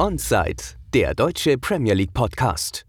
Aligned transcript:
Onside, 0.00 0.62
der 0.94 1.12
deutsche 1.12 1.58
Premier 1.58 1.92
League 1.92 2.14
Podcast. 2.14 2.86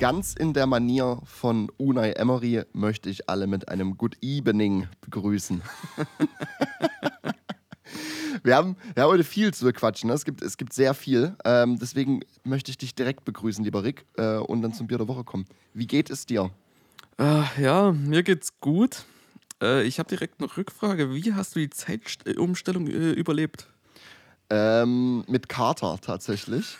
Ganz 0.00 0.34
in 0.34 0.52
der 0.52 0.66
Manier 0.66 1.20
von 1.24 1.70
Unai 1.76 2.14
Emery 2.14 2.64
möchte 2.72 3.08
ich 3.08 3.30
alle 3.30 3.46
mit 3.46 3.68
einem 3.68 3.96
Good 3.96 4.16
Evening 4.20 4.88
begrüßen. 5.02 5.62
wir, 8.42 8.56
haben, 8.56 8.76
wir 8.94 9.04
haben 9.04 9.10
heute 9.10 9.22
viel 9.22 9.54
zu 9.54 9.64
bequatschen. 9.64 10.08
Ne? 10.08 10.14
Es, 10.14 10.24
gibt, 10.24 10.42
es 10.42 10.56
gibt 10.56 10.72
sehr 10.72 10.94
viel. 10.94 11.36
Ähm, 11.44 11.78
deswegen 11.78 12.22
möchte 12.42 12.72
ich 12.72 12.78
dich 12.78 12.96
direkt 12.96 13.24
begrüßen, 13.24 13.64
lieber 13.64 13.84
Rick, 13.84 14.04
äh, 14.16 14.38
und 14.38 14.62
dann 14.62 14.72
zum 14.72 14.88
Bier 14.88 14.98
der 14.98 15.06
Woche 15.06 15.22
kommen. 15.22 15.44
Wie 15.74 15.86
geht 15.86 16.10
es 16.10 16.26
dir? 16.26 16.50
Äh, 17.20 17.62
ja, 17.62 17.92
mir 17.92 18.24
geht's 18.24 18.58
gut. 18.58 19.04
Äh, 19.62 19.84
ich 19.84 20.00
habe 20.00 20.08
direkt 20.08 20.40
eine 20.40 20.56
Rückfrage. 20.56 21.14
Wie 21.14 21.34
hast 21.34 21.54
du 21.54 21.60
die 21.60 21.70
Zeitumstellung 21.70 22.88
äh, 22.88 23.12
überlebt? 23.12 23.69
Ähm, 24.52 25.24
mit 25.28 25.48
Kater 25.48 25.98
tatsächlich. 26.00 26.76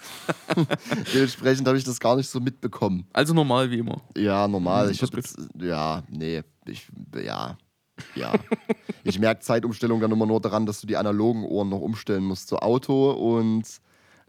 Dementsprechend 1.14 1.68
habe 1.68 1.78
ich 1.78 1.84
das 1.84 2.00
gar 2.00 2.16
nicht 2.16 2.28
so 2.28 2.40
mitbekommen. 2.40 3.06
Also 3.12 3.32
normal 3.32 3.70
wie 3.70 3.78
immer. 3.78 4.00
Ja, 4.16 4.48
normal. 4.48 4.86
Hm, 4.86 4.92
ich 4.92 5.02
habe 5.02 5.22
ja, 5.64 6.02
nee, 6.08 6.42
ich, 6.66 6.88
ja, 7.14 7.56
ja. 8.16 8.32
ich 9.04 9.20
merke 9.20 9.40
Zeitumstellung 9.42 10.00
dann 10.00 10.10
immer 10.10 10.26
nur 10.26 10.40
daran, 10.40 10.66
dass 10.66 10.80
du 10.80 10.88
die 10.88 10.96
analogen 10.96 11.44
Ohren 11.44 11.68
noch 11.68 11.80
umstellen 11.80 12.24
musst. 12.24 12.48
So 12.48 12.58
Auto 12.58 13.12
und 13.12 13.64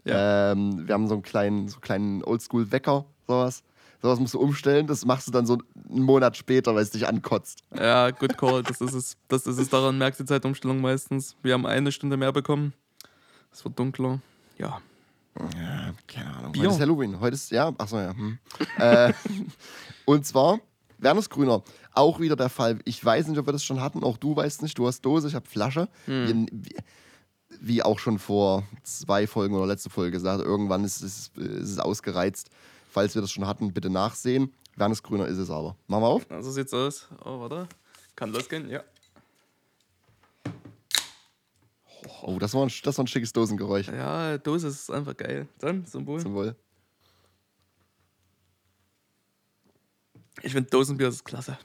ja. 0.04 0.52
ähm, 0.52 0.86
wir 0.86 0.94
haben 0.94 1.08
so 1.08 1.14
einen 1.14 1.22
kleinen, 1.22 1.68
so 1.68 1.80
kleinen 1.80 2.22
Oldschool-Wecker, 2.22 3.04
sowas. 3.26 3.64
Sowas 4.00 4.18
musst 4.18 4.34
du 4.34 4.40
umstellen, 4.40 4.88
das 4.88 5.04
machst 5.04 5.28
du 5.28 5.30
dann 5.30 5.46
so 5.46 5.58
einen 5.88 6.02
Monat 6.02 6.36
später, 6.36 6.74
weil 6.74 6.82
es 6.82 6.90
dich 6.90 7.06
ankotzt. 7.06 7.62
Ja, 7.72 8.10
good 8.10 8.36
call. 8.36 8.64
Das 8.64 8.80
ist 8.80 8.94
es. 8.94 9.16
Das 9.28 9.46
ist 9.46 9.58
es. 9.58 9.68
Daran 9.68 9.96
merkst 9.96 10.18
du 10.18 10.24
die 10.24 10.28
Zeitumstellung 10.28 10.80
meistens. 10.80 11.36
Wir 11.42 11.54
haben 11.54 11.66
eine 11.66 11.92
Stunde 11.92 12.16
mehr 12.16 12.32
bekommen. 12.32 12.72
Es 13.52 13.64
wird 13.64 13.78
dunkler. 13.78 14.20
Ja. 14.58 14.80
Ja, 15.38 15.94
keine 16.06 16.36
Ahnung. 16.36 16.52
Bier. 16.52 16.62
Heute 16.64 16.74
ist 16.74 16.80
Halloween. 16.80 17.20
Heute 17.20 17.34
ist, 17.34 17.50
ja, 17.50 17.72
achso, 17.78 17.98
ja. 17.98 18.14
Hm. 18.14 18.38
äh, 18.78 19.12
und 20.04 20.26
zwar, 20.26 20.60
Wernesgrüner, 20.98 21.62
auch 21.92 22.20
wieder 22.20 22.36
der 22.36 22.48
Fall. 22.48 22.78
Ich 22.84 23.02
weiß 23.04 23.28
nicht, 23.28 23.38
ob 23.38 23.46
wir 23.46 23.52
das 23.52 23.64
schon 23.64 23.80
hatten. 23.80 24.04
Auch 24.04 24.16
du 24.16 24.36
weißt 24.36 24.62
nicht. 24.62 24.78
Du 24.78 24.86
hast 24.86 25.02
Dose, 25.02 25.28
ich 25.28 25.34
habe 25.34 25.46
Flasche. 25.46 25.88
Hm. 26.06 26.48
Wie, 26.52 26.76
wie, 27.60 27.82
auch 27.82 27.98
schon 27.98 28.18
vor 28.18 28.64
zwei 28.82 29.26
Folgen 29.26 29.54
oder 29.54 29.66
letzte 29.66 29.90
Folge 29.90 30.12
gesagt, 30.12 30.42
irgendwann 30.42 30.84
ist 30.84 31.02
es, 31.02 31.30
ist 31.36 31.70
es 31.70 31.78
ausgereizt. 31.78 32.50
Falls 32.90 33.14
wir 33.14 33.22
das 33.22 33.30
schon 33.30 33.46
hatten, 33.46 33.72
bitte 33.72 33.90
nachsehen. 33.90 34.52
Wernesgrüner 34.76 35.26
ist 35.26 35.38
es 35.38 35.50
aber. 35.50 35.76
Machen 35.86 36.02
wir 36.02 36.08
auf. 36.08 36.26
So 36.40 36.50
sieht's 36.50 36.72
aus. 36.72 37.08
Oh, 37.24 37.40
warte. 37.40 37.68
Kann 38.16 38.32
losgehen, 38.32 38.68
ja. 38.68 38.82
Oh, 42.24 42.38
das 42.38 42.54
war, 42.54 42.64
ein, 42.64 42.72
das 42.84 42.96
war 42.96 43.04
ein 43.04 43.08
schickes 43.08 43.32
Dosengeräusch. 43.32 43.88
Ja, 43.88 44.38
Dose 44.38 44.68
ist 44.68 44.90
einfach 44.90 45.16
geil. 45.16 45.48
Dann, 45.58 45.84
Symbol. 45.84 46.20
Symbol. 46.20 46.54
Ich 50.42 50.52
finde 50.52 50.70
Dosenbier 50.70 51.08
ist 51.08 51.24
klasse. 51.24 51.58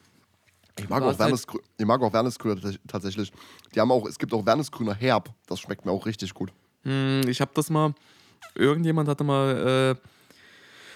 Ich 0.80 0.90
mag, 0.90 1.04
auch 1.04 1.18
Wernesgrü 1.18 1.60
ich 1.78 1.86
mag 1.86 2.02
auch 2.02 2.12
Wernesgrüner 2.12 2.76
tatsächlich. 2.88 3.32
Die 3.74 3.80
haben 3.80 3.92
auch, 3.92 4.08
es 4.08 4.18
gibt 4.18 4.34
auch 4.34 4.46
Wernesgrüner 4.46 4.94
Herb. 4.94 5.34
Das 5.46 5.60
schmeckt 5.60 5.86
mir 5.86 5.92
auch 5.92 6.06
richtig 6.06 6.34
gut. 6.34 6.52
Hm, 6.84 7.22
ich 7.28 7.40
habe 7.40 7.52
das 7.54 7.70
mal, 7.70 7.94
irgendjemand 8.56 9.10
hatte 9.10 9.24
mal 9.24 9.96
äh, 9.96 10.08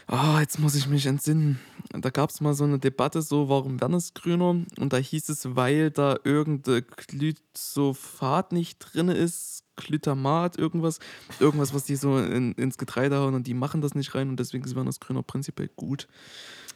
Ah, 0.08 0.40
jetzt 0.40 0.60
muss 0.60 0.76
ich 0.76 0.88
mich 0.88 1.06
entsinnen. 1.06 1.60
Da 1.92 2.10
gab 2.10 2.30
es 2.30 2.42
mal 2.42 2.54
so 2.54 2.64
eine 2.64 2.80
Debatte, 2.80 3.22
so 3.22 3.50
warum 3.50 3.80
Wernesgrüner? 3.80 4.66
Und 4.80 4.94
da 4.94 4.98
hieß 4.98 5.30
es, 5.30 5.56
weil 5.56 5.92
da 5.92 6.18
irgendein 6.24 6.86
Glyphosat 7.08 8.52
nicht 8.52 8.80
drin 8.80 9.10
ist, 9.10 9.64
Glytamat, 9.76 10.58
irgendwas, 10.58 11.00
irgendwas, 11.40 11.74
was 11.74 11.86
die 11.86 11.96
so 11.96 12.18
in, 12.20 12.54
ins 12.54 12.78
Getreide 12.78 13.18
hauen 13.18 13.34
und 13.34 13.48
die 13.48 13.54
machen 13.54 13.82
das 13.82 13.96
nicht 13.96 14.14
rein 14.16 14.30
und 14.30 14.40
deswegen 14.40 14.64
ist 14.64 14.76
Wernesgrüner 14.76 15.24
prinzipiell 15.24 15.70
gut. 15.76 16.08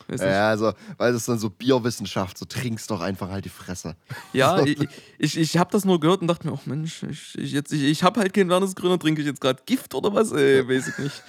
Ja, 0.10 0.50
also, 0.50 0.74
weil 0.98 1.14
das 1.14 1.26
dann 1.26 1.40
so 1.40 1.50
Bierwissenschaft, 1.50 2.38
so 2.38 2.46
trinkst 2.46 2.92
doch 2.92 3.02
einfach 3.02 3.30
halt 3.30 3.46
die 3.46 3.50
Fresse. 3.50 3.96
Ja, 4.34 4.58
so. 4.60 4.66
ich, 4.66 4.88
ich, 5.18 5.38
ich 5.38 5.58
habe 5.58 5.72
das 5.72 5.86
nur 5.86 6.00
gehört 6.00 6.22
und 6.22 6.28
dachte 6.28 6.48
mir, 6.48 6.54
oh 6.54 6.60
Mensch, 6.66 7.04
ich, 7.04 7.38
ich, 7.38 7.56
ich, 7.56 7.84
ich 7.84 8.04
habe 8.04 8.20
halt 8.20 8.34
keinen 8.34 8.50
Wernesgrüner, 8.50 9.00
trinke 9.00 9.22
ich 9.22 9.28
jetzt 9.28 9.42
gerade 9.42 9.62
Gift 9.66 9.96
oder 9.96 10.14
was? 10.14 10.32
Ey, 10.32 10.68
weiß 10.68 10.88
ich 10.90 10.98
nicht. 10.98 11.24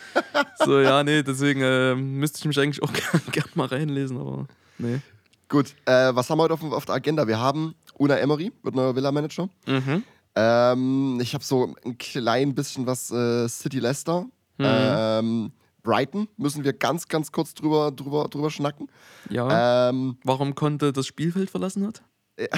so, 0.65 0.81
ja, 0.81 1.03
nee, 1.03 1.23
deswegen 1.23 1.63
äh, 1.63 1.95
müsste 1.95 2.39
ich 2.39 2.45
mich 2.45 2.59
eigentlich 2.59 2.83
auch 2.83 2.93
gern, 2.93 3.23
gern 3.33 3.49
mal 3.55 3.67
reinlesen, 3.67 4.19
aber 4.19 4.47
nee. 4.79 5.01
Gut, 5.49 5.75
äh, 5.85 6.15
was 6.15 6.29
haben 6.29 6.39
wir 6.39 6.45
heute 6.45 6.55
auf, 6.55 6.63
auf, 6.65 6.85
der 6.87 6.97
Agenda? 6.97 7.27
Wir 7.27 7.39
haben 7.39 7.75
Una 7.99 8.17
Emery, 8.19 8.53
wird 8.63 8.75
neuer 8.75 8.97
Villa-Manager. 8.97 9.49
Mhm. 9.67 10.03
Ähm, 10.35 11.19
ich 11.23 11.35
habe 11.35 11.45
so 11.45 11.75
ein 11.85 11.97
klein 11.99 12.55
bisschen 12.55 12.87
was 12.87 13.11
äh, 13.11 13.49
City 13.49 13.79
Leicester. 13.79 14.27
Mhm. 14.59 14.65
Ähm, 14.65 15.53
Brighton 15.87 16.29
müssen 16.37 16.65
wir 16.65 16.73
ganz, 16.73 17.07
ganz 17.07 17.31
kurz 17.31 17.55
drüber, 17.55 17.93
drüber, 17.93 18.27
drüber 18.29 18.51
schnacken. 18.51 18.89
Ja. 19.31 19.89
Ähm, 19.89 20.19
Warum 20.25 20.55
konnte 20.57 20.93
das 20.93 21.07
Spielfeld 21.07 21.49
verlassen 21.49 21.87
hat? 21.87 22.03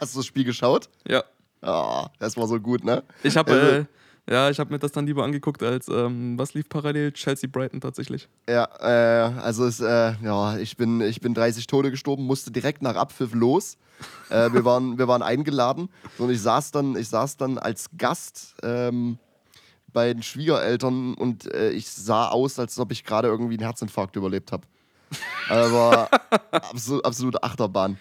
Hast 0.00 0.14
du 0.14 0.20
das 0.20 0.26
Spiel 0.26 0.44
geschaut? 0.44 0.88
Ja. 1.06 1.22
Oh, 1.60 2.06
das 2.18 2.36
war 2.36 2.48
so 2.48 2.58
gut, 2.58 2.84
ne? 2.84 3.04
Ich 3.22 3.36
habe 3.36 3.52
also, 3.52 3.66
äh, 3.66 3.84
ja, 4.28 4.50
ich 4.50 4.58
habe 4.58 4.72
mir 4.72 4.78
das 4.78 4.92
dann 4.92 5.06
lieber 5.06 5.22
angeguckt 5.24 5.62
als 5.62 5.88
ähm, 5.88 6.38
was 6.38 6.54
lief 6.54 6.68
parallel 6.68 7.12
Chelsea 7.12 7.48
Brighton 7.52 7.80
tatsächlich. 7.80 8.28
Ja, 8.48 8.68
äh, 8.80 9.32
also 9.40 9.66
es, 9.66 9.78
äh, 9.80 10.14
ja, 10.22 10.56
ich 10.56 10.76
bin, 10.76 11.00
ich 11.02 11.20
bin 11.20 11.34
30 11.34 11.66
Tode 11.66 11.90
gestorben, 11.90 12.24
musste 12.24 12.50
direkt 12.50 12.82
nach 12.82 12.96
Abpfiff 12.96 13.34
los. 13.34 13.76
äh, 14.30 14.52
wir, 14.52 14.64
waren, 14.64 14.98
wir 14.98 15.06
waren 15.06 15.22
eingeladen 15.22 15.88
und 16.18 16.30
ich 16.30 16.40
saß 16.40 16.72
dann, 16.72 16.96
ich 16.96 17.08
saß 17.08 17.36
dann 17.36 17.58
als 17.58 17.90
Gast 17.96 18.54
ähm, 18.62 19.18
bei 19.92 20.12
den 20.12 20.22
Schwiegereltern 20.22 21.14
und 21.14 21.52
äh, 21.52 21.70
ich 21.70 21.88
sah 21.88 22.28
aus, 22.28 22.58
als 22.58 22.78
ob 22.78 22.92
ich 22.92 23.04
gerade 23.04 23.28
irgendwie 23.28 23.54
einen 23.54 23.64
Herzinfarkt 23.64 24.16
überlebt 24.16 24.52
habe. 24.52 24.66
Aber 25.48 26.08
absolut, 26.50 27.04
absolute 27.04 27.42
Achterbahn. 27.42 27.98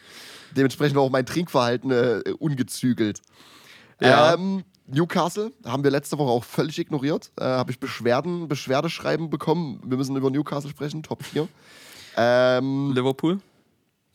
Dementsprechend 0.55 0.97
auch 0.97 1.09
mein 1.09 1.25
Trinkverhalten 1.25 1.91
äh, 1.91 2.23
ungezügelt. 2.39 3.21
Ja. 4.01 4.33
Ähm, 4.33 4.63
Newcastle 4.87 5.51
haben 5.65 5.83
wir 5.83 5.91
letzte 5.91 6.17
Woche 6.17 6.31
auch 6.31 6.43
völlig 6.43 6.77
ignoriert. 6.79 7.31
Äh, 7.39 7.43
Habe 7.43 7.71
ich 7.71 7.79
Beschwerden, 7.79 8.47
Beschwerdeschreiben 8.47 9.29
bekommen. 9.29 9.81
Wir 9.85 9.97
müssen 9.97 10.15
über 10.15 10.29
Newcastle 10.29 10.69
sprechen, 10.69 11.03
Top 11.03 11.23
4. 11.23 11.47
Ähm, 12.17 12.91
Liverpool? 12.93 13.39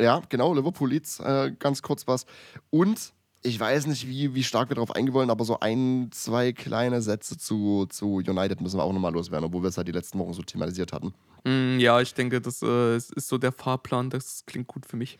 Ja, 0.01 0.21
genau, 0.29 0.53
Liverpool 0.53 0.91
Leeds, 0.91 1.21
äh, 1.21 1.53
ganz 1.59 1.81
kurz 1.81 2.07
was. 2.07 2.27
Und 2.69 3.13
ich 3.47 3.59
weiß 3.59 3.87
nicht, 3.87 4.07
wie, 4.09 4.34
wie 4.34 4.43
stark 4.43 4.69
wir 4.69 4.75
darauf 4.75 4.95
eingehen 4.95 5.31
aber 5.31 5.45
so 5.45 5.61
ein, 5.61 6.09
zwei 6.12 6.53
kleine 6.53 7.01
Sätze 7.01 7.39
zu, 7.39 7.87
zu 7.89 8.17
United 8.17 8.61
müssen 8.61 8.79
wir 8.79 8.84
auch 8.84 8.93
nochmal 8.93 9.12
loswerden, 9.12 9.47
obwohl 9.47 9.62
wir 9.62 9.69
es 9.69 9.77
halt 9.77 9.89
die 9.89 9.93
letzten 9.93 10.19
Wochen 10.19 10.33
so 10.33 10.43
thematisiert 10.43 10.93
hatten. 10.93 11.15
Mm, 11.45 11.79
ja, 11.79 12.01
ich 12.01 12.12
denke, 12.12 12.41
das 12.41 12.61
äh, 12.62 12.97
ist 12.97 13.29
so 13.29 13.39
der 13.39 13.53
Fahrplan, 13.53 14.11
das 14.11 14.45
klingt 14.47 14.67
gut 14.67 14.84
für 14.84 14.97
mich. 14.97 15.19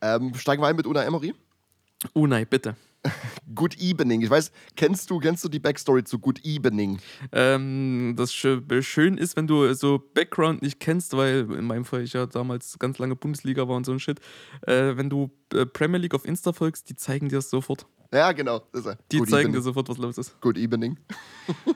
Ähm, 0.00 0.34
steigen 0.34 0.62
wir 0.62 0.66
ein 0.66 0.76
mit 0.76 0.86
Una 0.86 1.04
Emery? 1.04 1.34
Unai, 2.12 2.44
bitte. 2.44 2.76
Good 3.54 3.78
Evening. 3.78 4.20
Ich 4.22 4.30
weiß, 4.30 4.52
kennst 4.76 5.10
du, 5.10 5.18
kennst 5.18 5.44
du 5.44 5.48
die 5.48 5.58
Backstory 5.58 6.04
zu 6.04 6.18
Good 6.18 6.44
Evening? 6.44 6.98
Ähm, 7.32 8.14
das 8.16 8.32
schön 8.32 9.18
ist, 9.18 9.36
wenn 9.36 9.46
du 9.46 9.72
so 9.74 10.02
Background 10.14 10.62
nicht 10.62 10.80
kennst, 10.80 11.16
weil 11.16 11.50
in 11.52 11.64
meinem 11.64 11.84
Fall 11.84 12.02
ich 12.02 12.12
ja 12.12 12.26
damals 12.26 12.78
ganz 12.78 12.98
lange 12.98 13.16
Bundesliga 13.16 13.68
war 13.68 13.76
und 13.76 13.86
so 13.86 13.92
ein 13.92 14.00
Shit. 14.00 14.20
Äh, 14.66 14.96
wenn 14.96 15.10
du 15.10 15.30
äh, 15.54 15.64
Premier 15.66 15.98
League 15.98 16.14
auf 16.14 16.24
Insta 16.24 16.52
folgst, 16.52 16.88
die 16.90 16.96
zeigen 16.96 17.28
dir 17.28 17.36
das 17.36 17.50
sofort. 17.50 17.86
Ja, 18.12 18.32
genau. 18.32 18.62
Die 19.12 19.18
Good 19.18 19.28
zeigen 19.28 19.48
evening. 19.48 19.52
dir 19.52 19.62
sofort, 19.62 19.88
was 19.88 19.98
los 19.98 20.16
ist. 20.16 20.40
Good 20.40 20.56
Evening. 20.56 20.98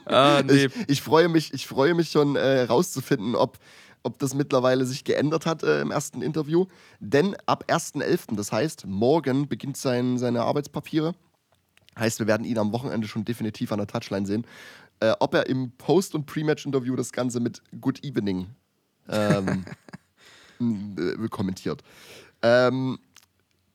Ah, 0.06 0.42
nee. 0.46 0.66
ich, 0.66 0.72
ich, 0.88 1.02
freue 1.02 1.28
mich, 1.28 1.52
ich 1.52 1.66
freue 1.66 1.94
mich 1.94 2.10
schon 2.10 2.36
äh, 2.36 2.62
rauszufinden, 2.62 3.34
ob 3.34 3.58
ob 4.02 4.18
das 4.18 4.34
mittlerweile 4.34 4.84
sich 4.84 5.04
geändert 5.04 5.46
hat 5.46 5.62
äh, 5.62 5.80
im 5.80 5.90
ersten 5.90 6.22
Interview. 6.22 6.66
Denn 7.00 7.36
ab 7.46 7.64
1.11., 7.68 8.36
das 8.36 8.52
heißt, 8.52 8.86
morgen 8.86 9.48
beginnt 9.48 9.76
sein, 9.76 10.18
seine 10.18 10.42
Arbeitspapiere. 10.42 11.14
Heißt, 11.98 12.18
wir 12.18 12.26
werden 12.26 12.44
ihn 12.44 12.58
am 12.58 12.72
Wochenende 12.72 13.06
schon 13.06 13.24
definitiv 13.24 13.70
an 13.72 13.78
der 13.78 13.86
Touchline 13.86 14.26
sehen. 14.26 14.46
Äh, 15.00 15.14
ob 15.20 15.34
er 15.34 15.46
im 15.46 15.72
Post- 15.72 16.14
und 16.14 16.26
Pre-Match-Interview 16.26 16.96
das 16.96 17.12
Ganze 17.12 17.40
mit 17.40 17.62
Good 17.80 18.04
Evening 18.04 18.48
ähm, 19.08 19.64
äh, 20.96 21.28
kommentiert. 21.28 21.82
Ähm, 22.40 22.98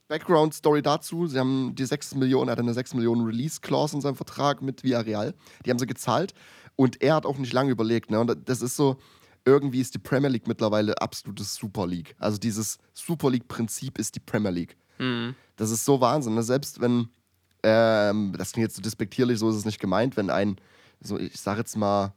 Background-Story 0.08 0.82
dazu: 0.82 1.28
Sie 1.28 1.38
haben 1.38 1.76
die 1.76 1.86
6 1.86 2.16
Millionen, 2.16 2.50
er 2.50 2.54
hat 2.54 2.60
eine 2.60 2.74
6 2.74 2.94
Millionen 2.94 3.26
Release-Clause 3.26 3.96
in 3.96 4.02
seinem 4.02 4.16
Vertrag 4.16 4.62
mit 4.62 4.84
Villarreal. 4.84 5.34
Die 5.66 5.70
haben 5.70 5.80
sie 5.80 5.86
gezahlt 5.86 6.34
und 6.76 7.02
er 7.02 7.16
hat 7.16 7.26
auch 7.26 7.38
nicht 7.38 7.54
lange 7.54 7.72
überlegt. 7.72 8.10
Ne? 8.10 8.20
Und 8.20 8.50
das 8.50 8.62
ist 8.62 8.76
so, 8.76 8.98
irgendwie 9.48 9.80
ist 9.80 9.94
die 9.94 10.00
Premier 10.00 10.28
League 10.28 10.46
mittlerweile 10.46 11.02
absolutes 11.02 11.56
Super 11.56 11.88
League. 11.88 12.16
Also 12.20 12.38
dieses 12.38 12.78
Super 12.94 13.30
League-Prinzip 13.32 13.98
ist 13.98 14.14
die 14.16 14.20
Premier 14.20 14.52
League. 14.52 14.76
Mhm. 15.00 15.36
Das 15.56 15.72
ist 15.72 15.86
so 15.86 16.02
Wahnsinn. 16.02 16.36
Ne? 16.36 16.44
Selbst 16.44 16.82
wenn, 16.82 17.08
ähm, 17.64 18.36
das 18.38 18.52
klingt 18.52 18.68
jetzt 18.68 18.76
so 18.76 18.82
despektierlich, 18.82 19.40
so 19.40 19.50
ist 19.50 19.56
es 19.56 19.66
nicht 19.66 19.80
gemeint, 19.80 20.18
wenn 20.18 20.30
ein, 20.30 20.58
so 21.00 21.18
ich 21.18 21.40
sag 21.40 21.58
jetzt 21.58 21.78
mal, 21.78 22.14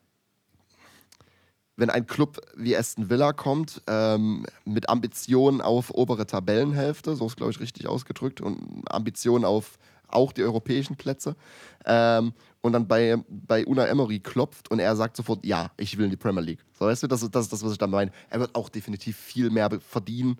wenn 1.77 1.89
ein 1.89 2.07
Club 2.07 2.41
wie 2.57 2.77
Aston 2.77 3.09
Villa 3.09 3.33
kommt, 3.33 3.81
ähm, 3.87 4.45
mit 4.65 4.91
Ambitionen 4.91 5.61
auf 5.61 5.95
obere 5.95 6.27
Tabellenhälfte, 6.27 7.15
so 7.15 7.27
ist 7.27 7.37
glaube 7.37 7.53
ich 7.53 7.61
richtig 7.61 7.87
ausgedrückt, 7.87 8.41
und 8.41 8.83
Ambitionen 8.91 9.45
auf 9.45 9.79
auch 10.13 10.33
die 10.33 10.43
europäischen 10.43 10.97
Plätze, 10.97 11.37
ähm, 11.85 12.33
und 12.63 12.73
dann 12.75 12.87
bei, 12.87 13.17
bei 13.29 13.67
Una 13.67 13.87
Emery 13.87 14.21
klopft 14.21 14.71
und 14.71 14.81
er 14.81 14.95
sagt 14.95 15.17
sofort, 15.17 15.47
ja, 15.47 15.71
ich 15.79 15.97
will 15.97 16.05
in 16.05 16.11
die 16.11 16.17
Premier 16.19 16.43
League. 16.43 16.63
So, 16.79 16.85
weißt 16.85 17.03
du, 17.03 17.07
das, 17.07 17.23
ist- 17.23 17.35
das 17.35 17.45
ist 17.45 17.53
das, 17.55 17.65
was 17.65 17.73
ich 17.73 17.79
da 17.79 17.87
meine. 17.87 18.13
Er 18.29 18.39
wird 18.41 18.55
auch 18.55 18.69
definitiv 18.69 19.17
viel 19.17 19.49
mehr 19.49 19.71
verdienen. 19.81 20.39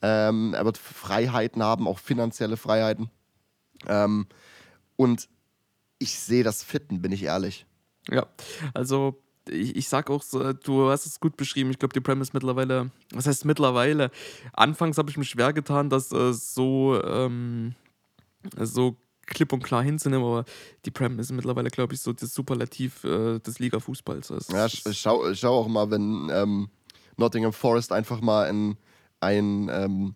Ähm, 0.00 0.54
er 0.54 0.64
wird 0.64 0.78
Freiheiten 0.78 1.60
haben, 1.62 1.88
auch 1.88 1.98
finanzielle 1.98 2.56
Freiheiten. 2.56 3.10
Ähm, 3.88 4.26
und 4.94 5.28
ich 5.98 6.16
sehe 6.18 6.44
das 6.44 6.62
Fitten, 6.62 7.02
bin 7.02 7.10
ich 7.10 7.24
ehrlich. 7.24 7.66
Ja, 8.08 8.26
also 8.72 9.20
ich, 9.48 9.74
ich 9.74 9.88
sag 9.88 10.10
auch, 10.10 10.22
du 10.62 10.88
hast 10.90 11.06
es 11.06 11.18
gut 11.18 11.36
beschrieben. 11.36 11.70
Ich 11.70 11.78
glaube, 11.80 11.92
die 11.92 12.00
Prem 12.00 12.20
ist 12.22 12.34
mittlerweile, 12.34 12.92
was 13.12 13.26
heißt 13.26 13.44
mittlerweile? 13.44 14.12
Anfangs 14.52 14.96
habe 14.96 15.10
ich 15.10 15.16
mich 15.16 15.30
schwer 15.30 15.52
getan, 15.52 15.90
das 15.90 16.12
äh, 16.12 16.32
so, 16.32 17.02
ähm, 17.02 17.74
so 18.56 18.96
klipp 19.26 19.52
und 19.52 19.62
klar 19.62 19.82
hinzunehmen, 19.82 20.24
aber 20.26 20.44
die 20.84 20.90
Prem 20.90 21.18
ist 21.18 21.30
mittlerweile, 21.32 21.70
glaube 21.70 21.94
ich, 21.94 22.00
so 22.00 22.12
das 22.12 22.32
Superlativ 22.32 23.04
äh, 23.04 23.38
des 23.38 23.58
Liga-Fußballs. 23.58 24.30
Es 24.30 24.48
Ja, 24.48 24.68
schau, 24.68 25.34
schau 25.34 25.60
auch 25.60 25.68
mal, 25.68 25.90
wenn 25.90 26.30
ähm, 26.32 26.68
Nottingham 27.16 27.52
Forest 27.52 27.92
einfach 27.92 28.20
mal 28.20 28.48
ein, 28.48 28.76
ein, 29.20 29.68
ähm, 29.70 30.14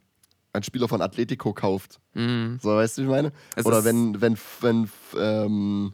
ein 0.52 0.62
Spieler 0.62 0.88
von 0.88 1.02
Atletico 1.02 1.52
kauft. 1.52 2.00
Mm, 2.14 2.56
So, 2.60 2.70
weißt 2.70 2.98
du, 2.98 3.02
wie 3.02 3.06
ich 3.06 3.10
meine? 3.10 3.32
Es 3.56 3.66
Oder 3.66 3.84
wenn, 3.84 4.20
wenn, 4.20 4.38
wenn 4.60 4.90
ähm, 5.18 5.92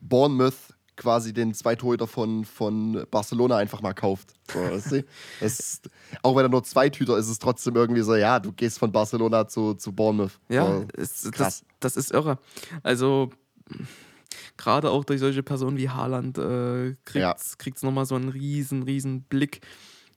Bournemouth 0.00 0.71
quasi 0.96 1.32
den 1.32 1.54
Zweitorhüter 1.54 2.06
von, 2.06 2.44
von 2.44 3.06
Barcelona 3.10 3.56
einfach 3.56 3.80
mal 3.80 3.94
kauft. 3.94 4.34
So, 4.52 4.58
weißt 4.60 4.92
du? 4.92 5.04
ist- 5.40 5.88
auch 6.22 6.36
wenn 6.36 6.44
er 6.44 6.48
nur 6.48 6.62
Zweitüter 6.64 7.16
ist, 7.16 7.26
ist 7.26 7.32
es 7.32 7.38
trotzdem 7.38 7.74
irgendwie 7.76 8.02
so, 8.02 8.14
ja, 8.14 8.38
du 8.40 8.52
gehst 8.52 8.78
von 8.78 8.92
Barcelona 8.92 9.48
zu, 9.48 9.74
zu 9.74 9.92
Bournemouth. 9.92 10.38
Ja, 10.48 10.80
so, 10.98 11.30
krass. 11.30 11.64
Das, 11.80 11.94
das 11.94 11.96
ist 11.96 12.12
irre. 12.12 12.38
Also 12.82 13.30
gerade 14.56 14.90
auch 14.90 15.04
durch 15.04 15.20
solche 15.20 15.42
Personen 15.42 15.76
wie 15.76 15.88
Haaland 15.88 16.38
äh, 16.38 16.90
Ja. 17.14 17.36
kriegt 17.58 17.76
es 17.78 17.82
nochmal 17.82 18.06
so 18.06 18.14
einen 18.14 18.28
riesen, 18.28 18.82
riesen 18.82 19.22
Blick. 19.22 19.60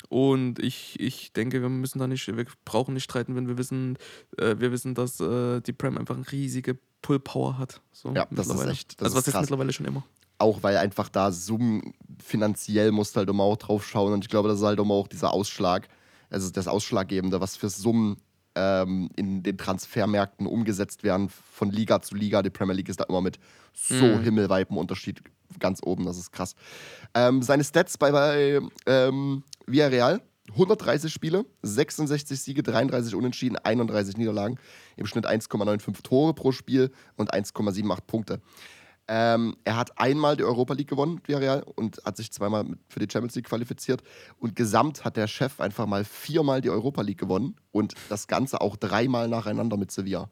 Und 0.09 0.59
ich, 0.59 0.99
ich 0.99 1.33
denke, 1.33 1.61
wir 1.61 1.69
müssen 1.69 1.97
da 1.99 2.07
nicht, 2.07 2.27
wir 2.27 2.45
brauchen 2.63 2.93
nicht 2.93 3.03
streiten, 3.05 3.35
wenn 3.35 3.47
wir 3.47 3.57
wissen, 3.57 3.97
äh, 4.37 4.55
wir 4.59 4.71
wissen, 4.71 4.93
dass 4.93 5.19
äh, 5.19 5.61
die 5.61 5.73
Prem 5.73 5.97
einfach 5.97 6.15
eine 6.15 6.31
riesige 6.31 6.77
Pull-Power 7.01 7.57
hat. 7.57 7.81
So 7.91 8.13
Ja, 8.13 8.27
das 8.29 8.47
ist 8.47 8.65
echt- 8.65 9.01
das 9.01 9.05
also 9.05 9.17
ist 9.17 9.21
was 9.23 9.27
ist 9.27 9.33
krass. 9.33 9.41
mittlerweile 9.41 9.73
schon 9.73 9.85
immer. 9.87 10.03
Auch 10.37 10.63
weil 10.63 10.77
einfach 10.77 11.09
da 11.09 11.31
Summen 11.31 11.93
finanziell 12.23 12.91
musst 12.91 13.15
du 13.15 13.19
halt 13.19 13.29
immer 13.29 13.43
auch 13.43 13.57
drauf 13.57 13.85
schauen 13.87 14.13
und 14.13 14.23
ich 14.23 14.29
glaube, 14.29 14.49
das 14.49 14.59
ist 14.59 14.65
halt 14.65 14.79
immer 14.79 14.93
auch 14.93 15.07
dieser 15.07 15.33
Ausschlag, 15.33 15.87
also 16.29 16.49
das 16.49 16.67
Ausschlaggebende, 16.67 17.39
was 17.41 17.55
für 17.55 17.69
Summen 17.69 18.17
ähm, 18.55 19.09
in 19.15 19.43
den 19.43 19.57
Transfermärkten 19.57 20.47
umgesetzt 20.47 21.03
werden 21.03 21.29
von 21.29 21.69
Liga 21.71 22.01
zu 22.01 22.15
Liga. 22.15 22.41
Die 22.41 22.49
Premier 22.49 22.73
League 22.75 22.89
ist 22.89 22.99
da 22.99 23.05
immer 23.05 23.21
mit 23.21 23.39
so 23.73 24.17
Mhm. 24.17 24.21
himmelweiten 24.21 24.77
Unterschied 24.77 25.21
ganz 25.59 25.81
oben, 25.83 26.05
das 26.05 26.17
ist 26.17 26.31
krass. 26.31 26.55
Ähm, 27.13 27.41
seine 27.41 27.63
Stats 27.63 27.97
bei, 27.97 28.11
bei 28.11 28.59
ähm, 28.85 29.43
Villarreal. 29.67 30.21
130 30.51 31.11
Spiele, 31.11 31.43
66 31.63 32.39
Siege, 32.39 32.61
33 32.61 33.15
Unentschieden, 33.15 33.57
31 33.57 34.15
Niederlagen, 34.15 34.59
im 34.95 35.07
Schnitt 35.07 35.25
1,95 35.25 36.03
Tore 36.03 36.35
pro 36.35 36.51
Spiel 36.51 36.91
und 37.15 37.33
1,78 37.33 38.01
Punkte. 38.05 38.41
Ähm, 39.07 39.55
er 39.63 39.77
hat 39.77 39.99
einmal 39.99 40.35
die 40.35 40.43
Europa 40.43 40.73
League 40.73 40.89
gewonnen, 40.89 41.21
Villarreal, 41.23 41.63
und 41.75 42.01
hat 42.05 42.17
sich 42.17 42.31
zweimal 42.31 42.65
für 42.89 42.99
die 42.99 43.07
Champions 43.11 43.35
League 43.35 43.47
qualifiziert. 43.47 44.01
Und 44.39 44.55
gesamt 44.55 45.05
hat 45.05 45.17
der 45.17 45.27
Chef 45.27 45.59
einfach 45.59 45.85
mal 45.85 46.03
viermal 46.03 46.61
die 46.61 46.69
Europa 46.69 47.01
League 47.01 47.19
gewonnen 47.19 47.55
und 47.71 47.93
das 48.09 48.27
Ganze 48.27 48.61
auch 48.61 48.75
dreimal 48.75 49.27
nacheinander 49.27 49.77
mit 49.77 49.91
Sevilla. 49.91 50.29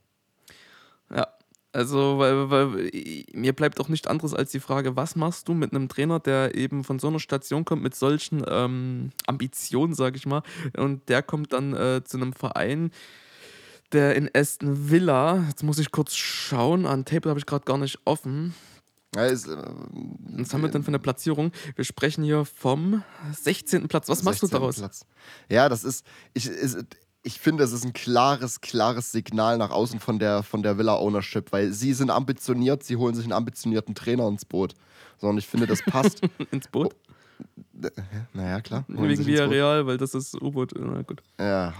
Ja, 1.13 1.27
also 1.71 2.19
weil, 2.19 2.51
weil 2.51 2.91
mir 3.33 3.53
bleibt 3.53 3.79
auch 3.79 3.89
nicht 3.89 4.07
anderes 4.07 4.35
als 4.35 4.51
die 4.51 4.59
Frage, 4.59 4.95
was 4.95 5.15
machst 5.15 5.47
du 5.47 5.55
mit 5.55 5.73
einem 5.73 5.89
Trainer, 5.89 6.19
der 6.19 6.55
eben 6.55 6.83
von 6.83 6.99
so 6.99 7.07
einer 7.07 7.19
Station 7.19 7.65
kommt 7.65 7.81
mit 7.81 7.95
solchen 7.95 8.43
ähm, 8.47 9.09
Ambitionen, 9.25 9.95
sage 9.95 10.17
ich 10.17 10.27
mal, 10.27 10.43
und 10.77 11.09
der 11.09 11.23
kommt 11.23 11.51
dann 11.51 11.73
äh, 11.73 12.03
zu 12.03 12.17
einem 12.17 12.33
Verein, 12.33 12.91
der 13.93 14.15
in 14.15 14.29
Aston 14.33 14.89
Villa, 14.89 15.45
jetzt 15.47 15.63
muss 15.63 15.79
ich 15.79 15.91
kurz 15.91 16.15
schauen, 16.15 16.85
an 16.85 17.05
Table 17.05 17.29
habe 17.29 17.39
ich 17.39 17.45
gerade 17.45 17.65
gar 17.65 17.77
nicht 17.77 17.99
offen. 18.05 18.53
Ja, 19.15 19.25
ist, 19.25 19.47
äh, 19.47 19.55
Was 20.37 20.53
haben 20.53 20.61
wir 20.61 20.69
denn 20.69 20.83
für 20.83 20.87
eine 20.89 20.99
Platzierung? 20.99 21.51
Wir 21.75 21.85
sprechen 21.85 22.23
hier 22.23 22.45
vom 22.45 23.03
16. 23.31 23.87
Platz. 23.87 24.09
Was 24.09 24.23
machst 24.23 24.41
du 24.41 24.47
16. 24.47 24.59
daraus? 24.59 24.75
Platz. 24.77 25.05
Ja, 25.49 25.69
das 25.69 25.83
ist, 25.83 26.05
ich, 26.33 26.47
ist, 26.47 26.77
ich 27.21 27.39
finde, 27.39 27.63
es 27.63 27.71
ist 27.71 27.85
ein 27.85 27.93
klares, 27.93 28.61
klares 28.61 29.11
Signal 29.11 29.57
nach 29.57 29.69
außen 29.69 29.99
von 29.99 30.19
der, 30.19 30.43
von 30.43 30.63
der 30.63 30.77
Villa 30.77 30.95
Ownership, 30.95 31.51
weil 31.51 31.71
sie 31.71 31.93
sind 31.93 32.09
ambitioniert, 32.09 32.83
sie 32.83 32.97
holen 32.97 33.15
sich 33.15 33.25
einen 33.25 33.33
ambitionierten 33.33 33.93
Trainer 33.93 34.27
ins 34.27 34.45
Boot. 34.45 34.73
So, 35.17 35.27
und 35.27 35.37
ich 35.37 35.47
finde, 35.47 35.67
das 35.67 35.81
passt. 35.83 36.21
Ins 36.51 36.67
Boot? 36.67 36.95
Naja, 38.33 38.61
klar. 38.61 38.85
holen 38.95 39.09
Wegen. 39.09 39.25
Villarreal, 39.25 39.85
weil 39.85 39.97
das 39.97 40.13
ist 40.13 40.39
U-Boot. 40.41 40.73
Na 40.77 41.01
gut. 41.01 41.21
Ja. 41.39 41.73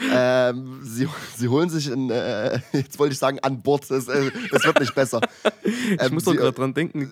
ähm, 0.12 0.80
sie, 0.82 1.08
sie 1.36 1.48
holen 1.48 1.70
sich, 1.70 1.90
ein, 1.90 2.10
äh, 2.10 2.60
jetzt 2.72 2.98
wollte 2.98 3.12
ich 3.12 3.18
sagen, 3.18 3.38
an 3.40 3.62
Bord. 3.62 3.90
Es, 3.90 4.08
äh, 4.08 4.30
es 4.52 4.64
wird 4.64 4.80
nicht 4.80 4.94
besser. 4.94 5.20
Ich 5.66 6.00
Ähm, 6.00 6.14
muss 6.14 6.24
doch 6.24 6.34
gerade 6.34 6.52
dran 6.52 6.74
denken, 6.74 7.10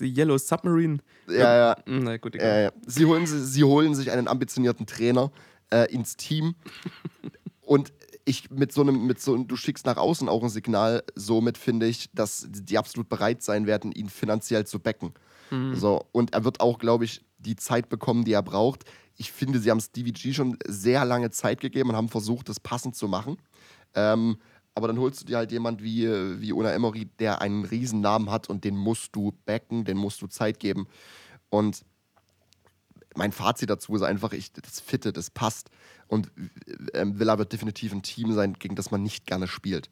Yellow 0.00 0.38
Submarine. 0.38 0.98
Ja, 1.28 1.56
ja. 1.56 1.76
Hm, 1.86 2.04
Na 2.04 2.16
gut, 2.16 2.34
egal. 2.34 2.48
Ja, 2.48 2.60
ja. 2.62 2.72
Sie, 2.86 3.04
holen, 3.04 3.26
sie, 3.26 3.44
sie 3.44 3.62
holen 3.62 3.94
sich 3.94 4.10
einen 4.10 4.26
ambitionierten 4.26 4.86
Trainer 4.86 5.30
äh, 5.70 5.92
ins 5.92 6.16
Team. 6.16 6.56
Und 7.60 7.92
ich 8.24 8.50
mit 8.50 8.72
so 8.72 8.82
einem, 8.82 9.06
mit 9.06 9.20
so 9.20 9.36
du 9.36 9.56
schickst 9.56 9.86
nach 9.86 9.96
außen 9.96 10.28
auch 10.28 10.42
ein 10.42 10.48
Signal, 10.48 11.02
somit 11.14 11.58
finde 11.58 11.86
ich, 11.86 12.10
dass 12.12 12.46
die 12.48 12.78
absolut 12.78 13.08
bereit 13.08 13.42
sein 13.42 13.66
werden, 13.66 13.92
ihn 13.92 14.08
finanziell 14.08 14.66
zu 14.66 14.80
backen. 14.80 15.14
So, 15.74 16.06
und 16.12 16.34
er 16.34 16.44
wird 16.44 16.60
auch, 16.60 16.78
glaube 16.78 17.04
ich, 17.04 17.24
die 17.38 17.56
Zeit 17.56 17.88
bekommen, 17.88 18.24
die 18.24 18.32
er 18.32 18.42
braucht. 18.42 18.84
Ich 19.16 19.32
finde, 19.32 19.58
sie 19.58 19.70
haben 19.70 19.80
Stevie 19.80 20.12
G 20.12 20.32
schon 20.32 20.56
sehr 20.66 21.04
lange 21.04 21.30
Zeit 21.30 21.60
gegeben 21.60 21.90
und 21.90 21.96
haben 21.96 22.08
versucht, 22.08 22.48
das 22.48 22.60
passend 22.60 22.96
zu 22.96 23.08
machen. 23.08 23.38
Ähm, 23.94 24.38
aber 24.74 24.86
dann 24.86 24.98
holst 24.98 25.22
du 25.22 25.24
dir 25.26 25.38
halt 25.38 25.50
jemand 25.50 25.82
wie, 25.82 26.04
äh, 26.04 26.40
wie 26.40 26.52
Una 26.52 26.72
Emery, 26.72 27.06
der 27.18 27.40
einen 27.40 27.64
riesen 27.64 28.00
Namen 28.00 28.30
hat 28.30 28.48
und 28.48 28.62
den 28.62 28.76
musst 28.76 29.16
du 29.16 29.32
backen, 29.44 29.84
den 29.84 29.96
musst 29.96 30.22
du 30.22 30.28
Zeit 30.28 30.60
geben. 30.60 30.86
Und 31.50 31.84
mein 33.16 33.32
Fazit 33.32 33.70
dazu 33.70 33.96
ist 33.96 34.02
einfach, 34.02 34.32
ich, 34.32 34.52
das 34.52 34.80
fitte, 34.80 35.12
das 35.12 35.30
passt. 35.30 35.70
Und 36.06 36.30
ähm, 36.94 37.18
Villa 37.18 37.38
wird 37.38 37.52
definitiv 37.52 37.92
ein 37.92 38.02
Team 38.02 38.32
sein, 38.32 38.54
gegen 38.54 38.76
das 38.76 38.90
man 38.90 39.02
nicht 39.02 39.26
gerne 39.26 39.48
spielt. 39.48 39.90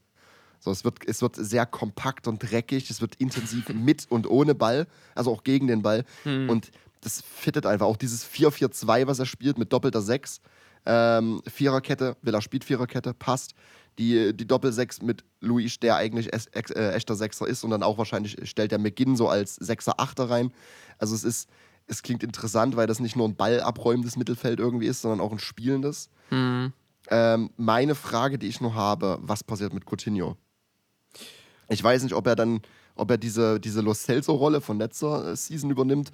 So, 0.58 0.70
es, 0.70 0.84
wird, 0.84 1.06
es 1.06 1.22
wird 1.22 1.36
sehr 1.36 1.66
kompakt 1.66 2.26
und 2.26 2.38
dreckig, 2.38 2.90
es 2.90 3.00
wird 3.00 3.14
intensiv 3.16 3.68
mit 3.74 4.06
und 4.08 4.28
ohne 4.28 4.54
Ball, 4.54 4.86
also 5.14 5.32
auch 5.32 5.44
gegen 5.44 5.66
den 5.66 5.82
Ball. 5.82 6.04
Und 6.48 6.70
das 7.00 7.22
fittet 7.22 7.66
einfach. 7.66 7.86
Auch 7.86 7.96
dieses 7.96 8.26
4-4-2, 8.26 9.06
was 9.06 9.18
er 9.18 9.26
spielt 9.26 9.58
mit 9.58 9.72
doppelter 9.72 10.02
6. 10.02 10.40
Ähm, 10.86 11.42
Viererkette, 11.46 12.16
Villa 12.22 12.40
spielt 12.40 12.64
Viererkette, 12.64 13.14
passt. 13.14 13.54
Die, 13.98 14.36
die 14.36 14.46
Doppel-6 14.46 15.04
mit 15.04 15.24
Luis, 15.40 15.80
der 15.80 15.96
eigentlich 15.96 16.30
es, 16.30 16.48
ex, 16.48 16.70
äh, 16.70 16.92
echter 16.92 17.14
Sechser 17.14 17.46
ist 17.46 17.64
und 17.64 17.70
dann 17.70 17.82
auch 17.82 17.96
wahrscheinlich 17.96 18.36
stellt 18.46 18.70
der 18.70 18.78
McGinn 18.78 19.16
so 19.16 19.28
als 19.28 19.54
Sechser, 19.54 19.98
Achter 19.98 20.28
rein. 20.28 20.52
Also 20.98 21.14
es 21.14 21.24
ist, 21.24 21.48
es 21.86 22.02
klingt 22.02 22.22
interessant, 22.22 22.76
weil 22.76 22.86
das 22.86 23.00
nicht 23.00 23.16
nur 23.16 23.26
ein 23.26 23.36
ballabräumendes 23.36 24.16
Mittelfeld 24.16 24.58
irgendwie 24.58 24.86
ist, 24.86 25.00
sondern 25.00 25.20
auch 25.20 25.32
ein 25.32 25.38
spielendes. 25.38 26.10
Hm. 26.28 26.74
Ähm, 27.08 27.50
meine 27.56 27.94
Frage, 27.94 28.38
die 28.38 28.48
ich 28.48 28.60
noch 28.60 28.74
habe, 28.74 29.18
was 29.22 29.42
passiert 29.42 29.72
mit 29.72 29.84
Coutinho? 29.86 30.36
Ich 31.68 31.82
weiß 31.82 32.02
nicht, 32.02 32.14
ob 32.14 32.26
er 32.26 32.36
dann, 32.36 32.60
ob 32.94 33.10
er 33.10 33.18
diese, 33.18 33.60
diese 33.60 33.80
Lo 33.80 33.94
Celso-Rolle 33.94 34.60
von 34.60 34.78
letzter 34.78 35.32
äh, 35.32 35.36
Season 35.36 35.70
übernimmt. 35.70 36.10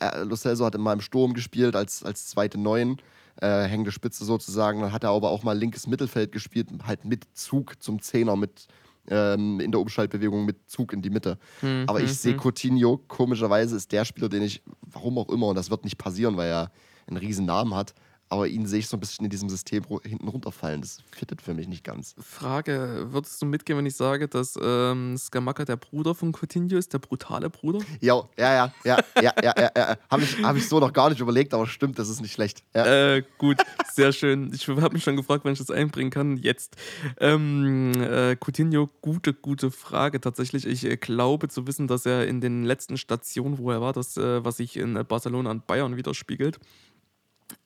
Äh, 0.00 0.22
Lo 0.22 0.36
Celso 0.36 0.64
hat 0.64 0.74
immer 0.74 0.92
im 0.92 1.00
Sturm 1.00 1.34
gespielt 1.34 1.76
als, 1.76 2.02
als 2.02 2.26
zweite 2.28 2.58
Neun, 2.58 2.98
äh, 3.40 3.64
hängende 3.64 3.92
Spitze 3.92 4.24
sozusagen. 4.24 4.80
Dann 4.80 4.92
hat 4.92 5.04
er 5.04 5.10
aber 5.10 5.30
auch 5.30 5.42
mal 5.42 5.56
linkes 5.56 5.86
Mittelfeld 5.86 6.32
gespielt, 6.32 6.68
halt 6.86 7.04
mit 7.04 7.24
Zug 7.34 7.82
zum 7.82 8.00
Zehner, 8.00 8.36
mit 8.36 8.66
ähm, 9.08 9.60
in 9.60 9.70
der 9.70 9.80
Umschaltbewegung 9.80 10.44
mit 10.44 10.68
Zug 10.68 10.92
in 10.92 11.02
die 11.02 11.10
Mitte. 11.10 11.38
aber 11.86 12.00
ich 12.00 12.18
sehe 12.18 12.36
Coutinho, 12.36 12.98
komischerweise 13.08 13.76
ist 13.76 13.92
der 13.92 14.04
Spieler, 14.04 14.28
den 14.28 14.42
ich, 14.42 14.62
warum 14.80 15.18
auch 15.18 15.28
immer, 15.28 15.46
und 15.46 15.54
das 15.56 15.70
wird 15.70 15.84
nicht 15.84 15.98
passieren, 15.98 16.36
weil 16.36 16.48
er 16.48 16.72
einen 17.06 17.18
riesen 17.18 17.46
Namen 17.46 17.74
hat, 17.74 17.94
aber 18.28 18.48
ihn 18.48 18.66
sehe 18.66 18.80
ich 18.80 18.88
so 18.88 18.96
ein 18.96 19.00
bisschen 19.00 19.24
in 19.24 19.30
diesem 19.30 19.48
System 19.48 19.84
hinten 20.02 20.28
runterfallen. 20.28 20.80
Das 20.80 20.98
fittet 21.12 21.40
für 21.40 21.54
mich 21.54 21.68
nicht 21.68 21.84
ganz. 21.84 22.14
Frage, 22.18 23.06
würdest 23.10 23.40
du 23.40 23.46
mitgehen, 23.46 23.78
wenn 23.78 23.86
ich 23.86 23.96
sage, 23.96 24.26
dass 24.26 24.58
ähm, 24.60 25.16
Skamaka 25.16 25.64
der 25.64 25.76
Bruder 25.76 26.14
von 26.14 26.32
Coutinho 26.32 26.76
ist, 26.76 26.92
der 26.92 26.98
brutale 26.98 27.50
Bruder? 27.50 27.80
Ja, 28.00 28.22
ja, 28.36 28.54
ja, 28.54 28.72
ja, 28.84 28.98
ja, 29.22 29.32
ja, 29.42 29.54
ja, 29.56 29.70
ja. 29.76 29.96
Habe 30.10 30.22
ich, 30.22 30.42
hab 30.42 30.56
ich 30.56 30.68
so 30.68 30.80
noch 30.80 30.92
gar 30.92 31.10
nicht 31.10 31.20
überlegt, 31.20 31.54
aber 31.54 31.66
stimmt, 31.66 31.98
das 31.98 32.08
ist 32.08 32.20
nicht 32.20 32.32
schlecht. 32.32 32.64
Ja. 32.74 33.14
Äh, 33.14 33.22
gut, 33.38 33.58
sehr 33.92 34.12
schön. 34.12 34.52
Ich 34.52 34.66
habe 34.68 34.92
mich 34.92 35.04
schon 35.04 35.16
gefragt, 35.16 35.44
wann 35.44 35.52
ich 35.52 35.58
das 35.58 35.70
einbringen 35.70 36.10
kann. 36.10 36.36
Jetzt. 36.36 36.76
Ähm, 37.20 37.92
äh, 37.94 38.36
Coutinho, 38.36 38.90
gute, 39.02 39.34
gute 39.34 39.70
Frage 39.70 40.20
tatsächlich. 40.20 40.66
Ich 40.66 40.84
äh, 40.84 40.96
glaube 40.96 41.48
zu 41.48 41.66
wissen, 41.66 41.86
dass 41.86 42.06
er 42.06 42.26
in 42.26 42.40
den 42.40 42.64
letzten 42.64 42.96
Stationen, 42.96 43.58
wo 43.58 43.70
er 43.70 43.80
war, 43.80 43.92
das, 43.92 44.16
äh, 44.16 44.44
was 44.44 44.56
sich 44.56 44.76
in 44.76 44.96
äh, 44.96 45.04
Barcelona 45.04 45.50
und 45.50 45.66
Bayern 45.66 45.96
widerspiegelt, 45.96 46.58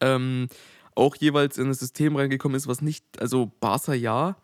ähm, 0.00 0.48
auch 0.94 1.16
jeweils 1.16 1.58
in 1.58 1.68
das 1.68 1.78
System 1.78 2.16
reingekommen 2.16 2.56
ist, 2.56 2.66
was 2.66 2.82
nicht, 2.82 3.04
also 3.20 3.52
Barca 3.60 3.94
ja, 3.94 4.36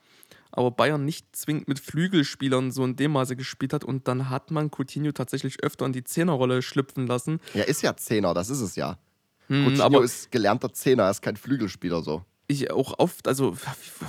aber 0.52 0.70
Bayern 0.70 1.04
nicht 1.04 1.36
zwingend 1.36 1.68
mit 1.68 1.78
Flügelspielern 1.80 2.70
so 2.72 2.84
in 2.84 2.96
dem 2.96 3.12
Maße 3.12 3.36
gespielt 3.36 3.72
hat 3.72 3.84
und 3.84 4.08
dann 4.08 4.30
hat 4.30 4.50
man 4.50 4.70
Coutinho 4.70 5.12
tatsächlich 5.12 5.62
öfter 5.62 5.84
in 5.84 5.92
die 5.92 6.04
Zehnerrolle 6.04 6.62
schlüpfen 6.62 7.06
lassen. 7.06 7.40
Ja, 7.54 7.64
ist 7.64 7.82
ja 7.82 7.94
Zehner, 7.96 8.32
das 8.32 8.48
ist 8.48 8.60
es 8.60 8.76
ja. 8.76 8.98
Hm, 9.48 9.64
Coutinho 9.64 9.84
aber 9.84 10.02
ist 10.04 10.30
gelernter 10.30 10.72
Zehner, 10.72 11.04
er 11.04 11.10
ist 11.10 11.20
kein 11.22 11.36
Flügelspieler 11.36 12.02
so. 12.02 12.24
ich 12.46 12.70
auch 12.70 12.98
oft, 12.98 13.28
also 13.28 13.54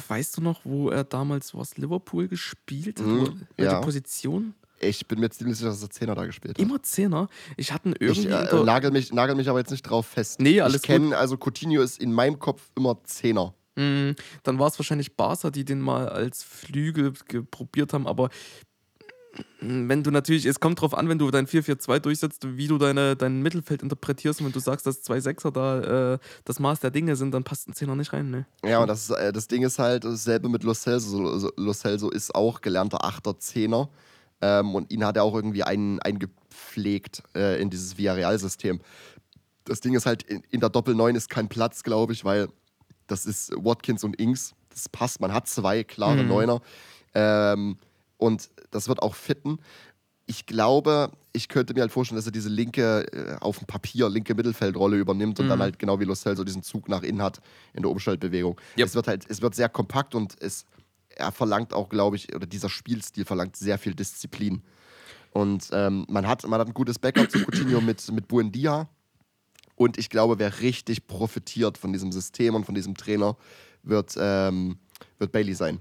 weißt 0.07 0.37
du 0.37 0.41
noch, 0.41 0.61
wo 0.63 0.89
er 0.89 1.03
damals 1.03 1.53
was 1.53 1.75
Liverpool 1.77 2.27
gespielt 2.27 2.99
hat? 2.99 3.05
Hm, 3.07 3.19
Wo- 3.19 3.33
Welche 3.57 3.71
ja. 3.73 3.81
Position? 3.81 4.53
Ich 4.79 5.07
bin 5.07 5.19
mir 5.19 5.29
ziemlich 5.29 5.57
sicher, 5.57 5.69
dass 5.69 5.81
er 5.81 5.89
Zehner 5.89 6.13
da 6.15 6.25
gespielt 6.25 6.55
hat. 6.57 6.61
Immer 6.61 6.81
Zehner. 6.83 7.29
Ich 7.55 7.71
hatte 7.71 7.89
ihn 7.89 7.95
Ich 7.99 8.25
irgendwie. 8.25 8.27
äh, 8.57 8.63
nagel, 8.63 8.91
mich, 8.91 9.11
nagel 9.11 9.35
mich 9.35 9.49
aber 9.49 9.59
jetzt 9.59 9.71
nicht 9.71 9.83
drauf 9.83 10.05
fest. 10.07 10.39
Nee, 10.39 10.61
alles 10.61 10.77
ich 10.77 10.81
kenne, 10.83 11.17
also 11.17 11.35
Coutinho 11.37 11.81
ist 11.81 11.99
in 12.01 12.13
meinem 12.13 12.37
Kopf 12.39 12.61
immer 12.75 13.01
Zehner. 13.03 13.53
Mm, 13.75 14.11
dann 14.43 14.59
war 14.59 14.67
es 14.67 14.77
wahrscheinlich 14.79 15.15
Barca, 15.15 15.49
die 15.51 15.65
den 15.65 15.79
mal 15.81 16.09
als 16.09 16.43
Flügel 16.43 17.13
ge- 17.27 17.43
probiert 17.49 17.93
haben, 17.93 18.07
aber 18.07 18.29
wenn 19.59 20.01
du 20.03 20.09
natürlich, 20.09 20.45
es 20.45 20.59
kommt 20.59 20.81
drauf 20.81 20.95
an, 20.97 21.09
wenn 21.09 21.19
du 21.19 21.29
dein 21.29 21.45
4-4-2 21.45 21.99
durchsetzt, 21.99 22.57
wie 22.57 22.67
du 22.67 22.79
deine, 22.79 23.15
dein 23.15 23.41
Mittelfeld 23.43 23.83
interpretierst 23.83 24.39
und 24.39 24.47
wenn 24.47 24.53
du 24.53 24.59
sagst, 24.59 24.87
dass 24.87 25.03
zwei 25.03 25.19
Sechser 25.19 25.51
da 25.51 26.13
äh, 26.13 26.19
das 26.45 26.59
Maß 26.59 26.79
der 26.79 26.89
Dinge 26.89 27.15
sind, 27.15 27.31
dann 27.35 27.43
passt 27.43 27.67
ein 27.69 27.73
Zehner 27.73 27.95
nicht 27.95 28.13
rein, 28.13 28.31
ne? 28.31 28.47
Ja, 28.65 28.79
und 28.79 28.87
das, 28.87 29.11
äh, 29.11 29.31
das 29.31 29.47
Ding 29.47 29.61
ist 29.63 29.77
halt 29.77 30.05
dasselbe 30.05 30.49
mit 30.49 30.63
Lo 30.63 30.73
Celso. 30.73 31.37
So- 31.37 31.51
Lo 31.55 31.73
Celso 31.73 32.09
ist 32.09 32.33
auch 32.33 32.61
gelernter 32.61 33.03
Achter, 33.03 33.37
Zehner. 33.37 33.89
Ähm, 34.41 34.75
und 34.75 34.91
ihn 34.91 35.03
hat 35.05 35.15
er 35.17 35.23
auch 35.23 35.33
irgendwie 35.35 35.63
ein, 35.63 35.99
eingepflegt 35.99 37.23
äh, 37.35 37.61
in 37.61 37.69
dieses 37.69 37.97
Villarreal-System. 37.97 38.79
Das 39.65 39.81
Ding 39.81 39.95
ist 39.95 40.05
halt, 40.05 40.23
in, 40.23 40.43
in 40.49 40.59
der 40.59 40.69
Doppel-9 40.69 41.15
ist 41.15 41.29
kein 41.29 41.49
Platz, 41.49 41.83
glaube 41.83 42.13
ich, 42.13 42.23
weil 42.23 42.47
das 43.07 43.25
ist 43.25 43.51
Watkins 43.55 44.03
und 44.03 44.19
Ings. 44.19 44.53
Das 44.69 44.89
passt. 44.89 45.19
Man 45.21 45.33
hat 45.33 45.47
zwei 45.47 45.83
klare 45.83 46.21
Mhm. 46.23 46.27
Neuner. 46.29 46.61
Ähm, 47.13 47.77
und 48.17 48.49
das 48.71 48.87
wird 48.87 49.01
auch 49.01 49.15
fitten. 49.15 49.59
Ich 50.25 50.45
glaube, 50.45 51.11
ich 51.31 51.47
könnte 51.47 51.73
mir 51.73 51.81
halt 51.81 51.91
vorstellen, 51.91 52.17
dass 52.17 52.25
er 52.25 52.31
diese 52.31 52.49
linke, 52.49 53.05
äh, 53.13 53.37
auf 53.39 53.59
dem 53.59 53.65
Papier, 53.67 54.09
linke 54.09 54.35
Mittelfeldrolle 54.35 54.97
übernimmt 54.97 55.39
und 55.39 55.47
dann 55.47 55.57
Mhm. 55.59 55.63
halt 55.63 55.79
genau 55.79 55.99
wie 55.99 56.03
Lo 56.03 56.13
Celso 56.15 56.43
diesen 56.43 56.63
Zug 56.63 56.89
nach 56.89 57.01
innen 57.01 57.21
hat 57.21 57.39
in 57.73 57.81
der 57.83 57.91
Umschaltbewegung. 57.91 58.59
Yep. 58.77 58.87
Es 58.87 58.95
wird 58.95 59.07
halt, 59.07 59.25
es 59.29 59.41
wird 59.41 59.55
sehr 59.55 59.69
kompakt 59.69 60.15
und 60.15 60.35
es, 60.41 60.65
er 61.19 61.31
verlangt 61.31 61.73
auch, 61.73 61.89
glaube 61.89 62.15
ich, 62.15 62.33
oder 62.35 62.45
dieser 62.45 62.69
Spielstil 62.69 63.25
verlangt 63.25 63.55
sehr 63.55 63.77
viel 63.77 63.93
Disziplin. 63.93 64.63
Und 65.31 65.69
ähm, 65.71 66.05
man, 66.09 66.27
hat, 66.27 66.47
man 66.47 66.59
hat 66.59 66.67
ein 66.67 66.73
gutes 66.73 66.99
Backup 66.99 67.29
zu 67.29 67.39
Coutinho 67.39 67.81
mit, 67.81 68.11
mit 68.11 68.27
Buendia. 68.27 68.89
Und 69.75 69.97
ich 69.97 70.09
glaube, 70.09 70.39
wer 70.39 70.61
richtig 70.61 71.05
profitiert 71.07 71.77
von 71.77 71.93
diesem 71.93 72.11
System 72.11 72.55
und 72.55 72.65
von 72.65 72.73
diesem 72.73 72.95
Trainer, 72.95 73.37
wird, 73.83 74.15
ähm, 74.19 74.77
wird 75.19 75.31
Bailey 75.31 75.53
sein. 75.53 75.79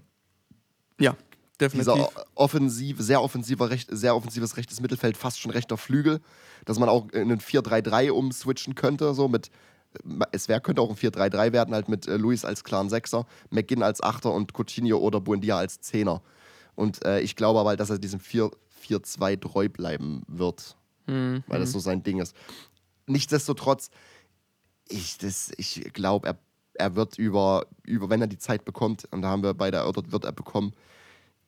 Ja, 1.00 1.16
definitiv. 1.60 1.94
Dieser 1.94 2.10
offensiv, 2.34 2.96
sehr, 3.00 3.22
offensiver, 3.22 3.70
recht, 3.70 3.88
sehr 3.90 4.14
offensives 4.14 4.56
rechtes 4.56 4.80
Mittelfeld, 4.80 5.16
fast 5.16 5.40
schon 5.40 5.50
rechter 5.50 5.76
Flügel, 5.76 6.20
dass 6.64 6.78
man 6.78 6.88
auch 6.88 7.08
in 7.10 7.22
einen 7.32 7.40
4-3-3 7.40 8.10
umswitchen 8.10 8.74
könnte, 8.74 9.14
so 9.14 9.28
mit 9.28 9.50
es 10.32 10.48
wär, 10.48 10.60
könnte 10.60 10.80
auch 10.82 10.90
ein 10.90 10.96
4-3-3 10.96 11.52
werden, 11.52 11.74
halt 11.74 11.88
mit 11.88 12.06
äh, 12.06 12.16
Luis 12.16 12.44
als 12.44 12.64
klaren 12.64 12.88
Sechser, 12.88 13.26
McGinn 13.50 13.82
als 13.82 14.02
Achter 14.02 14.32
und 14.32 14.52
Coutinho 14.54 14.98
oder 14.98 15.20
Buendia 15.20 15.56
als 15.58 15.80
Zehner. 15.80 16.22
Und 16.74 17.04
äh, 17.04 17.20
ich 17.20 17.36
glaube 17.36 17.60
aber, 17.60 17.70
halt, 17.70 17.80
dass 17.80 17.90
er 17.90 17.98
diesem 17.98 18.20
4-4-2 18.20 19.36
treu 19.40 19.68
bleiben 19.68 20.22
wird, 20.28 20.76
Hm, 21.06 21.42
weil 21.46 21.60
das 21.60 21.72
so 21.72 21.78
sein 21.78 22.02
Ding 22.02 22.20
ist. 22.20 22.34
Nichtsdestotrotz, 23.06 23.90
ich, 24.88 25.18
das- 25.18 25.52
ich 25.56 25.92
glaube, 25.92 26.28
er, 26.28 26.38
er 26.74 26.94
wird 26.96 27.18
über, 27.18 27.66
über, 27.84 28.10
wenn 28.10 28.20
er 28.20 28.26
die 28.26 28.38
Zeit 28.38 28.64
bekommt, 28.64 29.06
und 29.12 29.22
da 29.22 29.28
haben 29.28 29.42
wir 29.42 29.54
beide 29.54 29.78
erörtert, 29.78 30.12
wird 30.12 30.24
er 30.24 30.32
bekommen, 30.32 30.72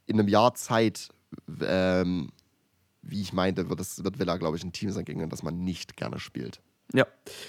in 0.07 0.19
einem 0.19 0.29
Jahr 0.29 0.55
Zeit, 0.55 1.09
ähm, 1.61 2.31
wie 3.03 3.21
ich 3.21 3.33
meinte, 3.33 3.69
wird, 3.69 3.81
es, 3.81 4.03
wird 4.05 4.19
Villa, 4.19 4.37
glaube 4.39 4.57
ich, 4.57 4.65
ein 4.65 4.73
Team 4.73 4.91
sein, 4.91 5.05
gegen 5.05 5.29
das 5.29 5.43
man 5.43 5.63
nicht 5.65 5.97
gerne 5.97 6.19
spielt. 6.19 6.61
Ja, 6.95 7.07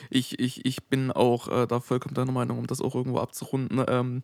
ich, 0.09 0.37
ich, 0.37 0.65
ich 0.65 0.83
bin 0.89 1.11
auch 1.11 1.47
äh, 1.47 1.65
da 1.65 1.79
vollkommen 1.79 2.13
deiner 2.13 2.33
Meinung, 2.33 2.59
um 2.59 2.67
das 2.67 2.81
auch 2.81 2.93
irgendwo 2.93 3.19
abzurunden, 3.19 3.81
ähm, 3.87 4.23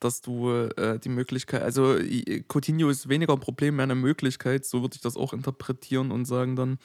dass 0.00 0.22
du 0.22 0.50
äh, 0.50 0.98
die 0.98 1.08
Möglichkeit, 1.08 1.62
also 1.62 1.96
Coutinho 2.48 2.88
ist 2.90 3.08
weniger 3.08 3.34
ein 3.34 3.40
Problem, 3.40 3.76
mehr 3.76 3.84
eine 3.84 3.94
Möglichkeit, 3.94 4.64
so 4.64 4.82
würde 4.82 4.96
ich 4.96 5.02
das 5.02 5.16
auch 5.16 5.32
interpretieren 5.32 6.10
und 6.10 6.24
sagen 6.24 6.56
dann, 6.56 6.78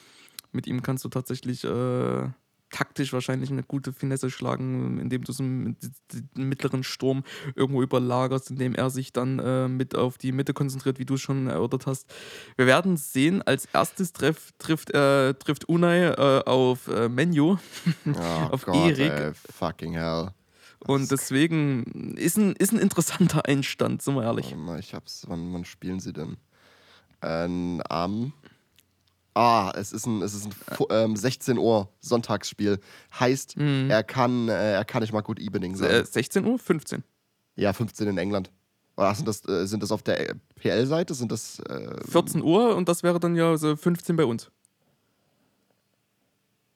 mit 0.52 0.68
ihm 0.68 0.82
kannst 0.82 1.04
du 1.04 1.08
tatsächlich 1.08 1.64
äh, 1.64 2.28
taktisch 2.72 3.12
wahrscheinlich 3.12 3.50
eine 3.50 3.62
gute 3.62 3.92
Finesse 3.92 4.30
schlagen, 4.30 4.98
indem 4.98 5.22
du 5.22 5.32
so 5.32 5.44
einen 5.44 5.76
den 6.34 6.48
mittleren 6.48 6.82
Sturm 6.82 7.22
irgendwo 7.54 7.82
überlagerst, 7.82 8.50
indem 8.50 8.74
er 8.74 8.90
sich 8.90 9.12
dann 9.12 9.38
äh, 9.38 9.68
mit 9.68 9.94
auf 9.94 10.18
die 10.18 10.32
Mitte 10.32 10.54
konzentriert, 10.54 10.98
wie 10.98 11.04
du 11.04 11.16
schon 11.16 11.46
erörtert 11.46 11.86
hast. 11.86 12.12
Wir 12.56 12.66
werden 12.66 12.96
sehen, 12.96 13.42
als 13.42 13.66
erstes 13.72 14.12
treff, 14.12 14.50
trifft, 14.58 14.90
äh, 14.90 15.34
trifft 15.34 15.68
Unai 15.68 16.08
äh, 16.08 16.42
auf 16.44 16.88
äh, 16.88 17.08
Menu. 17.08 17.58
Oh 18.06 18.18
Auf 18.52 18.64
Gott, 18.64 18.98
Erik. 18.98 19.12
ey, 19.12 19.32
fucking 19.34 19.92
hell. 19.92 20.30
Und 20.86 21.10
deswegen 21.10 22.14
ist 22.16 22.36
ein, 22.36 22.54
ist 22.56 22.72
ein 22.72 22.78
interessanter 22.78 23.46
Einstand, 23.46 24.02
sind 24.02 24.14
wir 24.14 24.24
ehrlich. 24.24 24.54
Ich 24.78 24.94
hab's. 24.94 25.24
Wann, 25.28 25.52
wann 25.52 25.64
spielen 25.64 26.00
sie 26.00 26.12
denn? 26.12 26.36
Ähm, 27.22 27.82
am. 27.88 28.32
Ah, 29.34 29.72
es 29.76 29.92
ist 29.92 30.06
ein, 30.06 30.20
es 30.22 30.34
ist 30.34 30.46
ein 30.46 30.86
ähm, 30.90 31.16
16 31.16 31.56
Uhr 31.56 31.88
Sonntagsspiel. 32.00 32.78
Heißt, 33.18 33.56
er, 33.56 34.02
kann, 34.02 34.48
äh, 34.48 34.74
er 34.74 34.84
kann 34.84 35.00
nicht 35.02 35.12
mal 35.12 35.22
gut 35.22 35.38
Evening 35.38 35.74
sein. 35.74 35.90
Äh, 35.90 36.04
16 36.04 36.44
Uhr? 36.44 36.58
15. 36.58 37.02
ja, 37.56 37.72
15 37.72 38.08
in 38.08 38.18
England. 38.18 38.50
Oder 38.96 39.14
sind 39.14 39.26
das, 39.26 39.46
äh, 39.48 39.66
sind 39.66 39.82
das 39.82 39.90
auf 39.90 40.02
der 40.02 40.34
PL-Seite? 40.56 41.14
Sind 41.14 41.32
das. 41.32 41.60
Äh, 41.60 42.06
14 42.08 42.42
Uhr 42.42 42.76
und 42.76 42.88
das 42.88 43.02
wäre 43.02 43.18
dann 43.18 43.34
ja 43.34 43.56
so 43.56 43.74
15 43.74 44.16
bei 44.16 44.24
uns. 44.26 44.50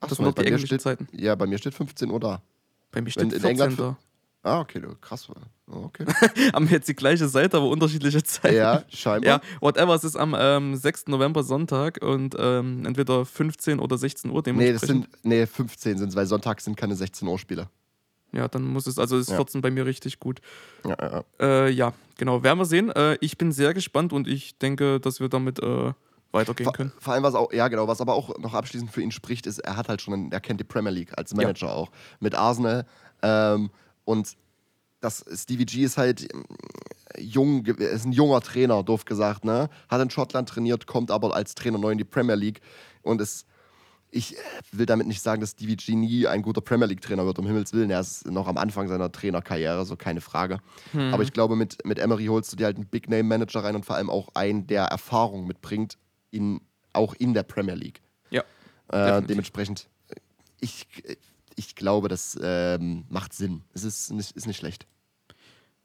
ach 0.00 0.08
Das 0.08 0.16
sind 0.16 0.34
bei 0.34 0.42
die 0.42 0.48
englischen 0.48 0.66
steht, 0.66 0.80
Zeiten. 0.80 1.08
Ja, 1.12 1.34
bei 1.34 1.46
mir 1.46 1.58
steht 1.58 1.74
15 1.74 2.10
Uhr 2.10 2.20
da. 2.20 2.42
Bei 2.90 3.00
mir 3.02 3.06
Wenn 3.06 3.10
steht 3.10 3.22
in 3.24 3.30
14 3.32 3.50
England 3.50 3.78
da. 3.78 3.98
Ah, 4.46 4.60
okay, 4.60 4.80
du, 4.80 4.94
krass. 5.00 5.28
Oh, 5.28 5.34
Okay. 5.86 6.04
Haben 6.54 6.68
wir 6.68 6.76
jetzt 6.76 6.88
die 6.88 6.94
gleiche 6.94 7.26
Seite, 7.26 7.56
aber 7.56 7.66
unterschiedliche 7.66 8.22
Zeiten. 8.22 8.54
ja, 8.54 8.84
scheinbar. 8.88 9.28
Ja, 9.28 9.40
whatever, 9.60 9.94
es 9.96 10.04
ist 10.04 10.14
am 10.14 10.36
ähm, 10.38 10.76
6. 10.76 11.08
November 11.08 11.42
Sonntag 11.42 11.98
und 12.02 12.36
ähm, 12.38 12.86
entweder 12.86 13.24
15 13.26 13.80
oder 13.80 13.98
16 13.98 14.30
Uhr 14.30 14.36
Nee, 14.36 14.42
dementsprechend. 14.42 15.06
das 15.06 15.12
sind, 15.22 15.24
nee, 15.24 15.44
15 15.44 15.98
sind 15.98 16.08
es, 16.10 16.14
weil 16.14 16.26
Sonntag 16.26 16.60
sind 16.60 16.76
keine 16.76 16.94
16 16.94 17.26
Uhr 17.26 17.36
Spiele. 17.40 17.68
ja, 18.32 18.46
dann 18.46 18.62
muss 18.62 18.86
es, 18.86 18.96
also 19.00 19.18
ist 19.18 19.30
Ja. 19.30 19.36
14 19.36 19.60
bei 19.60 19.72
mir 19.72 19.86
richtig 19.86 20.20
gut. 20.20 20.40
Ja, 20.84 20.96
ja, 21.00 21.10
ja. 21.10 21.24
Äh, 21.66 21.70
ja, 21.70 21.92
genau, 22.16 22.44
werden 22.44 22.58
wir 22.60 22.64
sehen. 22.66 22.90
Äh, 22.90 23.16
ich 23.20 23.36
bin 23.36 23.50
sehr 23.50 23.74
gespannt 23.74 24.12
und 24.12 24.28
ich 24.28 24.56
denke, 24.58 25.00
dass 25.00 25.18
wir 25.18 25.28
damit 25.28 25.58
äh, 25.60 25.92
weitergehen 26.30 26.66
Vor, 26.66 26.74
können. 26.74 26.92
vor 27.00 27.14
allem, 27.14 27.24
was 27.24 27.34
auch, 27.34 27.52
ja 27.52 27.66
genau, 27.66 27.88
was 27.88 28.00
aber 28.00 28.14
auch 28.14 28.38
noch 28.38 28.54
abschließend 28.54 28.92
für 28.92 29.02
ihn 29.02 29.10
spricht, 29.10 29.48
ist, 29.48 29.58
er 29.58 29.76
hat 29.76 29.88
halt 29.88 30.00
schon, 30.00 30.14
einen, 30.14 30.30
er 30.32 30.38
kennt 30.38 30.60
die 30.60 30.64
Premier 30.64 30.92
League 30.92 31.18
als 31.18 31.34
Manager 31.34 31.72
auch 31.74 31.90
mit 32.20 32.36
Arsenal. 32.36 32.86
Ähm, 33.22 33.70
und 34.06 34.38
das 35.00 35.22
Stevie 35.34 35.66
G 35.66 35.82
ist 35.82 35.98
halt 35.98 36.26
ähm, 36.32 36.44
jung, 37.18 37.66
ist 37.66 38.06
ein 38.06 38.12
junger 38.12 38.40
Trainer, 38.40 38.82
doof 38.82 39.04
gesagt, 39.04 39.44
ne? 39.44 39.68
Hat 39.90 40.00
in 40.00 40.08
Schottland 40.08 40.48
trainiert, 40.48 40.86
kommt 40.86 41.10
aber 41.10 41.36
als 41.36 41.54
Trainer 41.54 41.76
neu 41.76 41.90
in 41.90 41.98
die 41.98 42.04
Premier 42.04 42.36
League 42.36 42.62
und 43.02 43.20
ist. 43.20 43.46
Ich 44.12 44.36
äh, 44.36 44.40
will 44.70 44.86
damit 44.86 45.08
nicht 45.08 45.20
sagen, 45.20 45.40
dass 45.40 45.50
Stevie 45.50 45.76
G 45.76 45.94
nie 45.96 46.26
ein 46.28 46.40
guter 46.40 46.60
Premier 46.60 46.86
League-Trainer 46.86 47.26
wird, 47.26 47.38
um 47.40 47.46
Himmels 47.46 47.72
Willen. 47.72 47.90
Er 47.90 48.00
ist 48.00 48.24
noch 48.30 48.46
am 48.46 48.56
Anfang 48.56 48.88
seiner 48.88 49.10
Trainerkarriere, 49.10 49.84
so 49.84 49.96
keine 49.96 50.20
Frage. 50.20 50.60
Hm. 50.92 51.12
Aber 51.12 51.24
ich 51.24 51.32
glaube, 51.32 51.56
mit, 51.56 51.84
mit 51.84 51.98
Emery 51.98 52.26
holst 52.26 52.52
du 52.52 52.56
dir 52.56 52.66
halt 52.66 52.76
einen 52.76 52.86
Big-Name-Manager 52.86 53.64
rein 53.64 53.74
und 53.74 53.84
vor 53.84 53.96
allem 53.96 54.08
auch 54.08 54.28
einen, 54.34 54.68
der 54.68 54.84
Erfahrung 54.84 55.46
mitbringt, 55.46 55.98
in, 56.30 56.60
auch 56.92 57.14
in 57.14 57.34
der 57.34 57.42
Premier 57.42 57.74
League. 57.74 58.00
Ja, 58.30 58.44
Äh, 58.88 59.22
dementsprechend, 59.22 59.88
äh, 60.08 60.14
ich, 60.60 60.86
ich 61.56 61.74
glaube, 61.74 62.08
das 62.08 62.38
ähm, 62.40 63.04
macht 63.08 63.32
Sinn. 63.32 63.62
Es 63.74 63.82
ist 63.82 64.12
nicht, 64.12 64.36
ist 64.36 64.46
nicht 64.46 64.58
schlecht. 64.58 64.86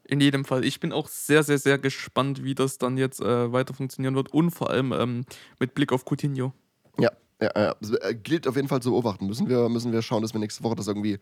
in 0.03 0.19
jedem 0.19 0.45
Fall. 0.45 0.65
Ich 0.65 0.79
bin 0.79 0.91
auch 0.91 1.07
sehr, 1.07 1.43
sehr, 1.43 1.57
sehr 1.57 1.77
gespannt, 1.77 2.43
wie 2.43 2.53
das 2.53 2.77
dann 2.77 2.97
jetzt 2.97 3.21
äh, 3.21 3.51
weiter 3.51 3.73
funktionieren 3.73 4.15
wird 4.15 4.33
und 4.33 4.51
vor 4.51 4.69
allem 4.69 4.91
ähm, 4.91 5.25
mit 5.59 5.73
Blick 5.73 5.93
auf 5.93 6.03
Coutinho. 6.05 6.53
Ja, 6.99 7.11
ja, 7.41 7.51
ja. 7.55 7.75
Es, 7.81 7.91
äh, 7.91 8.13
gilt 8.13 8.47
auf 8.47 8.55
jeden 8.55 8.67
Fall 8.67 8.81
zu 8.81 8.91
beobachten. 8.91 9.25
Müssen 9.25 9.49
wir, 9.49 9.67
müssen 9.69 9.91
wir 9.91 10.01
schauen, 10.01 10.21
dass 10.21 10.33
wir 10.33 10.39
nächste 10.39 10.63
Woche 10.63 10.75
das 10.75 10.87
irgendwie 10.87 11.17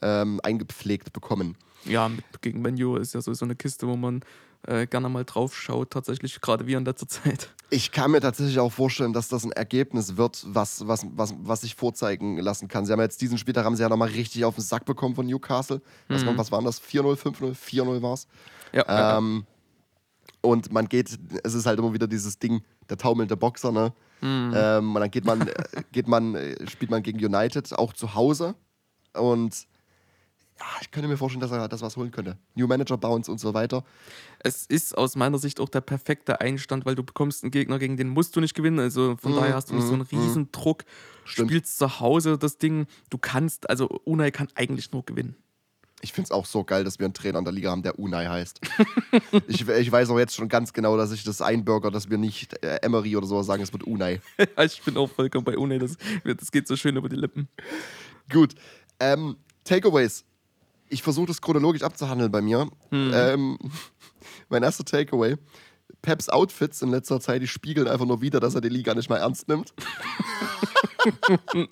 ähm, 0.00 0.40
eingepflegt 0.42 1.12
bekommen. 1.12 1.56
Ja, 1.84 2.08
mit, 2.08 2.24
gegen 2.40 2.62
Menu 2.62 2.96
ist 2.96 3.14
ja 3.14 3.20
sowieso 3.20 3.44
eine 3.44 3.56
Kiste, 3.56 3.86
wo 3.86 3.96
man 3.96 4.20
äh, 4.66 4.86
gerne 4.86 5.08
mal 5.08 5.24
drauf 5.24 5.56
schaut, 5.56 5.90
tatsächlich, 5.90 6.40
gerade 6.40 6.66
wie 6.66 6.74
in 6.74 6.84
letzter 6.84 7.08
Zeit. 7.08 7.50
Ich 7.70 7.92
kann 7.92 8.10
mir 8.10 8.20
tatsächlich 8.20 8.58
auch 8.60 8.72
vorstellen, 8.72 9.12
dass 9.12 9.28
das 9.28 9.44
ein 9.44 9.52
Ergebnis 9.52 10.16
wird, 10.16 10.42
was, 10.46 10.86
was, 10.88 11.06
was, 11.12 11.34
was 11.38 11.60
sich 11.60 11.74
vorzeigen 11.74 12.38
lassen 12.38 12.66
kann. 12.68 12.86
Sie 12.86 12.92
haben 12.92 13.00
jetzt 13.00 13.20
diesen 13.20 13.36
Spieltag 13.38 13.64
haben 13.66 13.76
sie 13.76 13.82
ja 13.82 13.88
nochmal 13.88 14.08
richtig 14.08 14.44
auf 14.44 14.54
den 14.54 14.64
Sack 14.64 14.84
bekommen 14.86 15.14
von 15.14 15.26
Newcastle. 15.26 15.82
Was, 16.08 16.24
Mhm. 16.24 16.38
was 16.38 16.50
waren 16.50 16.64
das? 16.64 16.80
4-0, 16.80 17.16
5-0, 17.16 17.54
4-0 17.54 18.02
war 18.02 18.14
es. 18.14 18.26
Ja, 18.72 19.18
Ähm, 19.18 19.44
und 20.40 20.72
man 20.72 20.88
geht, 20.88 21.18
es 21.44 21.54
ist 21.54 21.66
halt 21.66 21.78
immer 21.78 21.92
wieder 21.92 22.06
dieses 22.06 22.38
Ding, 22.38 22.62
der 22.88 22.96
taumelnde 22.96 23.36
Boxer, 23.36 23.72
ne? 23.72 23.92
Mhm. 24.20 24.52
Ähm, 24.56 24.94
und 24.94 25.00
dann 25.00 25.10
geht 25.10 25.24
man, 25.24 25.46
äh, 25.46 25.54
geht 25.92 26.08
man, 26.08 26.34
äh, 26.34 26.66
spielt 26.68 26.90
man 26.90 27.02
gegen 27.02 27.22
United, 27.24 27.72
auch 27.78 27.92
zu 27.92 28.14
Hause. 28.14 28.54
Und 29.14 29.66
ja, 30.60 30.66
ich 30.80 30.90
könnte 30.90 31.08
mir 31.08 31.16
vorstellen, 31.16 31.40
dass 31.40 31.50
er 31.50 31.68
das 31.68 31.82
was 31.82 31.96
holen 31.96 32.10
könnte. 32.10 32.36
New 32.54 32.66
Manager 32.66 32.96
Bounce 32.96 33.30
und 33.30 33.38
so 33.38 33.54
weiter. 33.54 33.84
Es 34.40 34.66
ist 34.66 34.96
aus 34.96 35.14
meiner 35.16 35.38
Sicht 35.38 35.60
auch 35.60 35.68
der 35.68 35.80
perfekte 35.80 36.40
Einstand, 36.40 36.84
weil 36.84 36.94
du 36.94 37.04
bekommst 37.04 37.44
einen 37.44 37.50
Gegner, 37.50 37.78
gegen 37.78 37.96
den 37.96 38.08
musst 38.08 38.34
du 38.34 38.40
nicht 38.40 38.54
gewinnen. 38.54 38.78
Also 38.78 39.16
von 39.16 39.32
Mhm, 39.32 39.36
daher 39.36 39.54
hast 39.54 39.70
du 39.70 39.74
nicht 39.74 39.86
so 39.86 39.92
einen 39.94 40.06
mhm. 40.10 40.18
riesen 40.18 40.52
Druck. 40.52 40.84
Stimmt. 41.24 41.50
Spielst 41.50 41.78
zu 41.78 42.00
Hause 42.00 42.38
das 42.38 42.58
Ding. 42.58 42.86
Du 43.10 43.18
kannst, 43.18 43.70
also 43.70 43.86
Unai 44.04 44.30
kann 44.30 44.48
eigentlich 44.54 44.90
nur 44.92 45.04
gewinnen. 45.04 45.36
Ich 46.00 46.12
finde 46.12 46.26
es 46.26 46.30
auch 46.30 46.46
so 46.46 46.62
geil, 46.62 46.84
dass 46.84 47.00
wir 47.00 47.06
einen 47.06 47.14
Trainer 47.14 47.40
in 47.40 47.44
der 47.44 47.52
Liga 47.52 47.70
haben, 47.70 47.82
der 47.82 47.98
Unai 47.98 48.26
heißt. 48.26 48.60
ich, 49.48 49.68
ich 49.68 49.92
weiß 49.92 50.10
auch 50.10 50.18
jetzt 50.18 50.34
schon 50.34 50.48
ganz 50.48 50.72
genau, 50.72 50.96
dass 50.96 51.10
ich 51.10 51.24
das 51.24 51.42
einbürger, 51.42 51.90
dass 51.90 52.08
wir 52.08 52.18
nicht 52.18 52.62
äh, 52.62 52.76
Emery 52.82 53.16
oder 53.16 53.26
sowas 53.26 53.46
sagen, 53.46 53.62
es 53.62 53.72
wird 53.72 53.82
Unai. 53.82 54.20
ich 54.64 54.82
bin 54.82 54.96
auch 54.96 55.10
vollkommen 55.10 55.44
bei 55.44 55.58
Unai. 55.58 55.78
Das, 55.78 55.96
das 56.24 56.52
geht 56.52 56.68
so 56.68 56.76
schön 56.76 56.96
über 56.96 57.08
die 57.08 57.16
Lippen. 57.16 57.48
Gut. 58.30 58.54
Ähm, 59.00 59.36
Takeaways. 59.64 60.24
Ich 60.88 61.02
versuche 61.02 61.26
das 61.26 61.40
chronologisch 61.42 61.82
abzuhandeln 61.82 62.30
bei 62.30 62.40
mir. 62.40 62.68
Ähm, 62.92 63.58
mein 64.48 64.62
erster 64.62 64.84
Takeaway. 64.84 65.36
Peps 66.02 66.28
Outfits 66.28 66.80
in 66.82 66.90
letzter 66.90 67.18
Zeit, 67.20 67.42
die 67.42 67.48
spiegeln 67.48 67.88
einfach 67.88 68.06
nur 68.06 68.20
wieder, 68.20 68.38
dass 68.40 68.54
er 68.54 68.60
die 68.60 68.68
Liga 68.68 68.94
nicht 68.94 69.10
mal 69.10 69.16
ernst 69.16 69.48
nimmt. 69.48 69.72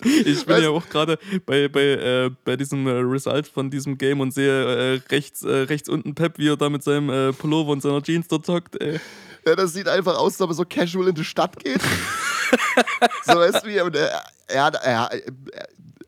Ich 0.03 0.45
bin 0.45 0.55
Weißt- 0.55 0.61
ja 0.63 0.69
auch 0.69 0.87
gerade 0.89 1.19
bei, 1.45 1.67
bei, 1.67 1.81
äh, 1.81 2.31
bei 2.45 2.55
diesem 2.55 2.87
äh, 2.87 2.91
Result 2.91 3.47
von 3.47 3.69
diesem 3.69 3.97
Game 3.97 4.19
und 4.21 4.31
sehe 4.33 4.95
äh, 4.95 5.01
rechts, 5.11 5.43
äh, 5.43 5.49
rechts 5.51 5.89
unten 5.89 6.15
Pep, 6.15 6.37
wie 6.39 6.47
er 6.49 6.57
da 6.57 6.69
mit 6.69 6.81
seinem 6.81 7.09
äh, 7.09 7.33
Pullover 7.33 7.71
und 7.73 7.81
seiner 7.81 8.01
Jeans 8.01 8.27
dort 8.27 8.47
hockt. 8.47 8.81
Ey. 8.81 8.99
Ja, 9.45 9.55
das 9.55 9.73
sieht 9.73 9.87
einfach 9.87 10.17
aus, 10.17 10.33
als 10.33 10.41
ob 10.41 10.49
er 10.51 10.53
so 10.55 10.63
casual 10.65 11.09
in 11.09 11.15
die 11.15 11.23
Stadt 11.25 11.61
geht. 11.63 11.81
so 13.25 13.33
weißt 13.33 13.63
du 13.63 13.67
wie, 13.69 13.75
er, 13.75 13.91
er, 14.47 14.63
hat- 14.63 14.75
er, 14.83 15.09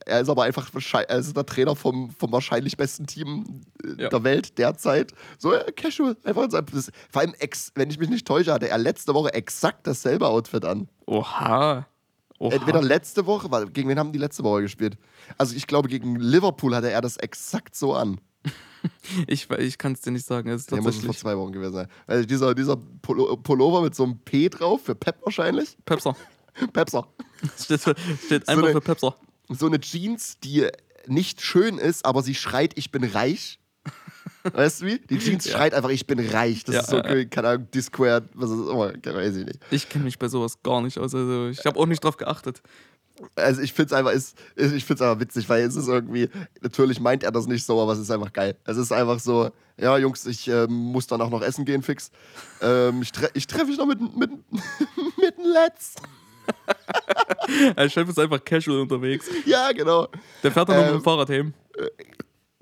er 0.09 0.21
ist 0.21 0.29
aber 0.29 0.43
einfach 0.43 0.69
er 0.73 1.17
ist 1.19 1.35
der 1.37 1.45
Trainer 1.45 1.75
vom, 1.75 2.09
vom 2.11 2.31
wahrscheinlich 2.31 2.75
besten 2.77 3.07
Team 3.07 3.61
äh, 3.83 4.03
Ja. 4.03 4.09
der 4.09 4.23
Welt 4.23 4.57
derzeit. 4.57 5.13
So 5.37 5.53
äh, 5.53 5.71
casual, 5.71 6.17
einfach 6.23 6.43
in 6.43 6.51
seinem- 6.51 6.65
vor 7.11 7.21
allem, 7.21 7.33
ex, 7.39 7.71
wenn 7.75 7.89
ich 7.89 7.97
mich 7.99 8.09
nicht 8.09 8.27
täusche, 8.27 8.51
hatte 8.53 8.69
er 8.69 8.77
letzte 8.77 9.13
Woche 9.13 9.33
exakt 9.33 9.87
dasselbe 9.87 10.27
Outfit 10.27 10.65
an. 10.65 10.89
Oha. 11.05 11.85
Oha. 12.39 12.53
Entweder 12.55 12.81
letzte 12.81 13.25
Woche, 13.25 13.51
weil, 13.51 13.65
gegen 13.67 13.89
wen 13.89 13.99
haben 13.99 14.11
die 14.13 14.19
letzte 14.19 14.43
Woche 14.43 14.61
gespielt? 14.61 14.97
Also 15.37 15.55
ich 15.55 15.67
glaube, 15.67 15.89
gegen 15.89 16.15
Liverpool 16.15 16.73
hatte 16.75 16.89
er 16.89 17.01
das 17.01 17.17
exakt 17.17 17.75
so 17.75 17.93
an. 17.93 18.19
Ich, 19.27 19.49
ich 19.49 19.77
kann 19.77 19.91
es 19.91 19.99
dir 19.99 20.11
nicht 20.11 20.25
sagen. 20.25 20.47
Es 20.49 20.61
ist 20.61 20.71
Der 20.71 20.77
muss 20.77 20.85
vor 20.85 20.93
tatsächlich 21.01 21.17
zwei 21.19 21.37
Wochen 21.37 21.51
gewesen 21.51 21.73
sein. 21.73 21.87
Also 22.07 22.25
dieser, 22.25 22.55
dieser 22.55 22.77
Pullo- 23.01 23.35
Pullover 23.35 23.81
mit 23.81 23.93
so 23.93 24.03
einem 24.05 24.19
P 24.19 24.47
drauf, 24.47 24.83
für 24.85 24.95
Pep 24.95 25.17
wahrscheinlich. 25.25 25.77
Pepser. 25.83 26.15
Pepser. 26.73 27.05
Steht, 27.61 27.81
steht 27.81 28.47
einfach 28.47 28.63
eine- 28.63 28.71
für 28.71 28.79
Pepser. 28.79 29.15
So 29.49 29.65
eine 29.65 29.79
Jeans, 29.79 30.39
die 30.39 30.67
nicht 31.07 31.41
schön 31.41 31.77
ist, 31.77 32.05
aber 32.05 32.21
sie 32.23 32.35
schreit, 32.35 32.73
ich 32.77 32.91
bin 32.91 33.03
reich. 33.03 33.59
Weißt 34.43 34.81
du 34.81 34.85
wie? 34.85 34.99
Die 34.99 35.17
Jeans 35.19 35.45
Ja. 35.45 35.51
schreit 35.57 35.73
einfach, 35.73 35.89
ich 35.89 36.07
bin 36.07 36.19
reich. 36.19 36.63
Das 36.63 36.75
Ja, 36.75 36.81
ist 36.81 36.89
so, 36.89 36.97
ja, 36.97 37.25
keine 37.25 37.47
Ahnung, 37.49 37.67
D-Squared, 37.71 38.29
was 38.35 38.51
ist 38.51 38.59
immer, 38.69 38.93
weiß 38.93 39.35
ich 39.35 39.45
nicht. 39.45 39.59
Ich 39.71 39.89
kenne 39.89 40.05
mich 40.05 40.17
bei 40.17 40.27
sowas 40.29 40.61
gar 40.63 40.81
nicht 40.81 40.97
aus. 40.97 41.13
Also 41.13 41.47
ich 41.49 41.65
habe 41.65 41.79
auch 41.79 41.85
nicht 41.87 42.03
drauf 42.03 42.15
geachtet. 42.17 42.61
Also 43.35 43.61
ich 43.61 43.73
finde 43.73 43.87
es 43.87 43.99
einfach, 43.99 44.11
ist, 44.13 44.37
ich 44.55 44.85
find's 44.85 45.01
einfach 45.01 45.19
witzig, 45.19 45.49
weil 45.49 45.63
es 45.63 45.75
ist 45.75 45.89
irgendwie, 45.89 46.29
natürlich 46.61 47.01
meint 47.01 47.23
er 47.23 47.31
das 47.33 47.47
nicht 47.47 47.65
so, 47.65 47.81
aber 47.81 47.91
es 47.91 47.99
ist 47.99 48.11
einfach 48.11 48.31
geil. 48.31 48.55
Es 48.63 48.77
ist 48.77 48.93
einfach 48.93 49.19
so, 49.19 49.51
ja 49.77 49.97
Jungs, 49.97 50.25
ich 50.25 50.47
ähm, 50.47 50.71
muss 50.71 51.05
danach 51.07 51.29
noch 51.29 51.41
essen 51.41 51.65
gehen, 51.65 51.81
fix. 51.83 52.11
Ähm, 52.61 53.01
ich 53.01 53.11
tre 53.11 53.29
ich 53.33 53.45
treffe 53.45 53.65
mich 53.65 53.77
noch 53.77 53.87
mit, 53.87 53.99
mit, 53.99 54.31
mit 54.51 55.37
dem 55.37 55.45
Let's. 55.51 55.95
Der 57.77 57.89
Chef 57.89 58.07
ist 58.09 58.19
einfach 58.19 58.43
casual 58.43 58.81
unterwegs. 58.81 59.27
Ja, 59.45 59.71
genau. 59.71 60.07
Der 60.43 60.51
fährt 60.51 60.69
dann 60.69 60.75
noch 60.77 60.83
mit 60.83 60.91
Ähm, 60.93 60.99
dem 60.99 61.03
Fahrrad 61.03 61.29
heim. 61.29 61.53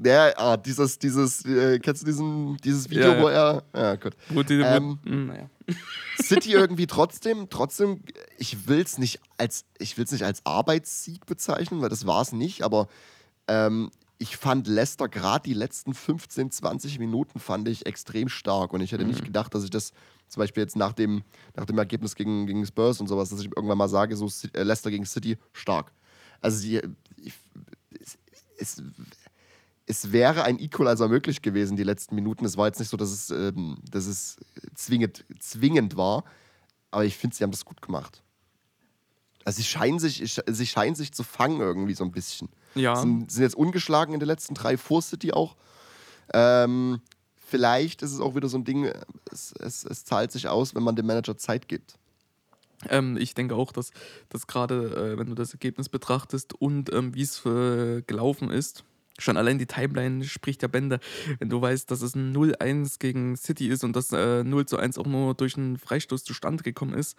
Ja, 0.04 0.32
ah, 0.38 0.58
dieses, 0.58 1.00
dieses, 1.00 1.44
äh, 1.46 1.80
kennst 1.80 2.04
du 2.04 2.06
diesen, 2.06 2.58
dieses 2.58 2.88
Video, 2.90 3.10
Ja, 3.10 3.16
ja. 3.16 3.22
wo 3.22 3.28
er, 3.30 3.64
ja 3.76 3.96
gut. 3.96 4.14
Wo 4.30 4.44
die, 4.44 4.54
ähm, 4.56 5.00
wo, 5.04 5.10
hm, 5.10 5.26
naja. 5.28 5.50
City 6.22 6.54
irgendwie 6.54 6.86
trotzdem, 6.88 7.50
trotzdem, 7.50 8.04
ich 8.38 8.68
will 8.68 8.82
es 8.82 8.98
nicht 9.00 9.20
als, 9.38 9.66
ich 9.80 9.98
will's 9.98 10.12
nicht 10.12 10.24
als 10.24 10.46
Arbeitssieg 10.46 11.26
bezeichnen, 11.26 11.82
weil 11.82 11.90
das 11.90 12.06
war 12.06 12.22
es 12.22 12.32
nicht, 12.32 12.62
aber 12.64 12.88
ähm, 13.48 13.90
ich 14.20 14.38
fand 14.38 14.68
Leicester 14.68 15.10
gerade 15.10 15.44
die 15.44 15.54
letzten 15.54 15.94
15, 15.94 16.52
20 16.52 17.00
Minuten 17.00 17.40
fand 17.40 17.68
ich 17.68 17.86
extrem 17.86 18.30
stark 18.30 18.74
und 18.74 18.82
ich 18.82 18.92
hätte 18.92 19.06
nicht 19.06 19.26
gedacht, 19.26 19.54
dass 19.56 19.64
ich 19.64 19.70
das 19.70 19.94
zum 20.28 20.42
Beispiel 20.42 20.62
jetzt 20.64 20.76
nach 20.76 20.94
dem, 20.94 21.24
nach 21.56 21.66
dem 21.66 21.78
Ergebnis 21.78 22.16
gegen, 22.16 22.48
gegen 22.48 22.66
Spurs 22.66 23.00
und 23.00 23.08
sowas, 23.08 23.30
dass 23.30 23.40
ich 23.40 23.48
irgendwann 23.48 23.78
mal 23.78 23.88
sage, 23.90 24.16
so 24.16 24.30
äh, 24.54 24.64
Leicester 24.64 24.90
gegen 24.92 25.06
City, 25.06 25.38
stark. 25.54 25.92
Also 26.42 26.62
die, 26.62 26.82
ich, 27.18 27.34
es, 28.00 28.18
es, 28.58 28.84
es 29.86 30.12
wäre 30.12 30.44
ein 30.44 30.60
Equalizer 30.60 31.08
möglich 31.08 31.42
gewesen, 31.42 31.78
die 31.78 31.84
letzten 31.84 32.16
Minuten. 32.16 32.46
Es 32.46 32.58
war 32.58 32.68
jetzt 32.68 32.80
nicht 32.80 32.90
so, 32.90 32.98
dass 32.98 33.12
es, 33.12 33.30
ähm, 33.30 33.78
dass 33.90 34.06
es 34.06 34.38
zwingend, 34.76 35.24
zwingend 35.40 35.96
war, 35.98 36.24
aber 36.92 37.06
ich 37.06 37.18
finde, 37.18 37.36
sie 37.36 37.44
haben 37.44 37.52
das 37.52 37.66
gut 37.66 37.82
gemacht. 37.82 38.22
Also 39.46 39.58
sie 39.58 39.64
scheinen 39.64 39.98
sich, 40.00 40.22
ich- 40.22 40.42
sie 40.46 40.68
scheinen 40.68 40.96
sich 40.96 41.14
zu 41.14 41.24
fangen 41.24 41.62
irgendwie 41.62 41.94
so 41.94 42.04
ein 42.04 42.12
bisschen. 42.12 42.50
Ja. 42.76 42.98
Sind, 42.98 43.32
sind 43.32 43.44
jetzt 43.44 43.56
ungeschlagen 43.56 44.14
in 44.14 44.20
den 44.20 44.28
letzten 44.28 44.54
drei 44.56 44.78
vor 44.78 45.02
City 45.02 45.32
auch. 45.32 45.56
Ähm, 46.34 47.00
vielleicht 47.48 48.02
ist 48.02 48.12
es 48.12 48.20
auch 48.20 48.36
wieder 48.36 48.50
so 48.50 48.58
ein 48.58 48.66
Ding, 48.66 48.86
äh, 48.86 48.94
es, 49.32 49.54
es, 49.60 49.84
es 49.86 50.06
zahlt 50.06 50.32
sich 50.32 50.48
aus, 50.48 50.76
wenn 50.76 50.84
man 50.84 50.96
dem 50.96 51.06
Manager 51.06 51.38
Zeit 51.38 51.68
gibt. 51.68 51.98
Ähm, 52.90 53.18
ich 53.18 53.34
denke 53.34 53.56
auch, 53.56 53.72
dass, 53.72 53.92
dass 54.30 54.46
gerade, 54.48 55.14
äh, 55.14 55.18
wenn 55.18 55.28
du 55.28 55.36
das 55.36 55.54
Ergebnis 55.54 55.90
betrachtest 55.90 56.54
und 56.54 56.94
ähm, 56.94 57.16
wie 57.16 57.24
es 57.24 57.44
äh, 57.46 58.04
gelaufen 58.04 58.52
ist, 58.52 58.84
schon 59.18 59.38
allein 59.38 59.58
die 59.58 59.66
Timeline 59.66 60.24
spricht 60.24 60.62
ja 60.62 60.68
Bände. 60.68 61.00
Wenn 61.40 61.50
du 61.50 61.60
weißt, 61.60 61.90
dass 61.90 62.02
es 62.04 62.16
ein 62.16 62.36
0-1 62.36 63.00
gegen 63.00 63.36
City 63.36 63.68
ist 63.68 63.84
und 63.84 63.96
das 63.96 64.12
äh, 64.12 64.42
0-1 64.42 65.00
auch 65.00 65.08
nur 65.08 65.34
durch 65.34 65.58
einen 65.58 65.78
Freistoß 65.78 66.24
zustande 66.24 66.64
gekommen 66.64 66.94
ist, 66.94 67.18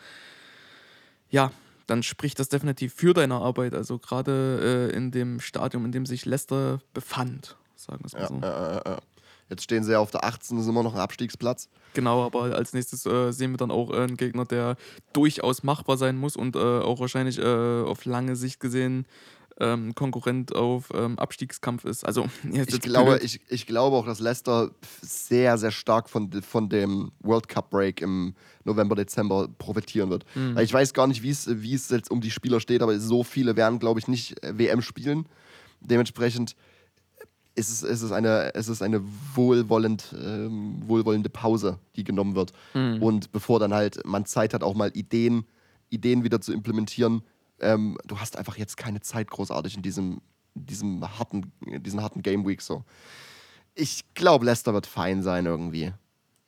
ja, 1.31 1.51
dann 1.89 2.03
spricht 2.03 2.39
das 2.39 2.49
definitiv 2.49 2.95
für 2.95 3.15
deine 3.15 3.35
Arbeit. 3.35 3.75
Also 3.75 3.99
gerade 3.99 4.91
äh, 4.93 4.97
in 4.97 5.11
dem 5.11 5.41
Stadium, 5.41 5.85
in 5.87 5.93
dem 5.93 6.07
sich 6.07 6.25
Leicester 6.25 6.81
befand, 6.95 7.57
sagen 7.75 8.05
wir 8.05 8.07
es 8.07 8.13
mal 8.13 8.43
Ja, 8.43 8.85
so. 8.85 8.93
äh. 8.93 8.97
Jetzt 9.49 9.63
stehen 9.63 9.85
sie 9.85 9.93
ja 9.93 9.99
auf 9.99 10.11
der 10.11 10.25
18, 10.25 10.59
ist 10.59 10.69
immer 10.69 10.83
noch 10.83 10.95
ein 10.95 11.01
Abstiegsplatz. 11.01 11.69
Genau, 11.95 12.25
aber 12.25 12.55
als 12.55 12.73
nächstes 12.75 13.07
äh, 13.07 13.33
sehen 13.33 13.53
wir 13.53 13.57
dann 13.57 13.71
auch 13.71 13.91
äh, 13.91 13.97
einen 13.97 14.17
Gegner, 14.17 14.45
der 14.45 14.77
durchaus 15.13 15.63
machbar 15.63 15.97
sein 15.97 16.17
muss 16.17 16.37
und 16.37 16.55
äh, 16.55 16.59
auch 16.59 17.01
wahrscheinlich 17.01 17.39
äh, 17.39 17.83
auf 17.83 18.05
lange 18.05 18.37
Sicht 18.37 18.61
gesehen 18.61 19.07
ähm, 19.61 19.95
Konkurrent 19.95 20.55
auf 20.55 20.91
ähm, 20.95 21.19
Abstiegskampf 21.19 21.85
ist. 21.85 22.05
Also 22.05 22.29
jetzt 22.53 22.75
Ich 22.75 22.81
glaube, 22.81 23.19
ich, 23.23 23.41
ich 23.49 23.67
glaube 23.67 23.97
auch, 23.97 24.07
dass 24.07 24.21
Leicester 24.21 24.71
sehr, 25.03 25.59
sehr 25.59 25.71
stark 25.71 26.09
von, 26.09 26.31
von 26.43 26.69
dem 26.69 27.13
World 27.21 27.49
Cup 27.49 27.71
Break 27.71 28.01
im 28.01 28.35
November, 28.65 28.95
Dezember 28.95 29.49
profitieren 29.59 30.11
wird. 30.11 30.25
Mhm. 30.35 30.59
Ich 30.59 30.73
weiß 30.73 30.95
gar 30.95 31.07
nicht, 31.07 31.23
wie 31.23 31.31
es 31.31 31.49
wie 31.49 31.75
es 31.75 31.89
jetzt 31.89 32.11
um 32.11 32.21
die 32.21 32.31
Spieler 32.31 32.61
steht, 32.61 32.83
aber 32.83 32.99
so 33.01 33.25
viele 33.25 33.57
werden, 33.57 33.79
glaube 33.79 34.01
ich, 34.01 34.09
nicht 34.09 34.43
äh, 34.45 34.59
WM 34.59 34.83
spielen. 34.83 35.27
Dementsprechend 35.81 36.57
ist 37.59 37.71
es, 37.71 37.83
ist 37.83 38.03
es 38.03 38.13
eine, 38.13 38.51
ist 38.51 38.69
es 38.69 38.81
eine 38.81 39.03
wohlwollend, 39.35 40.15
ähm, 40.17 40.81
wohlwollende 40.87 41.29
Pause, 41.29 41.79
die 41.97 42.05
genommen 42.05 42.37
wird. 42.37 42.53
Mhm. 42.73 43.03
Und 43.03 43.33
bevor 43.33 43.59
dann 43.59 43.75
halt 43.75 44.07
man 44.07 44.25
Zeit 44.25 44.55
hat, 44.55 44.63
auch 44.63 44.75
mal 44.75 44.91
Ideen, 44.95 45.45
Ideen 45.91 46.23
wieder 46.23 46.41
zu 46.41 46.53
implementieren, 46.53 47.23
ähm, 47.61 47.99
du 48.07 48.19
hast 48.19 48.39
einfach 48.39 48.57
jetzt 48.57 48.77
keine 48.77 49.01
Zeit 49.01 49.29
großartig 49.31 49.77
in 49.77 49.83
diesem, 49.83 50.21
diesem 50.55 51.05
harten, 51.19 51.53
diesen 51.61 52.01
harten 52.01 52.23
Game 52.23 52.47
Week 52.47 52.63
so. 52.63 52.85
Ich 53.75 54.05
glaube, 54.15 54.45
Leicester 54.45 54.73
wird 54.73 54.87
fein 54.87 55.23
sein 55.23 55.47
irgendwie. 55.47 55.93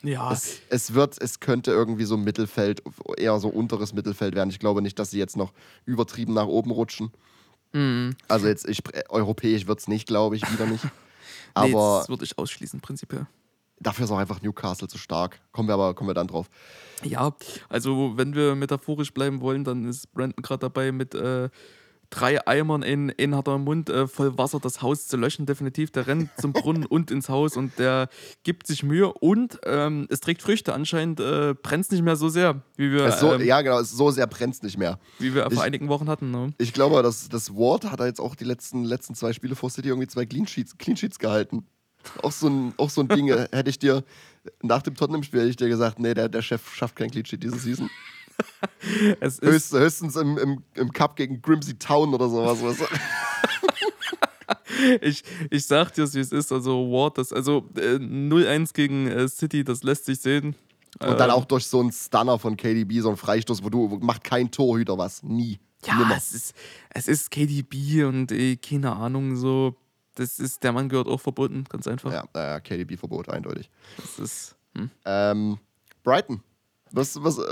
ja, 0.02 0.32
Es, 0.32 0.60
es 0.68 0.94
wird, 0.94 1.20
es 1.20 1.40
könnte 1.40 1.72
irgendwie 1.72 2.04
so 2.04 2.16
Mittelfeld, 2.16 2.82
eher 3.16 3.38
so 3.40 3.48
unteres 3.48 3.92
Mittelfeld 3.92 4.36
werden. 4.36 4.50
Ich 4.50 4.60
glaube 4.60 4.80
nicht, 4.80 4.98
dass 4.98 5.10
sie 5.10 5.18
jetzt 5.18 5.36
noch 5.36 5.52
übertrieben 5.86 6.34
nach 6.34 6.46
oben 6.46 6.70
rutschen. 6.70 7.10
Mhm. 7.72 8.14
Also 8.28 8.46
jetzt, 8.48 8.68
ich, 8.68 8.80
äh, 8.92 9.04
europäisch 9.08 9.66
wird 9.66 9.80
es 9.80 9.88
nicht, 9.88 10.06
glaube 10.06 10.36
ich, 10.36 10.52
wieder 10.52 10.66
nicht. 10.66 10.84
nee, 10.84 10.90
Aber 11.54 11.98
das 12.00 12.08
würde 12.08 12.24
ich 12.24 12.38
ausschließen, 12.38 12.80
prinzipiell. 12.80 13.26
dafür 13.78 14.04
ist 14.04 14.10
auch 14.10 14.18
einfach 14.18 14.42
Newcastle 14.42 14.88
zu 14.88 14.98
stark. 14.98 15.40
Kommen 15.52 15.68
wir 15.68 15.74
aber 15.74 15.94
kommen 15.94 16.10
wir 16.10 16.14
dann 16.14 16.28
drauf. 16.28 16.48
Ja, 17.02 17.34
also 17.68 18.16
wenn 18.16 18.34
wir 18.34 18.54
metaphorisch 18.54 19.12
bleiben 19.12 19.40
wollen, 19.40 19.64
dann 19.64 19.88
ist 19.88 20.12
Brandon 20.12 20.42
gerade 20.42 20.60
dabei 20.60 20.92
mit 20.92 21.14
äh, 21.14 21.48
drei 22.10 22.44
Eimern 22.46 22.82
in 22.82 23.10
er 23.10 23.46
im 23.54 23.64
Mund 23.64 23.88
äh, 23.88 24.06
voll 24.06 24.36
Wasser 24.36 24.60
das 24.60 24.82
Haus 24.82 25.06
zu 25.06 25.16
löschen, 25.16 25.46
definitiv. 25.46 25.90
Der 25.92 26.06
rennt 26.06 26.30
zum 26.38 26.52
Brunnen 26.52 26.84
und 26.84 27.10
ins 27.10 27.28
Haus 27.28 27.56
und 27.56 27.78
der 27.78 28.08
gibt 28.42 28.66
sich 28.66 28.82
Mühe 28.82 29.12
und 29.12 29.58
ähm, 29.64 30.06
es 30.10 30.20
trägt 30.20 30.42
Früchte. 30.42 30.74
Anscheinend 30.74 31.20
äh, 31.20 31.54
brennt 31.54 31.84
es 31.84 31.90
nicht 31.90 32.02
mehr 32.02 32.16
so 32.16 32.28
sehr, 32.28 32.62
wie 32.76 32.92
wir, 32.92 33.06
Es 33.06 33.20
so, 33.20 33.32
ähm, 33.32 33.44
ja, 33.44 33.62
genau, 33.62 33.82
so 33.82 34.10
sehr 34.10 34.26
brennt 34.26 34.54
es 34.54 34.62
nicht 34.62 34.76
mehr. 34.76 34.98
wie 35.18 35.34
wir 35.34 35.46
Ich- 35.46 35.54
vor 35.54 35.62
einigen 35.62 35.88
Wochen 35.88 36.08
hatten. 36.08 36.30
Ne? 36.30 36.52
Ich 36.58 36.72
glaube, 36.72 37.02
dass 37.02 37.28
das 37.28 37.54
Ward 37.54 37.90
hat 37.90 38.00
er 38.00 38.06
jetzt 38.06 38.20
auch 38.20 38.34
die 38.34 38.44
letzten, 38.44 38.84
letzten 38.84 39.14
zwei 39.14 39.32
Spiele 39.32 39.54
vor 39.54 39.70
City 39.70 39.88
irgendwie 39.88 40.08
zwei 40.08 40.26
Clean 40.26 40.46
Sheets, 40.46 40.76
Clean 40.78 40.96
Sheets 40.96 41.18
gehalten. 41.18 41.64
Auch 42.22 42.32
so 42.32 42.48
ein, 42.48 42.72
auch 42.78 42.88
so 42.90 43.02
ein 43.02 43.08
Ding, 43.08 43.28
äh, 43.28 43.46
hätte 43.52 43.70
ich 43.70 43.78
dir 43.78 44.02
nach 44.62 44.80
dem 44.82 44.94
Tottenham-Spiel 44.94 45.40
hätte 45.40 45.50
ich 45.50 45.56
dir 45.56 45.68
gesagt, 45.68 45.98
nee, 45.98 46.14
der, 46.14 46.28
der 46.30 46.40
Chef 46.42 46.74
schafft 46.74 46.96
kein 46.96 47.10
Clean 47.10 47.24
Sheet 47.26 47.42
diese 47.42 47.58
Season. 47.58 47.90
Es 49.20 49.40
Höchst, 49.40 49.72
höchstens 49.72 50.16
im, 50.16 50.38
im, 50.38 50.62
im 50.74 50.92
Cup 50.92 51.16
gegen 51.16 51.42
Grimsby 51.42 51.78
Town 51.78 52.14
oder 52.14 52.28
sowas. 52.28 52.62
Weißt 52.62 52.80
du? 52.80 52.86
ich, 55.02 55.22
ich 55.50 55.66
sag 55.66 55.92
dir, 55.92 56.12
wie 56.12 56.18
es 56.18 56.32
ist. 56.32 56.52
Also, 56.52 56.90
Ward, 56.90 57.18
das, 57.18 57.32
also 57.32 57.68
äh, 57.76 57.96
0-1 57.96 58.72
gegen 58.72 59.06
äh, 59.06 59.28
City, 59.28 59.64
das 59.64 59.82
lässt 59.82 60.06
sich 60.06 60.20
sehen. 60.20 60.56
Und 60.98 61.20
dann 61.20 61.30
Ähm, 61.30 61.36
auch 61.36 61.44
durch 61.44 61.66
so 61.66 61.80
einen 61.80 61.92
Stunner 61.92 62.38
von 62.38 62.56
KDB, 62.56 63.00
so 63.00 63.08
einen 63.08 63.16
Freistoß, 63.16 63.62
wo 63.62 63.68
du 63.68 63.98
macht 64.00 64.24
kein 64.24 64.50
Torhüter 64.50 64.98
was. 64.98 65.22
Nie. 65.22 65.60
Ja, 65.84 65.94
Nimmer. 65.94 66.16
es 66.16 66.32
ist, 66.32 66.54
es 66.90 67.08
ist 67.08 67.30
KDB 67.30 68.04
und 68.04 68.32
äh, 68.32 68.56
keine 68.56 68.96
Ahnung, 68.96 69.36
so. 69.36 69.76
Das 70.16 70.38
ist, 70.38 70.62
der 70.64 70.72
Mann 70.72 70.88
gehört 70.88 71.06
auch 71.06 71.20
verboten, 71.20 71.64
ganz 71.68 71.86
einfach. 71.86 72.12
Ja, 72.12 72.56
äh, 72.56 72.60
KDB-Verbot, 72.60 73.28
eindeutig. 73.28 73.70
Das 73.96 74.18
ist. 74.18 74.56
Hm. 74.76 74.90
Ähm, 75.04 75.58
Brighton. 76.02 76.42
Was, 76.92 77.22
was, 77.22 77.38
äh, 77.38 77.42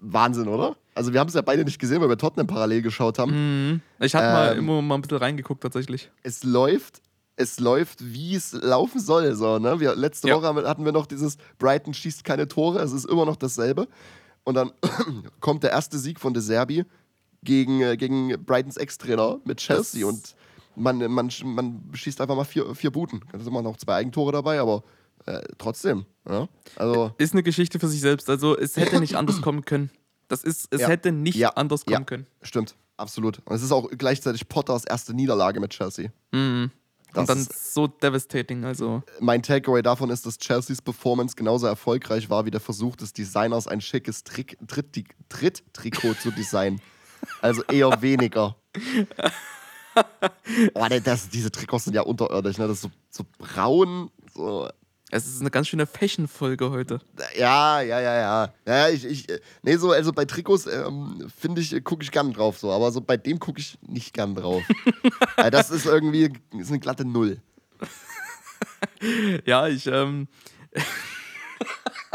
Wahnsinn, 0.00 0.48
oder? 0.48 0.76
Also, 0.94 1.12
wir 1.12 1.20
haben 1.20 1.28
es 1.28 1.34
ja 1.34 1.42
beide 1.42 1.64
nicht 1.64 1.78
gesehen, 1.78 2.00
weil 2.00 2.08
wir 2.08 2.18
Tottenham 2.18 2.46
parallel 2.46 2.82
geschaut 2.82 3.18
haben. 3.18 3.70
Mhm. 3.70 3.80
Ich 4.00 4.14
mal 4.14 4.52
Ähm, 4.52 4.58
immer 4.58 4.82
mal 4.82 4.96
ein 4.96 5.02
bisschen 5.02 5.18
reingeguckt, 5.18 5.62
tatsächlich. 5.62 6.10
Es 6.22 6.42
läuft, 6.44 7.00
es 7.36 7.60
läuft, 7.60 8.04
wie 8.12 8.34
es 8.34 8.52
laufen 8.52 9.00
soll. 9.00 9.34
So, 9.34 9.58
ne? 9.58 9.78
wir, 9.80 9.94
letzte 9.94 10.28
Ja. 10.28 10.36
Woche 10.36 10.66
hatten 10.68 10.84
wir 10.84 10.92
noch 10.92 11.06
dieses 11.06 11.36
Brighton 11.58 11.94
schießt 11.94 12.24
keine 12.24 12.48
Tore, 12.48 12.80
es 12.80 12.92
ist 12.92 13.04
immer 13.06 13.24
noch 13.24 13.36
dasselbe. 13.36 13.86
Und 14.44 14.54
dann 14.54 14.72
kommt 15.40 15.62
der 15.62 15.70
erste 15.70 15.98
Sieg 15.98 16.18
von 16.18 16.34
De 16.34 16.42
Serbi 16.42 16.84
gegen, 17.44 17.80
äh, 17.82 17.96
gegen 17.96 18.44
Brightons 18.44 18.76
Ex-Trainer 18.76 19.38
mit 19.44 19.58
Chelsea 19.58 20.00
Das- 20.04 20.08
und 20.12 20.34
man, 20.74 20.98
man, 21.10 21.30
man 21.44 21.82
schießt 21.92 22.20
einfach 22.20 22.36
mal 22.36 22.44
vier, 22.44 22.74
vier 22.74 22.90
Buten. 22.90 23.20
Da 23.32 23.38
sind 23.38 23.48
immer 23.48 23.62
noch 23.62 23.76
zwei 23.76 23.94
Eigentore 23.96 24.32
dabei, 24.32 24.60
aber 24.60 24.82
äh, 25.28 25.42
trotzdem. 25.58 26.06
Ja? 26.28 26.48
Also, 26.76 27.12
Ist 27.18 27.32
eine 27.32 27.42
Geschichte 27.42 27.78
für 27.78 27.88
sich 27.88 28.00
selbst. 28.00 28.28
Also, 28.30 28.56
es 28.56 28.76
hätte 28.76 29.00
nicht 29.00 29.16
anders 29.16 29.40
kommen 29.42 29.64
können. 29.64 29.90
Das 30.28 30.44
ist, 30.44 30.68
es 30.70 30.82
Ja. 30.82 30.88
hätte 30.88 31.12
nicht 31.12 31.36
Ja. 31.36 31.50
anders 31.50 31.84
kommen 31.86 32.04
können. 32.06 32.26
stimmt, 32.42 32.76
absolut. 32.96 33.40
Und 33.46 33.56
es 33.56 33.62
ist 33.62 33.72
auch 33.72 33.88
gleichzeitig 33.96 34.48
Potters 34.48 34.84
erste 34.84 35.14
Niederlage 35.14 35.60
mit 35.60 35.70
Chelsea. 35.70 36.10
Mhm. 36.32 36.70
Das 37.14 37.20
Und 37.22 37.28
dann 37.30 37.46
so 37.50 37.86
devastating. 37.86 38.66
Also, 38.66 39.02
mein 39.20 39.42
Takeaway 39.42 39.80
davon 39.80 40.10
ist, 40.10 40.26
dass 40.26 40.36
Chelseas 40.36 40.82
Performance 40.82 41.34
genauso 41.34 41.66
erfolgreich 41.66 42.28
war 42.28 42.44
wie 42.44 42.50
der 42.50 42.60
Versuch 42.60 42.96
des 42.96 43.14
Designers, 43.14 43.66
ein 43.66 43.80
schickes 43.80 44.24
Trick, 44.24 44.58
Tritt, 44.68 44.92
Tritt-Trikot 45.30 46.14
zu 46.20 46.30
designen. 46.30 46.80
Also 47.40 47.62
eher 47.64 48.02
weniger. 48.02 48.56
Oh, 50.74 50.86
ne, 50.86 51.00
das, 51.00 51.28
diese 51.28 51.50
Trikots 51.50 51.84
sind 51.84 51.94
ja 51.94 52.02
unterirdisch, 52.02 52.58
ne? 52.58 52.68
Das 52.68 52.76
ist 52.76 52.82
so, 52.82 52.90
so 53.10 53.24
braun, 53.38 54.10
so. 54.32 54.68
Es 55.10 55.26
ist 55.26 55.40
eine 55.40 55.50
ganz 55.50 55.68
schöne 55.68 55.86
Fashion-Folge 55.86 56.70
heute. 56.70 57.00
Ja, 57.36 57.80
ja, 57.80 58.00
ja, 58.00 58.14
ja. 58.16 58.54
Ja, 58.66 58.88
ich, 58.88 59.04
ich, 59.04 59.28
äh, 59.28 59.40
nee, 59.62 59.76
so, 59.76 59.92
also 59.92 60.12
bei 60.12 60.24
Trikots, 60.24 60.66
ähm, 60.66 61.30
finde 61.34 61.60
ich, 61.60 61.82
gucke 61.84 62.02
ich 62.02 62.10
gern 62.10 62.32
drauf, 62.32 62.58
so, 62.58 62.70
aber 62.70 62.92
so 62.92 63.00
bei 63.00 63.16
dem 63.16 63.38
gucke 63.38 63.60
ich 63.60 63.78
nicht 63.86 64.12
gern 64.12 64.34
drauf. 64.34 64.62
Weil 65.36 65.50
das 65.50 65.70
ist 65.70 65.86
irgendwie, 65.86 66.32
ist 66.58 66.70
eine 66.70 66.80
glatte 66.80 67.04
Null. 67.04 67.40
Ja, 69.44 69.66
ich, 69.68 69.86
ähm, 69.86 70.28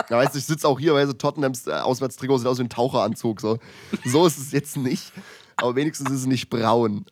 Ja, 0.09 0.17
weißt 0.17 0.33
du, 0.33 0.39
ich 0.39 0.45
sitze 0.45 0.67
auch 0.67 0.79
hier, 0.79 0.93
weil 0.93 1.07
so 1.07 1.13
Tottenhams 1.13 1.67
äh, 1.67 1.71
Auswärtstrikot 1.71 2.39
sieht 2.39 2.47
aus 2.47 2.57
wie 2.57 2.63
ein 2.63 2.69
Taucheranzug. 2.69 3.39
So. 3.41 3.59
so 4.05 4.25
ist 4.25 4.37
es 4.37 4.51
jetzt 4.51 4.77
nicht. 4.77 5.11
Aber 5.63 5.77
wenigstens 5.77 6.09
ist 6.09 6.19
es 6.19 6.25
nicht 6.25 6.49
braun. 6.49 7.05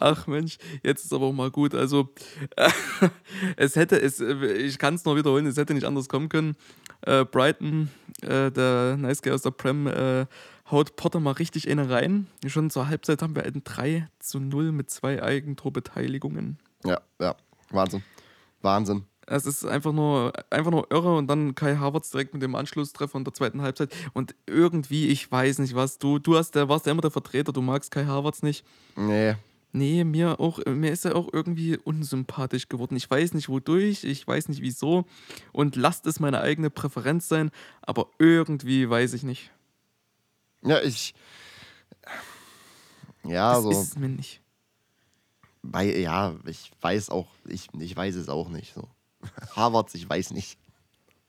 ach 0.00 0.26
Mensch, 0.26 0.58
jetzt 0.82 1.04
ist 1.04 1.12
aber 1.12 1.26
auch 1.26 1.32
mal 1.32 1.52
gut. 1.52 1.72
Also, 1.72 2.12
es 3.56 3.76
hätte, 3.76 4.02
es, 4.02 4.18
äh, 4.18 4.54
ich 4.54 4.78
kann 4.78 4.96
es 4.96 5.04
noch 5.04 5.14
wiederholen, 5.14 5.46
es 5.46 5.56
hätte 5.56 5.72
nicht 5.72 5.86
anders 5.86 6.08
kommen 6.08 6.28
können. 6.28 6.56
Äh, 7.02 7.24
Brighton, 7.24 7.90
äh, 8.22 8.50
der 8.50 8.96
Nice 8.96 9.22
Guy 9.22 9.30
aus 9.30 9.42
der 9.42 9.52
Prem, 9.52 9.86
äh, 9.86 10.26
haut 10.68 10.96
Potter 10.96 11.20
mal 11.20 11.30
richtig 11.30 11.70
eine 11.70 11.88
rein. 11.88 12.26
Schon 12.48 12.70
zur 12.70 12.88
Halbzeit 12.88 13.22
haben 13.22 13.36
wir 13.36 13.44
ein 13.44 13.62
3 13.62 14.08
zu 14.18 14.40
0 14.40 14.72
mit 14.72 14.90
zwei 14.90 15.22
Eigentorbeteiligungen. 15.22 16.58
Ja, 16.84 17.00
ja. 17.20 17.36
Wahnsinn. 17.70 18.02
Wahnsinn. 18.62 19.04
Es 19.26 19.44
ist 19.44 19.64
einfach 19.64 19.92
nur, 19.92 20.32
einfach 20.50 20.70
nur 20.70 20.86
irre 20.90 21.16
und 21.16 21.26
dann 21.26 21.54
Kai 21.54 21.76
Havertz 21.76 22.10
direkt 22.10 22.32
mit 22.32 22.42
dem 22.42 22.54
Anschlusstreffer 22.54 23.18
in 23.18 23.24
der 23.24 23.34
zweiten 23.34 23.60
Halbzeit. 23.60 23.92
Und 24.12 24.34
irgendwie, 24.46 25.08
ich 25.08 25.30
weiß 25.30 25.58
nicht 25.58 25.74
was, 25.74 25.98
du, 25.98 26.18
du 26.18 26.36
hast, 26.36 26.54
der, 26.54 26.68
warst 26.68 26.86
ja 26.86 26.92
immer 26.92 27.02
der 27.02 27.10
Vertreter, 27.10 27.52
du 27.52 27.60
magst 27.60 27.90
Kai 27.90 28.04
Havertz 28.04 28.42
nicht. 28.42 28.64
Nee. 28.96 29.34
Nee, 29.72 30.04
mir 30.04 30.40
auch, 30.40 30.58
mir 30.64 30.90
ist 30.90 31.04
er 31.04 31.16
auch 31.16 31.28
irgendwie 31.32 31.76
unsympathisch 31.76 32.68
geworden. 32.68 32.96
Ich 32.96 33.10
weiß 33.10 33.34
nicht 33.34 33.50
wodurch, 33.50 34.04
ich 34.04 34.26
weiß 34.26 34.48
nicht 34.48 34.62
wieso. 34.62 35.04
Und 35.52 35.76
lasst 35.76 36.06
es 36.06 36.18
meine 36.18 36.40
eigene 36.40 36.70
Präferenz 36.70 37.28
sein, 37.28 37.50
aber 37.82 38.08
irgendwie 38.18 38.88
weiß 38.88 39.12
ich 39.12 39.22
nicht. 39.22 39.50
Ja, 40.62 40.80
ich. 40.80 41.14
Ja, 43.24 43.54
das 43.54 43.62
so. 43.64 43.70
ist 43.70 43.78
es 43.78 43.98
mir 43.98 44.08
nicht. 44.08 44.40
Bei, 45.62 45.84
ja, 45.84 46.36
ich 46.46 46.70
weiß 46.80 47.10
auch, 47.10 47.28
ich, 47.44 47.68
ich 47.78 47.94
weiß 47.94 48.14
es 48.14 48.28
auch 48.28 48.48
nicht. 48.48 48.72
So. 48.72 48.88
Harvard, 49.54 49.94
ich 49.94 50.08
weiß 50.08 50.32
nicht. 50.32 50.58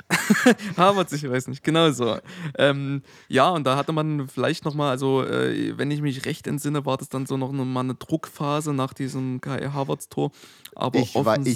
Harvard, 0.77 1.11
ich 1.11 1.29
weiß 1.29 1.47
nicht, 1.47 1.63
genau 1.63 1.91
so. 1.91 2.17
Ähm, 2.57 3.01
ja, 3.27 3.49
und 3.49 3.65
da 3.65 3.75
hatte 3.75 3.91
man 3.91 4.27
vielleicht 4.29 4.63
nochmal, 4.63 4.91
also 4.91 5.23
äh, 5.23 5.77
wenn 5.77 5.91
ich 5.91 6.01
mich 6.01 6.25
recht 6.25 6.47
entsinne, 6.47 6.85
war 6.85 6.97
das 6.97 7.09
dann 7.09 7.25
so 7.25 7.35
noch 7.35 7.51
mal 7.51 7.81
eine 7.81 7.95
Druckphase 7.95 8.73
nach 8.73 8.93
diesem 8.93 9.41
Kai 9.41 9.67
Harvards-Tor. 9.69 10.31
Aber 10.75 10.99
Ich, 10.99 11.13
wei 11.15 11.35
offens- 11.35 11.47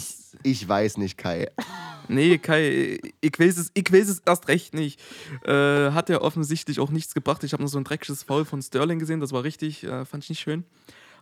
ich, 0.44 0.62
ich 0.62 0.68
weiß 0.68 0.98
nicht, 0.98 1.18
Kai. 1.18 1.50
Nee, 2.10 2.40
Kai, 2.40 3.00
ich 3.22 3.40
weiß 3.40 3.58
es, 3.58 3.72
ich 3.74 3.90
weiß 3.92 4.10
es 4.10 4.20
erst 4.26 4.48
recht 4.50 4.74
nicht. 4.74 5.00
Äh, 5.46 5.92
hat 5.92 6.10
ja 6.10 6.20
offensichtlich 6.22 6.80
auch 6.82 6.90
nichts 6.90 7.14
gebracht. 7.14 7.44
Ich 7.46 7.54
habe 7.54 7.64
nur 7.64 7.70
so 7.70 7.78
ein 7.78 7.86
dreckiges 7.86 8.24
Foul 8.24 8.44
von 8.44 8.62
Sterling 8.62 9.00
gesehen, 9.00 9.22
das 9.22 9.32
war 9.32 9.44
richtig, 9.44 9.84
äh, 9.86 10.04
fand 10.04 10.24
ich 10.26 10.30
nicht 10.30 10.42
schön. 10.42 10.66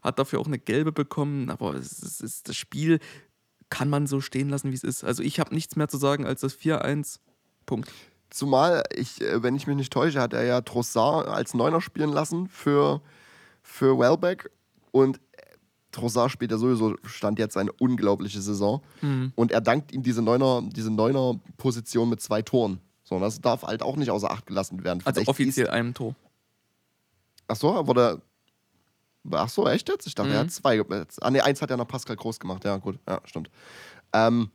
Hat 0.01 0.17
dafür 0.17 0.39
auch 0.39 0.47
eine 0.47 0.57
gelbe 0.57 0.93
bekommen, 0.93 1.49
aber 1.51 1.75
es 1.75 1.99
ist, 2.21 2.47
das 2.47 2.55
Spiel 2.55 2.99
kann 3.69 3.89
man 3.89 4.07
so 4.07 4.21
stehen 4.21 4.49
lassen, 4.49 4.71
wie 4.71 4.75
es 4.75 4.83
ist. 4.83 5.03
Also 5.03 5.23
ich 5.23 5.39
habe 5.39 5.53
nichts 5.53 5.75
mehr 5.75 5.87
zu 5.87 5.97
sagen 5.97 6.25
als 6.25 6.41
das 6.41 6.57
4-1. 6.57 7.19
Punkt. 7.65 7.91
Zumal, 8.29 8.83
ich, 8.95 9.21
äh, 9.21 9.41
wenn 9.43 9.55
ich 9.55 9.67
mich 9.67 9.75
nicht 9.75 9.93
täusche, 9.93 10.21
hat 10.21 10.33
er 10.33 10.43
ja 10.43 10.61
Trossard 10.61 11.27
als 11.27 11.53
Neuner 11.53 11.81
spielen 11.81 12.11
lassen 12.11 12.47
für, 12.47 13.01
für 13.61 13.97
Welbeck. 13.97 14.51
Und 14.91 15.17
äh, 15.17 15.41
Trossard 15.91 16.31
spielt 16.31 16.51
ja 16.51 16.57
sowieso, 16.57 16.95
stand 17.03 17.39
jetzt 17.39 17.57
eine 17.57 17.71
unglaubliche 17.73 18.41
Saison. 18.41 18.81
Mhm. 19.01 19.33
Und 19.35 19.51
er 19.51 19.61
dankt 19.61 19.91
ihm 19.91 20.03
diese 20.03 20.21
Neuner, 20.21 20.63
diese 20.63 20.91
Neuner-Position 20.91 22.09
mit 22.09 22.21
zwei 22.21 22.41
Toren. 22.41 22.79
So, 23.03 23.15
und 23.15 23.21
das 23.21 23.41
darf 23.41 23.63
halt 23.63 23.81
auch 23.81 23.95
nicht 23.95 24.11
außer 24.11 24.29
Acht 24.29 24.45
gelassen 24.45 24.83
werden. 24.83 25.01
Also 25.03 25.15
Vielleicht 25.15 25.29
offiziell 25.29 25.69
einem 25.69 25.95
Tor. 25.95 26.09
Ist, 26.11 26.17
ach 27.47 27.55
so, 27.55 27.73
aber 27.73 27.93
der. 27.93 28.21
Ach 29.31 29.49
so, 29.49 29.67
echt 29.67 29.89
jetzt? 29.89 30.07
Ich 30.07 30.15
dachte, 30.15 30.31
er 30.33 30.39
Mhm. 30.39 30.47
hat 30.47 30.51
zwei. 30.51 30.77
ge- 30.77 31.05
Ah, 31.21 31.29
nee, 31.31 31.41
eins 31.41 31.61
hat 31.61 31.69
ja 31.69 31.77
noch 31.77 31.87
Pascal 31.87 32.15
Groß 32.15 32.39
gemacht. 32.39 32.63
Ja, 32.63 32.77
gut. 32.77 32.99
Ja, 33.07 33.21
stimmt. 33.25 33.49
Ähm, 34.13 34.49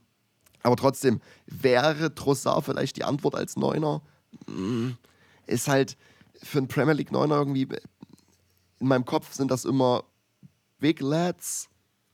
aber 0.62 0.76
trotzdem, 0.76 1.20
wäre 1.46 2.14
Trossard 2.14 2.64
vielleicht 2.64 2.96
die 2.96 3.04
Antwort 3.04 3.34
als 3.34 3.56
Neuner? 3.56 4.00
Hm, 4.46 4.96
Ist 5.46 5.68
halt 5.68 5.96
für 6.42 6.58
einen 6.58 6.68
Premier 6.68 6.94
League 6.94 7.12
Neuner 7.12 7.36
irgendwie. 7.36 7.68
In 8.80 8.88
meinem 8.88 9.04
Kopf 9.04 9.32
sind 9.34 9.50
das 9.50 9.64
immer 9.64 10.04
Big 10.78 11.00
Lads, 11.00 11.68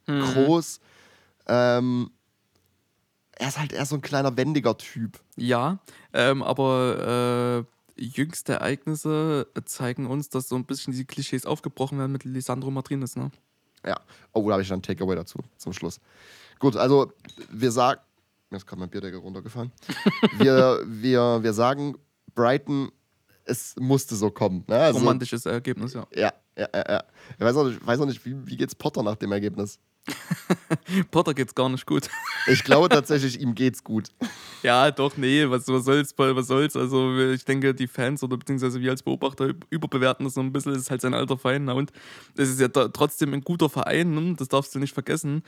Mhm. 0.06 0.20
groß. 0.20 0.80
Ähm, 1.46 2.10
er 3.32 3.48
ist 3.48 3.58
halt 3.58 3.72
eher 3.72 3.86
so 3.86 3.94
ein 3.94 4.02
kleiner, 4.02 4.36
wendiger 4.36 4.76
Typ. 4.76 5.20
Ja, 5.36 5.78
ähm, 6.12 6.42
aber 6.42 7.64
äh, 7.64 7.79
jüngste 8.00 8.54
Ereignisse 8.54 9.48
zeigen 9.64 10.06
uns, 10.06 10.28
dass 10.28 10.48
so 10.48 10.56
ein 10.56 10.64
bisschen 10.64 10.92
die 10.92 11.04
Klischees 11.04 11.46
aufgebrochen 11.46 11.98
werden 11.98 12.12
mit 12.12 12.24
Lisandro 12.24 12.70
Martinez. 12.70 13.16
Ne? 13.16 13.30
Ja. 13.84 14.00
Oh, 14.32 14.46
da 14.46 14.52
habe 14.52 14.62
ich 14.62 14.68
dann 14.68 14.80
ein 14.80 14.82
Takeaway 14.82 15.16
dazu, 15.16 15.38
zum 15.56 15.72
Schluss. 15.72 16.00
Gut, 16.58 16.76
also 16.76 17.12
wir 17.50 17.70
sagen. 17.72 18.00
Mir 18.50 18.56
ist 18.56 18.66
gerade 18.66 18.80
mein 18.80 18.90
Bierdeckel 18.90 19.20
runtergefallen. 19.20 19.70
wir, 20.38 20.82
wir, 20.84 21.38
wir 21.40 21.52
sagen, 21.52 21.96
Brighton, 22.34 22.90
es 23.44 23.76
musste 23.78 24.16
so 24.16 24.30
kommen. 24.30 24.64
Ne? 24.66 24.76
Also, 24.76 24.98
Romantisches 24.98 25.46
Ergebnis, 25.46 25.94
ja. 25.94 26.06
ja, 26.14 26.32
ja, 26.56 26.68
ja, 26.74 26.84
ja. 26.88 27.04
Ich 27.38 27.44
weiß 27.44 27.56
auch 27.56 27.64
nicht, 27.64 27.86
weiß 27.86 28.00
auch 28.00 28.06
nicht 28.06 28.24
wie, 28.24 28.46
wie 28.46 28.56
geht's 28.56 28.74
Potter 28.74 29.02
nach 29.02 29.16
dem 29.16 29.30
Ergebnis? 29.30 29.78
Potter 31.10 31.34
geht's 31.34 31.54
gar 31.54 31.68
nicht 31.68 31.86
gut. 31.86 32.08
Ich 32.46 32.64
glaube 32.64 32.88
tatsächlich, 32.88 33.38
ihm 33.38 33.54
geht's 33.54 33.84
gut. 33.84 34.08
ja, 34.62 34.90
doch, 34.90 35.18
nee, 35.18 35.48
was, 35.50 35.68
was 35.68 35.84
soll's, 35.84 36.14
was 36.16 36.46
soll's. 36.46 36.74
Also 36.74 37.18
ich 37.18 37.44
denke, 37.44 37.74
die 37.74 37.86
Fans 37.86 38.22
oder 38.22 38.38
beziehungsweise 38.38 38.80
wir 38.80 38.90
als 38.90 39.02
Beobachter 39.02 39.44
üb- 39.44 39.64
überbewerten 39.68 40.24
das 40.24 40.34
so 40.34 40.40
ein 40.40 40.50
bisschen. 40.50 40.72
Es 40.72 40.78
ist 40.82 40.90
halt 40.90 41.02
sein 41.02 41.12
alter 41.12 41.36
Verein. 41.36 41.66
Na, 41.66 41.74
und 41.74 41.92
es 42.38 42.48
ist 42.48 42.58
ja 42.60 42.68
trotzdem 42.68 43.34
ein 43.34 43.42
guter 43.42 43.68
Verein, 43.68 44.14
ne? 44.14 44.34
das 44.36 44.48
darfst 44.48 44.74
du 44.74 44.78
nicht 44.78 44.94
vergessen. 44.94 45.42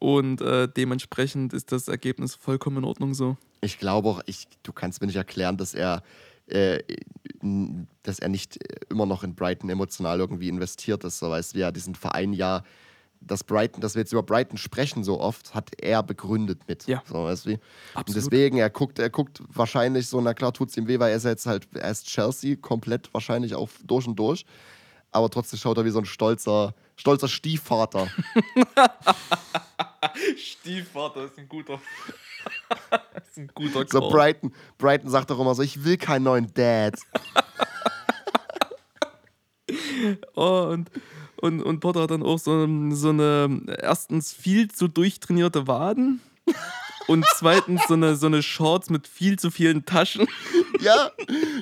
Und 0.00 0.40
äh, 0.40 0.68
dementsprechend 0.68 1.52
ist 1.52 1.70
das 1.70 1.86
Ergebnis 1.86 2.34
vollkommen 2.34 2.78
in 2.78 2.84
Ordnung 2.84 3.14
so. 3.14 3.36
Ich 3.60 3.78
glaube 3.78 4.08
auch, 4.08 4.20
ich, 4.26 4.48
du 4.64 4.72
kannst 4.72 5.00
mir 5.00 5.06
nicht 5.06 5.16
erklären, 5.16 5.56
dass 5.56 5.74
er, 5.74 6.02
äh, 6.48 6.80
dass 8.02 8.18
er 8.18 8.28
nicht 8.28 8.58
immer 8.90 9.06
noch 9.06 9.22
in 9.22 9.36
Brighton 9.36 9.70
emotional 9.70 10.18
irgendwie 10.18 10.48
investiert 10.48 11.04
ist. 11.04 11.20
So 11.20 11.30
weißt 11.30 11.54
du, 11.54 11.60
ja, 11.60 11.70
diesen 11.70 11.94
Verein 11.94 12.32
ja, 12.32 12.64
dass 13.26 13.44
Brighton, 13.44 13.80
dass 13.80 13.94
wir 13.94 14.00
jetzt 14.00 14.12
über 14.12 14.22
Brighton 14.22 14.58
sprechen 14.58 15.04
so 15.04 15.20
oft, 15.20 15.54
hat 15.54 15.70
er 15.78 16.02
begründet 16.02 16.60
mit. 16.68 16.86
Ja. 16.86 17.02
So, 17.06 17.24
weißt 17.24 17.46
du, 17.46 17.50
wie? 17.50 17.58
Und 17.94 18.14
deswegen, 18.14 18.58
er 18.58 18.70
guckt, 18.70 18.98
er 18.98 19.10
guckt 19.10 19.42
wahrscheinlich 19.48 20.08
so, 20.08 20.20
na 20.20 20.34
klar, 20.34 20.52
tut 20.52 20.70
es 20.70 20.76
ihm 20.76 20.88
weh, 20.88 20.98
weil 20.98 21.10
er 21.10 21.16
ist 21.16 21.24
jetzt 21.24 21.46
halt, 21.46 21.68
er 21.74 21.90
ist 21.90 22.06
Chelsea, 22.06 22.56
komplett 22.56 23.12
wahrscheinlich 23.12 23.54
auch 23.54 23.70
durch 23.84 24.06
und 24.06 24.16
durch. 24.16 24.44
Aber 25.10 25.28
trotzdem 25.28 25.58
schaut 25.58 25.76
er 25.76 25.84
wie 25.84 25.90
so 25.90 25.98
ein 25.98 26.06
stolzer 26.06 26.74
stolzer 26.96 27.28
Stiefvater. 27.28 28.08
Stiefvater 30.36 31.24
ist 31.24 31.38
ein 31.38 31.48
guter. 31.48 31.74
ist 33.28 33.38
ein 33.38 33.50
guter 33.54 33.84
So 33.88 34.00
Call. 34.00 34.10
Brighton, 34.10 34.54
Brighton 34.78 35.10
sagt 35.10 35.30
doch 35.30 35.38
immer 35.38 35.54
so, 35.54 35.62
ich 35.62 35.84
will 35.84 35.96
keinen 35.96 36.24
neuen 36.24 36.52
Dad. 36.54 36.94
Oh, 40.34 40.68
und, 40.72 40.90
und, 41.42 41.60
und 41.60 41.80
Potter 41.80 42.02
hat 42.02 42.12
dann 42.12 42.22
auch 42.22 42.38
so, 42.38 42.68
so 42.90 43.08
eine 43.08 43.62
erstens 43.80 44.32
viel 44.32 44.70
zu 44.70 44.86
durchtrainierte 44.86 45.66
Waden 45.66 46.20
und 47.08 47.26
zweitens 47.34 47.82
so 47.88 47.94
eine, 47.94 48.14
so 48.14 48.26
eine 48.26 48.42
Shorts 48.42 48.90
mit 48.90 49.08
viel 49.08 49.38
zu 49.38 49.50
vielen 49.50 49.84
Taschen. 49.84 50.28
Ja, 50.80 51.10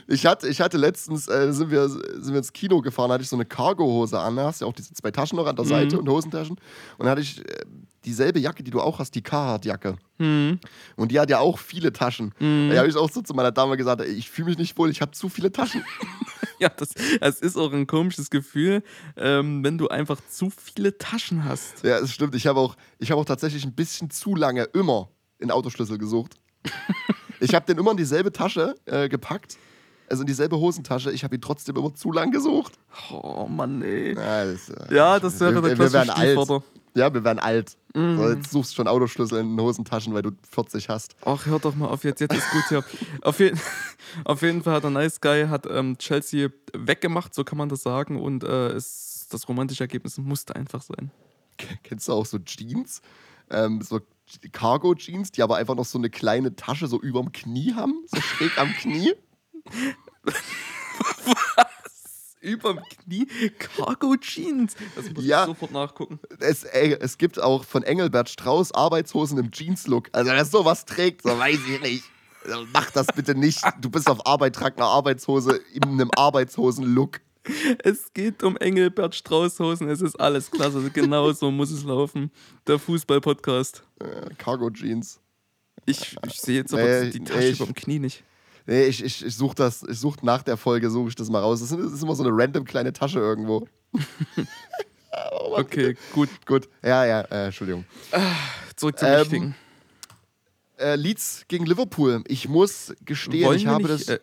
ich 0.09 0.27
hatte, 0.27 0.49
ich 0.49 0.61
hatte 0.61 0.77
letztens, 0.77 1.29
äh, 1.29 1.53
sind, 1.53 1.71
wir, 1.71 1.89
sind 1.89 2.29
wir 2.29 2.39
ins 2.39 2.53
Kino 2.53 2.81
gefahren, 2.81 3.11
hatte 3.11 3.23
ich 3.23 3.29
so 3.29 3.37
eine 3.37 3.45
Cargo-Hose 3.45 4.19
an. 4.19 4.37
Da 4.37 4.45
hast 4.47 4.61
du 4.61 4.65
ja 4.65 4.69
auch 4.71 4.75
diese 4.75 4.93
zwei 4.95 5.11
Taschen 5.11 5.37
noch 5.37 5.47
an 5.47 5.57
der 5.57 5.65
Seite 5.65 5.99
und 5.99 6.09
Hosentaschen. 6.09 6.57
Und 6.57 7.01
dann 7.01 7.11
hatte 7.11 7.21
ich 7.21 7.41
äh, 7.41 7.65
dieselbe 8.05 8.39
Jacke, 8.39 8.63
die 8.63 8.71
du 8.71 8.81
auch 8.81 8.99
hast, 8.99 9.15
die 9.15 9.23
Carhartt-Jacke. 9.23 9.97
Und 10.19 11.13
die 11.13 11.19
hat 11.19 11.31
ja 11.31 11.39
auch 11.39 11.59
viele 11.59 11.93
Taschen. 11.93 12.35
Da 12.39 12.77
habe 12.77 12.89
ich 12.89 12.97
auch 12.97 13.11
so 13.11 13.23
zu 13.23 13.33
meiner 13.35 13.53
Dame 13.53 13.77
gesagt, 13.77 14.03
ey, 14.03 14.09
ich 14.09 14.31
fühle 14.31 14.49
mich 14.51 14.59
nicht 14.59 14.77
wohl, 14.77 14.91
ich 14.91 15.01
habe 15.01 15.13
zu 15.13 15.29
viele 15.29 15.53
Taschen. 15.53 15.85
Ja, 16.59 16.69
das, 16.69 16.91
das 17.21 17.41
ist 17.41 17.57
auch 17.57 17.73
ein 17.73 17.87
komisches 17.87 18.29
Gefühl, 18.29 18.83
ähm, 19.17 19.65
wenn 19.65 19.79
du 19.79 19.89
einfach 19.89 20.21
zu 20.29 20.51
viele 20.51 20.99
Taschen 20.99 21.47
hast. 21.47 21.83
ja, 21.85 21.97
es 21.99 22.13
stimmt. 22.13 22.35
Ich 22.35 22.47
habe 22.47 22.61
auch, 22.61 22.77
ich 22.99 23.11
hab 23.11 23.19
auch 23.19 23.25
tatsächlich 23.25 23.65
ein 23.65 23.75
bisschen 23.75 24.11
zu 24.11 24.37
lange 24.37 24.65
immer 24.65 25.09
in 25.39 25.51
Autoschlüssel 25.51 25.97
gesucht. 25.97 26.35
ich 27.41 27.55
habe 27.55 27.67
den 27.67 27.79
immer 27.79 27.93
in 27.93 27.97
dieselbe 27.97 28.33
Tasche 28.33 28.75
äh, 28.87 29.09
gepackt. 29.09 29.57
Also 30.09 30.23
in 30.23 30.27
dieselbe 30.27 30.59
Hosentasche. 30.59 31.13
Ich 31.13 31.23
habe 31.23 31.37
ihn 31.37 31.41
trotzdem 31.41 31.77
immer 31.77 31.95
zu 31.95 32.11
lang 32.11 32.33
gesucht. 32.33 32.79
Oh 33.13 33.47
Mann, 33.49 33.81
ey. 33.83 34.15
Ja, 34.15 34.45
das, 34.45 34.73
Ja, 34.91 35.21
das 35.21 35.39
wäre 35.39 35.55
wir, 35.55 35.63
der 35.63 35.79
wir 35.79 35.89
klassische 35.89 36.17
alt. 36.17 36.31
Stiefvater. 36.31 36.65
Ja, 36.95 37.15
wir 37.15 37.23
werden 37.23 37.39
alt. 37.39 37.77
So, 37.95 38.31
jetzt 38.31 38.51
suchst 38.51 38.73
du 38.73 38.77
schon 38.77 38.89
Autoschlüssel 38.89 39.39
in 39.39 39.57
den 39.57 39.61
Hosentaschen, 39.61 40.13
weil 40.13 40.23
du 40.23 40.31
40 40.51 40.89
hast. 40.89 41.15
Ach, 41.25 41.47
hör 41.47 41.61
doch 41.61 41.75
mal 41.77 41.87
auf 41.87 42.03
jetzt, 42.05 42.21
jetzt 42.21 42.35
ist 42.35 42.51
gut 42.51 42.65
hier. 42.69 42.85
Auf, 43.23 43.39
je 43.39 43.53
auf 44.25 44.43
jeden 44.43 44.63
Fall 44.63 44.75
hat 44.75 44.85
der 44.85 44.91
Nice 44.91 45.21
Guy 45.21 45.47
hat, 45.47 45.67
ähm, 45.71 45.97
Chelsea 45.99 46.49
weggemacht, 46.73 47.35
so 47.35 47.45
kann 47.45 47.59
man 47.59 47.69
das 47.69 47.83
sagen. 47.83 48.21
Und 48.21 48.43
äh, 48.43 48.71
es, 48.71 49.27
das 49.31 49.49
romantische 49.49 49.85
Ergebnis 49.85 50.19
musste 50.19 50.57
einfach 50.57 50.83
sein. 50.83 51.11
Kennst 51.85 52.09
du 52.09 52.13
auch 52.13 52.27
so 52.27 52.39
Jeans? 52.39 53.03
Ähm, 53.51 53.81
so 53.83 54.01
Cargo-Jeans, 54.53 55.33
die 55.33 55.43
aber 55.43 55.57
einfach 55.57 55.75
noch 55.75 55.85
so 55.85 55.99
eine 55.99 56.09
kleine 56.11 56.55
Tasche 56.55 56.87
so 56.87 57.01
überm 57.01 57.33
Knie 57.33 57.75
haben, 57.75 58.05
so 58.07 58.21
schräg 58.21 58.57
am 58.59 58.73
Knie. 58.75 59.13
Überm 62.41 62.81
Knie 63.05 63.27
Cargo 63.59 64.17
Jeans. 64.17 64.75
Das 64.97 65.11
muss 65.13 65.25
Ja. 65.25 65.43
ich 65.43 65.47
sofort 65.49 65.73
nachgucken. 65.73 66.19
Es, 66.39 66.65
ey, 66.65 66.95
es 66.99 67.19
gibt 67.19 67.39
auch 67.41 67.65
von 67.65 67.83
Engelbert 67.83 68.31
Strauß 68.31 68.73
Arbeitshosen 68.73 69.37
im 69.39 69.51
Jeans-Look. 69.51 70.09
Also 70.13 70.31
wer 70.31 70.45
sowas 70.47 70.87
trägt, 70.87 71.23
so 71.23 71.39
weiß 71.39 71.59
ich 71.69 71.81
nicht. 71.83 72.05
Also 72.47 72.65
Mach 72.73 72.91
das 72.93 73.09
bitte 73.09 73.35
nicht. 73.35 73.61
Du 73.83 73.91
bist 73.91 74.09
auf 74.09 74.25
Arbeit, 74.27 74.55
trag 74.55 74.77
eine 74.79 74.87
Arbeitshose 74.87 75.61
in 75.75 75.83
einem 75.85 76.11
Arbeitshosen-Look. 76.17 77.21
Es 77.83 78.13
geht 78.13 78.43
um 78.43 78.57
Engelbert 78.57 79.15
Straußhosen, 79.15 79.89
es 79.89 80.01
ist 80.01 80.17
alles 80.19 80.51
klasse. 80.51 80.91
Genau 80.91 81.33
so 81.33 81.51
muss 81.51 81.71
es 81.71 81.85
laufen. 81.85 82.31
Der 82.67 82.79
Fußball-Podcast. 82.79 83.83
Äh, 84.01 84.35
Cargo-Jeans. 84.39 85.21
Ich, 85.87 86.17
ich 86.27 86.41
sehe 86.41 86.57
jetzt 86.57 86.73
aber 86.75 86.83
Nee, 86.83 87.11
die 87.11 87.21
nee, 87.21 87.25
Tasche 87.27 87.51
überm 87.51 87.75
Knie 87.75 87.99
nicht. 87.99 88.25
Nee, 88.67 88.85
ich, 88.85 89.03
ich, 89.03 89.25
ich 89.25 89.35
suche 89.37 89.55
das, 89.55 89.83
ich 89.83 89.99
suche 89.99 90.25
nach 90.25 90.43
der 90.43 90.57
Folge, 90.57 90.91
suche 90.91 91.09
ich 91.09 91.15
das 91.15 91.31
mal 91.31 91.41
raus. 91.41 91.61
Das 91.61 91.73
ist, 91.73 92.03
immer 92.03 92.15
so 92.15 92.23
eine 92.23 92.33
random 92.33 92.65
kleine 92.65 92.93
Tasche 92.93 93.19
irgendwo. 93.19 93.67
Okay, 95.53 95.97
gut. 96.13 96.29
Gut, 96.47 96.69
ja, 96.83 97.05
ja, 97.05 97.21
äh, 97.23 97.47
Entschuldigung. 97.47 97.85
Zurück 98.77 98.99
zum 98.99 99.09
Ähm, 99.09 99.21
Wichtigen. 99.21 99.55
Äh, 100.79 100.95
Leeds 100.97 101.45
gegen 101.49 101.67
Liverpool. 101.67 102.23
Ich 102.29 102.49
muss 102.49 102.95
gestehen, 103.05 103.47
Wollen 103.49 103.59
ich 103.59 103.67
habe 103.67 103.83
nicht, 103.83 104.09
das. 104.09 104.17
äh, 104.17 104.21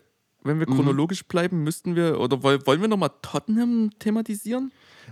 wenn 0.47 0.59
wir 0.59 0.65
chronologisch 0.65 1.25
bleiben, 1.25 1.63
müssten 1.63 1.95
wir, 1.95 2.19
oder 2.19 2.41
woll- 2.43 2.65
wollen 2.65 2.81
wir 2.81 2.87
nochmal 2.87 3.11
Tottenham 3.21 3.91
thematisieren? 3.99 4.71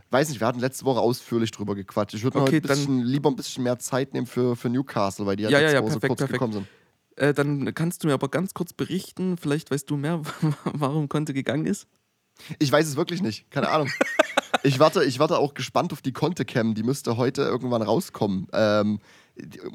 weiß 0.09 0.29
nicht, 0.29 0.39
wir 0.39 0.47
hatten 0.47 0.59
letzte 0.59 0.85
Woche 0.85 0.99
ausführlich 0.99 1.51
drüber 1.51 1.75
gequatscht. 1.75 2.13
Ich 2.15 2.23
würde 2.23 2.39
Okay, 2.41 2.61
lieber 2.87 3.29
ein 3.29 3.35
bisschen 3.35 3.63
mehr 3.63 3.79
Zeit 3.79 4.13
nehmen 4.13 4.27
für, 4.27 4.55
für 4.55 4.69
Newcastle, 4.69 5.25
weil 5.25 5.35
die 5.35 5.43
Ja, 5.43 5.49
ja, 5.51 5.59
letzte 5.59 5.75
ja, 5.75 5.81
Woche 5.81 5.93
so 5.93 5.99
perfekt, 5.99 6.09
kurz 6.09 6.17
perfekt. 6.19 6.33
gekommen 6.33 6.53
sind. 6.53 6.67
Äh, 7.17 7.33
dann 7.33 7.73
kannst 7.73 8.03
du 8.03 8.07
mir 8.07 8.13
aber 8.13 8.27
ganz 8.29 8.53
kurz 8.53 8.73
berichten, 8.73 9.37
vielleicht 9.37 9.71
weißt 9.71 9.89
du 9.89 9.95
mehr, 9.97 10.21
warum 10.65 11.07
Conte 11.07 11.33
gegangen 11.33 11.65
ist. 11.65 11.87
Ich 12.59 12.69
weiß 12.71 12.85
es 12.87 12.97
wirklich 12.97 13.21
nicht, 13.21 13.49
keine 13.51 13.69
Ahnung. 13.69 13.89
ich, 14.63 14.79
warte, 14.79 15.05
ich 15.05 15.19
warte 15.19 15.37
auch 15.37 15.53
gespannt 15.53 15.93
auf 15.93 16.01
die 16.01 16.11
Conte-Cam, 16.11 16.73
die 16.75 16.83
müsste 16.83 17.15
heute 17.15 17.43
irgendwann 17.43 17.81
rauskommen, 17.81 18.47
ähm, 18.51 18.99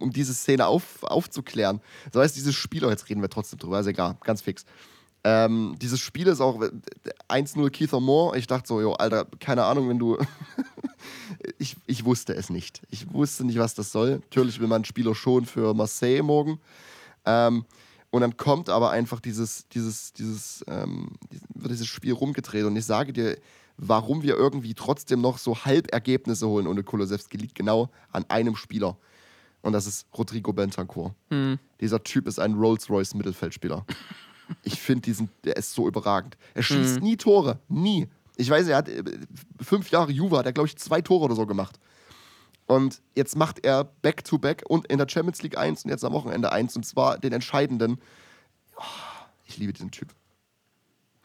um 0.00 0.10
diese 0.10 0.34
Szene 0.34 0.66
auf, 0.66 1.02
aufzuklären. 1.02 1.80
So 2.12 2.20
heißt 2.20 2.36
dieses 2.36 2.54
Spiel, 2.54 2.84
oh, 2.84 2.90
jetzt 2.90 3.08
reden 3.08 3.22
wir 3.22 3.30
trotzdem 3.30 3.58
drüber, 3.58 3.80
ist 3.80 3.86
egal, 3.86 4.18
ganz 4.24 4.42
fix. 4.42 4.66
Ähm, 5.22 5.76
dieses 5.80 6.00
Spiel 6.00 6.26
ist 6.28 6.40
auch 6.40 6.62
äh, 6.62 6.70
1-0 7.28 7.70
Keith 7.70 7.92
Moore. 7.92 8.38
Ich 8.38 8.46
dachte 8.46 8.68
so, 8.68 8.80
jo, 8.80 8.92
Alter, 8.94 9.26
keine 9.38 9.64
Ahnung, 9.64 9.88
wenn 9.88 9.98
du. 9.98 10.16
ich, 11.58 11.76
ich 11.86 12.04
wusste 12.04 12.34
es 12.34 12.50
nicht. 12.50 12.80
Ich 12.90 13.12
wusste 13.12 13.44
nicht, 13.44 13.58
was 13.58 13.74
das 13.74 13.92
soll. 13.92 14.18
Natürlich 14.18 14.60
will 14.60 14.68
man 14.68 14.76
einen 14.76 14.84
Spieler 14.84 15.14
schon 15.14 15.44
für 15.44 15.74
Marseille 15.74 16.22
morgen. 16.22 16.58
Ähm, 17.26 17.64
und 18.10 18.22
dann 18.22 18.36
kommt 18.36 18.68
aber 18.70 18.90
einfach 18.90 19.20
dieses, 19.20 19.68
dieses, 19.68 20.12
dieses, 20.12 20.64
ähm, 20.68 21.12
wird 21.54 21.72
dieses 21.72 21.86
Spiel 21.86 22.12
rumgedreht. 22.12 22.64
Und 22.64 22.74
ich 22.76 22.86
sage 22.86 23.12
dir, 23.12 23.36
warum 23.76 24.22
wir 24.22 24.36
irgendwie 24.36 24.74
trotzdem 24.74 25.20
noch 25.20 25.38
so 25.38 25.64
Halbergebnisse 25.64 26.48
holen 26.48 26.66
ohne 26.66 26.82
Kulosewski 26.82 27.36
liegt 27.36 27.54
genau 27.54 27.90
an 28.10 28.24
einem 28.28 28.56
Spieler. 28.56 28.96
Und 29.62 29.74
das 29.74 29.86
ist 29.86 30.06
Rodrigo 30.16 30.52
Bentancur. 30.52 31.14
Dieser 31.80 32.02
Typ 32.02 32.26
ist 32.26 32.38
ein 32.40 32.54
Rolls-Royce-Mittelfeldspieler. 32.54 33.84
Ich 34.62 34.80
finde 34.80 35.02
diesen, 35.02 35.30
der 35.44 35.56
ist 35.56 35.72
so 35.72 35.86
überragend. 35.86 36.36
Er 36.54 36.62
schießt 36.62 37.00
nie 37.00 37.16
Tore, 37.16 37.58
nie. 37.68 38.08
Ich 38.36 38.48
weiß, 38.48 38.68
er 38.68 38.78
hat 38.78 38.88
äh, 38.88 39.02
fünf 39.60 39.90
Jahre 39.90 40.12
Juve, 40.12 40.38
hat 40.38 40.46
er 40.46 40.52
glaube 40.52 40.68
ich 40.68 40.76
zwei 40.76 41.00
Tore 41.00 41.26
oder 41.26 41.34
so 41.34 41.46
gemacht. 41.46 41.78
Und 42.66 43.02
jetzt 43.16 43.36
macht 43.36 43.64
er 43.64 43.84
Back-to-Back 43.84 44.62
und 44.68 44.86
in 44.86 44.98
der 44.98 45.08
Champions 45.08 45.42
League 45.42 45.58
1 45.58 45.84
und 45.84 45.90
jetzt 45.90 46.04
am 46.04 46.12
Wochenende 46.12 46.52
1 46.52 46.76
und 46.76 46.86
zwar 46.86 47.18
den 47.18 47.32
entscheidenden. 47.32 48.00
Oh, 48.76 48.82
ich 49.44 49.58
liebe 49.58 49.72
diesen 49.72 49.90
Typ. 49.90 50.14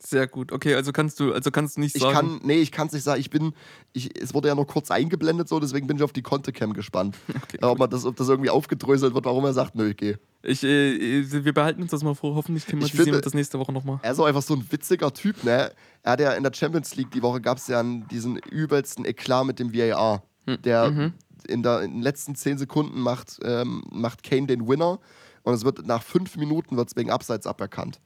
Sehr 0.05 0.27
gut. 0.27 0.51
Okay, 0.51 0.75
also 0.75 0.91
kannst 0.91 1.19
du, 1.19 1.33
also 1.33 1.51
kannst 1.51 1.77
du 1.77 1.81
nicht 1.81 1.95
Ich 1.95 2.01
sagen. 2.01 2.13
kann, 2.13 2.39
nee, 2.43 2.57
ich 2.57 2.71
kann 2.71 2.87
es 2.87 2.93
nicht 2.93 3.03
sagen. 3.03 3.19
Ich 3.19 3.29
bin, 3.29 3.53
ich, 3.93 4.19
es 4.21 4.33
wurde 4.33 4.47
ja 4.49 4.55
nur 4.55 4.67
kurz 4.67 4.91
eingeblendet, 4.91 5.49
so, 5.49 5.59
deswegen 5.59 5.87
bin 5.87 5.97
ich 5.97 6.03
auf 6.03 6.13
die 6.13 6.21
Conte-Cam 6.21 6.73
gespannt. 6.73 7.17
Okay, 7.45 7.57
ob, 7.61 7.77
man 7.77 7.89
das, 7.89 8.05
ob 8.05 8.15
das 8.15 8.27
irgendwie 8.27 8.49
aufgedröselt 8.49 9.13
wird, 9.13 9.25
warum 9.25 9.45
er 9.45 9.53
sagt, 9.53 9.75
nö, 9.75 9.89
ich 9.89 9.97
gehe. 9.97 10.19
Ich, 10.41 10.63
äh, 10.63 11.45
wir 11.45 11.53
behalten 11.53 11.81
uns 11.81 11.91
das 11.91 12.03
mal 12.03 12.15
vor. 12.15 12.35
Hoffentlich 12.35 12.65
thematisieren 12.65 13.13
wir 13.13 13.21
das 13.21 13.33
nächste 13.33 13.59
Woche 13.59 13.71
nochmal. 13.71 13.99
Er 14.01 14.11
ist 14.11 14.19
auch 14.19 14.25
einfach 14.25 14.41
so 14.41 14.55
ein 14.55 14.65
witziger 14.69 15.13
Typ, 15.13 15.43
ne? 15.43 15.71
Er 16.01 16.11
hat 16.11 16.19
ja 16.19 16.33
in 16.33 16.43
der 16.43 16.53
Champions 16.53 16.95
League 16.95 17.11
die 17.11 17.21
Woche 17.21 17.41
gab 17.41 17.57
es 17.57 17.67
ja 17.67 17.83
diesen 17.83 18.37
übelsten 18.37 19.05
Eklat 19.05 19.45
mit 19.45 19.59
dem 19.59 19.73
VAR. 19.73 20.23
Der 20.63 21.11
in, 21.47 21.63
der, 21.63 21.81
in 21.81 21.91
den 21.91 22.01
letzten 22.01 22.35
zehn 22.35 22.57
Sekunden 22.57 22.99
macht, 22.99 23.39
ähm, 23.43 23.83
macht 23.91 24.23
Kane 24.23 24.47
den 24.47 24.67
Winner 24.67 24.99
und 25.43 25.53
es 25.53 25.63
wird 25.63 25.85
nach 25.85 26.03
fünf 26.03 26.37
Minuten 26.37 26.77
wird's 26.77 26.95
wegen 26.95 27.11
Abseits 27.11 27.47
aberkannt. 27.47 27.99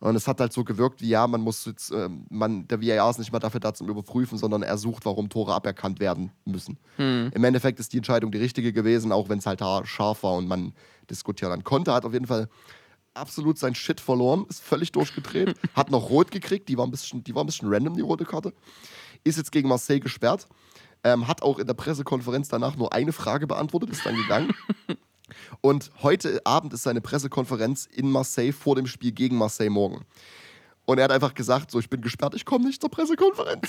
Und 0.00 0.16
es 0.16 0.26
hat 0.26 0.40
halt 0.40 0.52
so 0.52 0.64
gewirkt, 0.64 1.02
wie 1.02 1.08
ja, 1.08 1.26
man 1.26 1.42
muss 1.42 1.66
jetzt, 1.66 1.90
ähm, 1.92 2.24
man, 2.30 2.66
der 2.68 2.80
VAR 2.80 3.10
ist 3.10 3.18
nicht 3.18 3.32
mal 3.32 3.38
dafür 3.38 3.60
da 3.60 3.74
zum 3.74 3.88
Überprüfen, 3.88 4.38
sondern 4.38 4.62
er 4.62 4.78
sucht, 4.78 5.04
warum 5.04 5.28
Tore 5.28 5.54
aberkannt 5.54 6.00
werden 6.00 6.32
müssen. 6.46 6.78
Im 7.34 7.44
Endeffekt 7.44 7.78
ist 7.78 7.92
die 7.92 7.98
Entscheidung 7.98 8.32
die 8.32 8.38
richtige 8.38 8.72
gewesen, 8.72 9.12
auch 9.12 9.28
wenn 9.28 9.38
es 9.38 9.46
halt 9.46 9.60
scharf 9.86 10.22
war 10.22 10.34
und 10.36 10.48
man 10.48 10.72
diskutieren 11.10 11.50
dann 11.50 11.64
konnte. 11.64 11.92
Hat 11.92 12.06
auf 12.06 12.14
jeden 12.14 12.26
Fall 12.26 12.48
absolut 13.14 13.58
sein 13.58 13.74
Shit 13.74 14.00
verloren, 14.00 14.46
ist 14.48 14.62
völlig 14.62 14.92
durchgedreht, 14.92 15.54
hat 15.74 15.90
noch 15.90 16.08
rot 16.08 16.30
gekriegt, 16.30 16.68
die 16.68 16.78
war 16.78 16.86
ein 16.86 16.90
bisschen, 16.90 17.22
die 17.22 17.34
war 17.34 17.44
ein 17.44 17.46
bisschen 17.46 17.68
random, 17.70 17.94
die 17.94 18.02
rote 18.02 18.24
Karte. 18.24 18.54
Ist 19.22 19.36
jetzt 19.36 19.52
gegen 19.52 19.68
Marseille 19.68 20.00
gesperrt, 20.00 20.48
ähm, 21.04 21.28
hat 21.28 21.42
auch 21.42 21.58
in 21.58 21.66
der 21.66 21.74
Pressekonferenz 21.74 22.48
danach 22.48 22.76
nur 22.76 22.92
eine 22.92 23.12
Frage 23.12 23.46
beantwortet, 23.46 23.90
ist 23.90 24.06
dann 24.06 24.16
gegangen. 24.16 24.54
Und 25.60 25.90
heute 26.02 26.44
Abend 26.44 26.72
ist 26.72 26.82
seine 26.82 27.00
Pressekonferenz 27.00 27.86
in 27.86 28.10
Marseille 28.10 28.52
vor 28.52 28.76
dem 28.76 28.86
Spiel 28.86 29.12
gegen 29.12 29.36
Marseille 29.36 29.70
morgen. 29.70 30.04
Und 30.86 30.98
er 30.98 31.04
hat 31.04 31.12
einfach 31.12 31.34
gesagt, 31.34 31.70
so, 31.70 31.78
ich 31.78 31.88
bin 31.88 32.00
gesperrt, 32.00 32.34
ich 32.34 32.44
komme 32.44 32.66
nicht 32.66 32.80
zur 32.80 32.90
Pressekonferenz. 32.90 33.68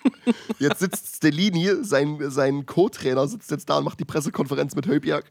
jetzt 0.58 0.80
sitzt 0.80 1.16
Stellini, 1.16 1.70
sein, 1.82 2.18
sein 2.30 2.66
Co-Trainer, 2.66 3.28
sitzt 3.28 3.50
jetzt 3.50 3.70
da 3.70 3.78
und 3.78 3.84
macht 3.84 4.00
die 4.00 4.04
Pressekonferenz 4.04 4.74
mit 4.74 4.86
Höbiak. 4.86 5.30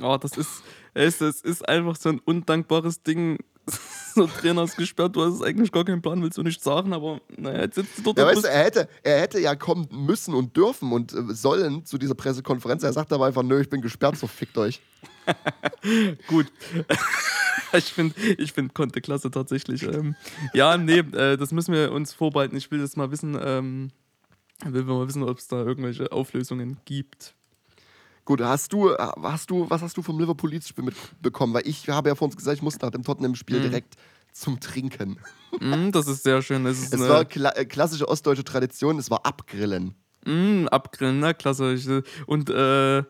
Oh, 0.00 0.16
das 0.16 0.32
ist, 0.38 0.62
es, 0.94 1.20
es 1.20 1.42
ist 1.42 1.68
einfach 1.68 1.96
so 1.96 2.08
ein 2.08 2.18
undankbares 2.20 3.02
Ding. 3.02 3.38
so 4.14 4.26
Trainer 4.26 4.64
ist 4.64 4.76
gesperrt, 4.76 5.16
du 5.16 5.22
hast 5.22 5.42
eigentlich 5.42 5.72
gar 5.72 5.84
keinen 5.84 6.02
Plan, 6.02 6.22
willst 6.22 6.38
du 6.38 6.42
nicht 6.42 6.62
sagen, 6.62 6.92
aber 6.92 7.20
naja, 7.36 7.62
jetzt 7.62 7.76
sitzt 7.76 7.98
du 7.98 8.02
dort 8.02 8.18
Ja, 8.18 8.26
weißt 8.26 8.44
du, 8.44 8.48
er 8.48 8.64
hätte, 8.64 8.88
er 9.02 9.20
hätte 9.20 9.40
ja 9.40 9.54
kommen 9.54 9.88
müssen 9.90 10.34
und 10.34 10.56
dürfen 10.56 10.92
und 10.92 11.12
äh, 11.12 11.34
sollen 11.34 11.84
zu 11.84 11.98
dieser 11.98 12.14
Pressekonferenz. 12.14 12.82
Er 12.82 12.92
sagt 12.92 13.12
aber 13.12 13.26
einfach, 13.26 13.42
nö, 13.42 13.60
ich 13.60 13.68
bin 13.68 13.80
gesperrt, 13.80 14.16
so 14.16 14.26
fickt 14.26 14.56
euch. 14.58 14.80
Gut. 16.26 16.46
ich 17.72 17.92
finde 17.92 18.14
ich 18.38 18.52
find 18.52 18.74
Conte 18.74 19.00
klasse 19.00 19.30
tatsächlich. 19.30 19.82
Ähm, 19.82 20.16
ja, 20.54 20.76
nee, 20.76 20.98
äh, 20.98 21.36
das 21.36 21.52
müssen 21.52 21.74
wir 21.74 21.92
uns 21.92 22.12
vorbehalten. 22.12 22.56
Ich 22.56 22.70
will 22.70 22.80
das 22.80 22.96
mal 22.96 23.10
wissen. 23.10 23.38
Ähm, 23.40 23.90
Will 24.64 24.84
mal 24.84 25.08
wissen, 25.08 25.22
ob 25.22 25.38
es 25.38 25.48
da 25.48 25.64
irgendwelche 25.64 26.12
Auflösungen 26.12 26.78
gibt. 26.84 27.34
Gut, 28.30 28.42
hast 28.42 28.72
du, 28.72 28.96
hast 28.96 29.50
du, 29.50 29.68
was 29.68 29.82
hast 29.82 29.96
du 29.96 30.02
vom 30.02 30.16
Liverpool 30.20 30.50
Leeds-Spiel 30.50 30.84
mitbekommen? 30.84 31.52
Weil 31.52 31.66
ich 31.66 31.88
habe 31.88 32.10
ja 32.10 32.14
vor 32.14 32.26
uns 32.26 32.36
gesagt, 32.36 32.56
ich 32.58 32.62
musste 32.62 32.84
nach 32.86 32.92
dem 32.92 33.02
Tottenham-Spiel 33.02 33.58
Mhm. 33.58 33.62
direkt 33.62 33.96
zum 34.32 34.60
Trinken. 34.60 35.18
Mm, 35.58 35.90
das 35.90 36.06
ist 36.06 36.22
sehr 36.22 36.40
schön. 36.40 36.62
Das 36.62 36.78
ist 36.78 36.94
Es 36.94 37.00
war 37.00 37.24
kla 37.24 37.50
äh, 37.56 37.64
klassische 37.64 38.08
ostdeutsche 38.08 38.44
Tradition, 38.44 39.00
es 39.00 39.10
war 39.10 39.26
Abgrillen. 39.26 39.96
Mm, 40.24 40.68
abgrillen, 40.68 41.18
na 41.18 41.32
klasse. 41.34 41.72
Äh, 41.74 42.02
Und 42.26 42.50
äh, 42.50 43.02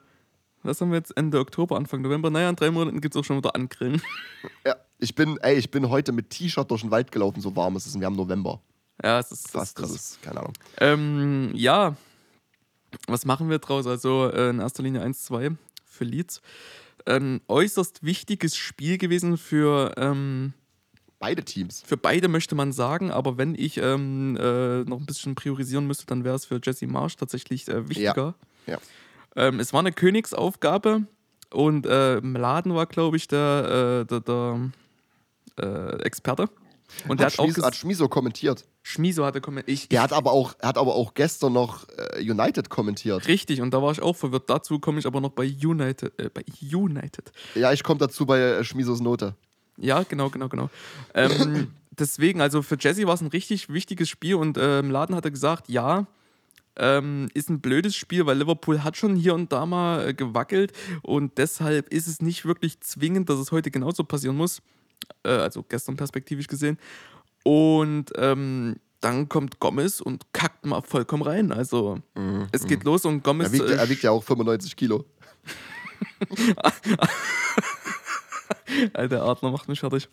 was 0.62 0.80
haben 0.80 0.90
wir 0.90 0.96
jetzt? 0.96 1.14
Ende 1.18 1.38
Oktober, 1.38 1.76
Anfang 1.76 2.00
November? 2.00 2.30
Naja, 2.30 2.48
in 2.48 2.56
drei 2.56 2.70
Monaten 2.70 3.02
gibt 3.02 3.14
es 3.14 3.20
auch 3.20 3.24
schon 3.26 3.36
wieder 3.36 3.54
Angrillen. 3.54 4.00
Ja, 4.66 4.74
ich 4.98 5.14
bin, 5.14 5.36
ey, 5.42 5.56
ich 5.58 5.70
bin 5.70 5.90
heute 5.90 6.12
mit 6.12 6.30
T-Shirt 6.30 6.70
durch 6.70 6.80
den 6.80 6.90
Wald 6.90 7.12
gelaufen, 7.12 7.42
so 7.42 7.54
warm 7.54 7.76
ist 7.76 7.84
es. 7.86 7.94
Und 7.94 8.00
wir 8.00 8.06
haben 8.06 8.16
November. 8.16 8.62
Ja, 9.04 9.18
es 9.18 9.30
ist 9.32 9.50
Fast, 9.50 9.78
ist 9.78 9.84
krass. 9.86 9.94
ist, 9.94 10.22
keine 10.22 10.40
Ahnung. 10.40 10.52
Ähm, 10.78 11.50
ja, 11.54 11.94
was 13.06 13.24
machen 13.24 13.50
wir 13.50 13.58
draus? 13.58 13.86
Also 13.86 14.30
äh, 14.30 14.50
in 14.50 14.60
erster 14.60 14.82
Linie 14.82 15.04
1-2 15.04 15.56
für 15.84 16.04
Leeds. 16.04 16.40
Ein 17.06 17.40
äußerst 17.48 18.04
wichtiges 18.04 18.56
Spiel 18.56 18.98
gewesen 18.98 19.38
für, 19.38 19.94
ähm, 19.96 20.52
Beide 21.18 21.44
Teams. 21.44 21.82
für 21.86 21.96
beide, 21.96 22.28
möchte 22.28 22.54
man 22.54 22.72
sagen. 22.72 23.10
Aber 23.10 23.36
wenn 23.38 23.54
ich 23.54 23.76
ähm, 23.78 24.36
äh, 24.36 24.84
noch 24.84 24.98
ein 24.98 25.06
bisschen 25.06 25.34
priorisieren 25.34 25.86
müsste, 25.86 26.06
dann 26.06 26.24
wäre 26.24 26.34
es 26.34 26.46
für 26.46 26.60
Jesse 26.62 26.86
Marsch 26.86 27.16
tatsächlich 27.16 27.68
äh, 27.68 27.88
wichtiger. 27.88 28.34
Ja. 28.66 28.78
Ähm, 29.36 29.60
es 29.60 29.72
war 29.72 29.80
eine 29.80 29.92
Königsaufgabe 29.92 31.06
und 31.50 31.86
äh, 31.86 32.18
im 32.18 32.34
Laden 32.34 32.74
war, 32.74 32.86
glaube 32.86 33.16
ich, 33.16 33.28
der, 33.28 34.02
äh, 34.02 34.06
der, 34.06 34.20
der 34.20 34.70
äh, 35.60 36.02
Experte. 36.02 36.48
Und 37.08 37.20
der 37.20 37.26
hat, 37.26 37.38
hat 37.38 37.40
auch 37.40 37.62
hat 37.62 37.76
Schmiso 37.76 38.08
kommentiert. 38.08 38.64
Schmiso 38.82 39.24
hatte 39.24 39.40
kommentiert. 39.40 39.72
Ich, 39.72 39.88
Der 39.88 40.02
hat 40.02 40.12
aber 40.12 40.32
auch, 40.32 40.54
hat 40.60 40.78
aber 40.78 40.94
auch 40.94 41.14
gestern 41.14 41.52
noch 41.52 41.86
äh, 41.88 42.20
United 42.20 42.70
kommentiert. 42.70 43.26
Richtig, 43.28 43.60
und 43.60 43.72
da 43.72 43.82
war 43.82 43.92
ich 43.92 44.00
auch 44.00 44.16
verwirrt. 44.16 44.48
Dazu 44.48 44.78
komme 44.78 44.98
ich 44.98 45.06
aber 45.06 45.20
noch 45.20 45.30
bei 45.30 45.44
United. 45.44 46.18
Äh, 46.18 46.30
bei 46.32 46.44
United. 46.60 47.32
Ja, 47.54 47.72
ich 47.72 47.82
komme 47.82 47.98
dazu 47.98 48.26
bei 48.26 48.40
äh, 48.40 48.64
Schmisos 48.64 49.00
Note. 49.00 49.34
Ja, 49.76 50.02
genau, 50.02 50.30
genau, 50.30 50.48
genau. 50.48 50.70
Ähm, 51.14 51.68
deswegen, 51.90 52.40
also 52.40 52.62
für 52.62 52.76
Jesse 52.78 53.06
war 53.06 53.14
es 53.14 53.20
ein 53.20 53.28
richtig 53.28 53.68
wichtiges 53.68 54.08
Spiel 54.08 54.34
und 54.34 54.56
äh, 54.56 54.78
im 54.78 54.90
Laden 54.90 55.14
hat 55.14 55.24
er 55.24 55.30
gesagt, 55.30 55.68
ja, 55.68 56.06
ähm, 56.76 57.28
ist 57.34 57.50
ein 57.50 57.60
blödes 57.60 57.96
Spiel, 57.96 58.26
weil 58.26 58.38
Liverpool 58.38 58.82
hat 58.84 58.96
schon 58.96 59.16
hier 59.16 59.34
und 59.34 59.52
da 59.52 59.66
mal 59.66 60.08
äh, 60.08 60.14
gewackelt 60.14 60.72
und 61.02 61.38
deshalb 61.38 61.92
ist 61.92 62.06
es 62.06 62.22
nicht 62.22 62.44
wirklich 62.44 62.80
zwingend, 62.80 63.28
dass 63.28 63.38
es 63.38 63.52
heute 63.52 63.70
genauso 63.70 64.04
passieren 64.04 64.36
muss. 64.36 64.62
Äh, 65.22 65.30
also 65.30 65.62
gestern 65.62 65.96
perspektivisch 65.96 66.46
gesehen. 66.46 66.78
Und 67.44 68.12
ähm, 68.16 68.76
dann 69.00 69.28
kommt 69.28 69.60
Gomez 69.60 70.00
und 70.00 70.32
kackt 70.32 70.66
mal 70.66 70.82
vollkommen 70.82 71.22
rein. 71.22 71.52
Also 71.52 72.00
es 72.52 72.66
geht 72.66 72.84
los 72.84 73.04
und 73.04 73.24
Gomez. 73.24 73.48
Er 73.48 73.52
wiegt, 73.52 73.70
äh, 73.70 73.76
er 73.76 73.88
wiegt 73.88 74.02
ja 74.02 74.10
auch 74.10 74.22
95 74.22 74.76
Kilo. 74.76 75.04
Alter 78.92 79.24
Adler 79.24 79.50
macht 79.50 79.68
mich 79.68 79.80
fertig. 79.80 80.08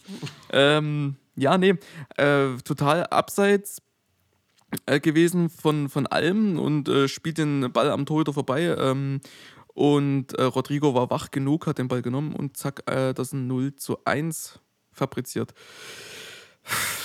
ähm, 0.52 1.16
ja, 1.36 1.58
nee, 1.58 1.76
äh, 2.16 2.58
total 2.64 3.06
abseits 3.08 3.82
äh, 4.86 5.00
gewesen 5.00 5.50
von, 5.50 5.90
von 5.90 6.08
allem 6.08 6.60
und 6.60 6.90
äh, 6.90 7.08
spielt 7.08 7.38
den 7.38 7.72
Ball 7.72 7.90
am 7.92 8.06
Torhüter 8.06 8.34
vorbei. 8.34 8.76
Ähm, 8.78 9.22
und 9.74 10.34
äh, 10.34 10.44
Rodrigo 10.44 10.96
war 10.96 11.10
wach 11.10 11.30
genug, 11.30 11.68
hat 11.68 11.78
den 11.78 11.88
Ball 11.88 12.02
genommen 12.02 12.34
und 12.34 12.58
zack, 12.58 12.90
äh, 12.90 13.14
das 13.14 13.34
ein 13.34 13.48
0 13.48 13.76
zu 13.76 14.04
1 14.06 14.60
fabriziert. 14.98 15.54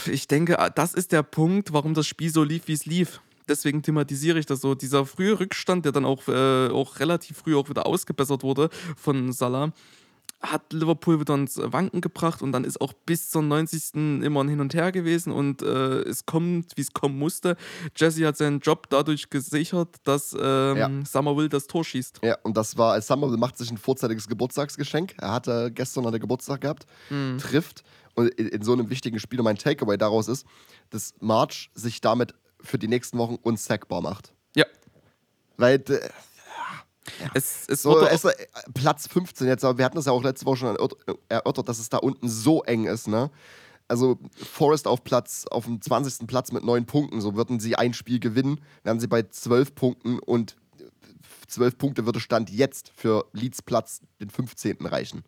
Ich 0.07 0.27
denke, 0.27 0.59
äh, 0.59 0.71
das 0.75 0.95
ist 0.95 1.13
der 1.13 1.23
Punkt, 1.23 1.73
warum 1.73 1.95
das 1.95 2.07
Spiel 2.07 2.31
so 2.31 2.43
lief, 2.43 2.67
wie 2.67 2.73
es 2.73 2.87
lief. 2.87 3.21
Deswegen 3.49 3.83
thematisiere 3.83 4.39
ich 4.39 4.47
das 4.47 4.61
so. 4.61 4.75
Dieser 4.75 5.05
frühe 5.05 5.39
Rückstand, 5.39 5.85
der 5.85 5.93
dann 5.93 6.05
auch, 6.05 6.27
äh, 6.29 6.69
auch 6.69 7.01
relativ 7.01 7.39
früh 7.39 7.57
auch 7.57 7.69
wieder 7.69 7.87
ausgebessert 7.87 8.43
wurde 8.43 8.71
von 8.97 9.33
Salah, 9.33 9.73
hat 10.41 10.73
Liverpool 10.73 11.21
wieder 11.21 11.35
ins 11.35 11.57
Wanken 11.57 12.01
gebracht 12.01 12.43
und 12.43 12.51
dann 12.51 12.65
ist 12.65 12.81
auch 12.81 12.93
bis 12.93 13.31
zum 13.31 13.47
90. 13.47 13.95
immer 14.25 14.43
ein 14.43 14.49
Hin 14.49 14.61
und 14.61 14.75
Her 14.75 14.91
gewesen 14.91 15.33
und 15.33 15.63
äh, 15.63 16.01
es 16.01 16.27
kommt, 16.27 16.77
wie 16.77 16.81
es 16.81 16.93
kommen 16.93 17.17
musste. 17.17 17.57
Jesse 17.97 18.27
hat 18.27 18.37
seinen 18.37 18.59
Job 18.59 18.89
dadurch 18.91 19.31
gesichert, 19.31 19.97
dass 20.03 20.35
ähm, 20.37 20.77
Ja. 20.77 20.91
Summerville 21.09 21.49
das 21.49 21.69
Tor 21.69 21.85
schießt. 21.85 22.21
Ja, 22.25 22.37
und 22.43 22.57
das 22.57 22.77
war, 22.77 22.95
als 22.95 23.07
Summerville 23.07 23.39
macht 23.39 23.57
sich 23.57 23.71
ein 23.71 23.79
vorzeitiges 23.79 24.27
Geburtstagsgeschenk. 24.27 25.15
Er 25.19 25.31
hatte 25.31 25.71
gestern 25.73 26.05
hat 26.07 26.13
er 26.15 26.19
Geburtstag 26.19 26.63
gehabt, 26.63 26.87
Mhm. 27.09 27.39
trifft. 27.39 27.85
Und 28.15 28.29
in, 28.31 28.49
in 28.49 28.63
so 28.63 28.73
einem 28.73 28.91
wichtigen 28.91 29.21
Spiel, 29.21 29.39
und 29.39 29.45
mein 29.45 29.57
Takeaway 29.59 29.97
daraus 29.97 30.27
ist, 30.27 30.45
dass 30.91 31.15
March 31.21 31.71
sich 31.75 32.01
damit 32.01 32.35
für 32.61 32.79
die 32.79 32.89
nächsten 32.89 33.17
Wochen 33.19 33.37
unsackbar 33.43 34.03
macht. 34.03 34.35
Ja. 34.57 34.65
Weil 35.57 35.79
Es, 37.35 37.67
es 37.69 37.83
so, 37.83 38.01
es, 38.01 38.25
äh, 38.25 38.33
Platz 38.75 39.07
15 39.09 39.47
jetzt, 39.47 39.65
aber 39.65 39.79
wir 39.79 39.85
hatten 39.85 39.97
das 39.97 40.07
ja 40.07 40.13
auch 40.13 40.23
letzte 40.23 40.47
Woche 40.47 40.57
schon 40.59 40.77
erörtert, 41.29 41.69
dass 41.69 41.79
es 41.79 41.89
da 41.89 41.99
unten 41.99 42.29
so 42.29 42.63
eng 42.63 42.85
ist, 42.85 43.09
ne? 43.09 43.31
Also 43.89 44.19
Forest 44.35 44.87
auf 44.87 45.05
Platz, 45.05 45.45
auf 45.51 45.67
dem 45.67 45.81
20. 45.81 46.27
Platz 46.27 46.53
mit 46.53 46.65
neun 46.65 46.87
Punkten, 46.87 47.21
so 47.21 47.35
würden 47.35 47.61
sie 47.61 47.77
ein 47.77 47.93
Spiel 47.93 48.21
gewinnen, 48.21 48.61
wären 48.85 49.01
sie 49.01 49.07
bei 49.07 49.23
12 49.23 49.75
Punkten 49.75 50.19
und 50.19 50.57
12 51.49 51.77
Punkte 51.77 52.07
würde 52.07 52.21
Stand 52.21 52.51
jetzt 52.51 52.91
für 52.97 53.27
Leeds 53.33 53.61
Platz 53.63 54.01
den 54.21 54.31
15. 54.31 54.87
reichen. 54.87 55.25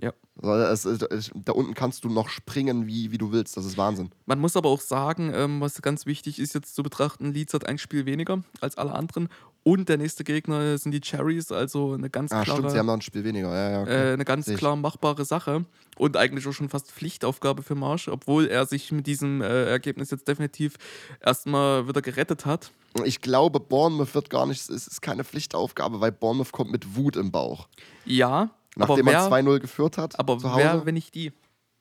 ja. 0.00 0.12
Also 0.40 0.88
es, 0.88 1.02
es, 1.02 1.30
da 1.34 1.52
unten 1.52 1.74
kannst 1.74 2.04
du 2.04 2.08
noch 2.08 2.28
springen, 2.28 2.86
wie, 2.86 3.10
wie 3.10 3.18
du 3.18 3.32
willst. 3.32 3.56
Das 3.56 3.64
ist 3.64 3.76
Wahnsinn. 3.76 4.10
Man 4.24 4.38
muss 4.38 4.56
aber 4.56 4.68
auch 4.68 4.80
sagen, 4.80 5.32
ähm, 5.34 5.60
was 5.60 5.82
ganz 5.82 6.06
wichtig 6.06 6.38
ist 6.38 6.54
jetzt 6.54 6.74
zu 6.74 6.82
betrachten, 6.82 7.32
Leeds 7.32 7.54
hat 7.54 7.66
ein 7.66 7.76
Spiel 7.76 8.06
weniger 8.06 8.42
als 8.60 8.78
alle 8.78 8.92
anderen 8.92 9.28
und 9.68 9.88
der 9.88 9.98
nächste 9.98 10.24
Gegner 10.24 10.78
sind 10.78 10.92
die 10.92 11.00
Cherries, 11.00 11.52
also 11.52 11.92
eine 11.92 12.08
ganz 12.08 12.32
Ah, 12.32 12.42
klare, 12.42 12.58
stimmt, 12.58 12.72
sie 12.72 12.78
haben 12.78 12.86
noch 12.86 12.94
ein 12.94 13.02
Spiel 13.02 13.22
weniger. 13.24 13.48
Ja, 13.52 13.70
ja, 13.70 13.82
okay. 13.82 14.10
äh, 14.10 14.12
eine 14.14 14.24
ganz 14.24 14.48
ich. 14.48 14.56
klar 14.56 14.76
machbare 14.76 15.24
Sache 15.24 15.66
und 15.98 16.16
eigentlich 16.16 16.46
auch 16.46 16.52
schon 16.52 16.70
fast 16.70 16.90
Pflichtaufgabe 16.90 17.62
für 17.62 17.74
Marsch, 17.74 18.08
obwohl 18.08 18.46
er 18.46 18.64
sich 18.66 18.90
mit 18.92 19.06
diesem 19.06 19.42
äh, 19.42 19.64
Ergebnis 19.64 20.10
jetzt 20.10 20.26
definitiv 20.26 20.76
erstmal 21.20 21.86
wieder 21.86 22.00
gerettet 22.00 22.46
hat. 22.46 22.70
Ich 23.04 23.20
glaube, 23.20 23.60
Bournemouth 23.60 24.14
wird 24.14 24.30
gar 24.30 24.46
nicht, 24.46 24.60
es 24.70 24.86
ist 24.88 25.02
keine 25.02 25.22
Pflichtaufgabe, 25.24 26.00
weil 26.00 26.12
Bournemouth 26.12 26.52
kommt 26.52 26.70
mit 26.72 26.96
Wut 26.96 27.16
im 27.16 27.30
Bauch. 27.30 27.68
Ja, 28.06 28.50
Nachdem 28.76 29.06
aber 29.06 29.28
man 29.28 29.44
wer, 29.44 29.54
2-0 29.56 29.58
geführt 29.60 29.98
hat 29.98 30.18
aber 30.18 30.42
wer, 30.42 30.86
wenn 30.86 30.94
nicht 30.94 31.14
die? 31.14 31.32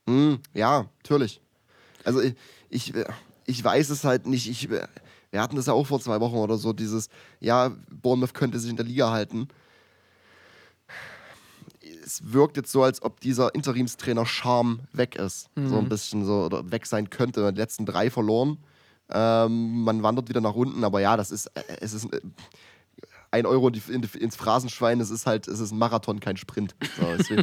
Hm, 0.08 0.40
ja, 0.54 0.88
natürlich. 1.04 1.42
Also 2.04 2.22
ich, 2.22 2.36
ich, 2.70 2.94
ich 3.46 3.64
weiß 3.64 3.90
es 3.90 4.04
halt 4.04 4.26
nicht. 4.28 4.50
Ich, 4.50 4.68
wir 5.38 5.44
hatten 5.44 5.56
das 5.56 5.68
ja 5.68 5.74
auch 5.74 5.86
vor 5.86 6.00
zwei 6.00 6.20
Wochen 6.20 6.38
oder 6.38 6.58
so, 6.58 6.74
dieses, 6.74 7.10
ja, 7.40 7.72
Bournemouth 7.92 8.34
könnte 8.34 8.60
sich 8.60 8.72
in 8.72 8.76
der 8.76 8.88
Liga 8.88 9.12
halten. 9.12 9.50
Es 12.04 12.34
wirkt 12.34 12.58
jetzt 12.58 12.72
so, 12.72 12.82
als 12.82 13.04
ob 13.04 13.20
dieser 13.20 13.54
Interimstrainer 13.54 14.26
Charme 14.26 14.80
weg 14.94 15.16
ist. 15.16 15.48
So 15.56 15.78
ein 15.78 15.90
bisschen 15.90 16.26
so, 16.26 16.46
oder 16.46 16.72
weg 16.72 16.88
sein 16.88 17.12
könnte. 17.12 17.54
Die 17.54 17.60
letzten 17.60 17.86
drei 17.86 18.10
verloren. 18.10 18.58
Ähm, 19.12 19.84
man 19.84 20.02
wandert 20.02 20.28
wieder 20.28 20.42
nach 20.42 20.56
unten, 20.56 20.84
aber 20.84 21.02
ja, 21.02 21.16
das 21.18 21.30
ist, 21.30 21.46
äh, 21.54 21.62
es 21.82 21.94
ist 21.94 22.12
äh, 22.12 22.20
ein 23.30 23.46
Euro 23.46 23.68
in 23.68 23.74
die, 23.74 23.82
in 23.90 24.02
ins 24.20 24.36
Phrasenschwein, 24.36 25.00
es 25.00 25.12
ist 25.12 25.28
halt, 25.28 25.48
es 25.48 25.60
ist 25.60 25.72
ein 25.72 25.78
Marathon, 25.78 26.20
kein 26.20 26.38
Sprint. 26.38 26.76
So, 26.98 27.36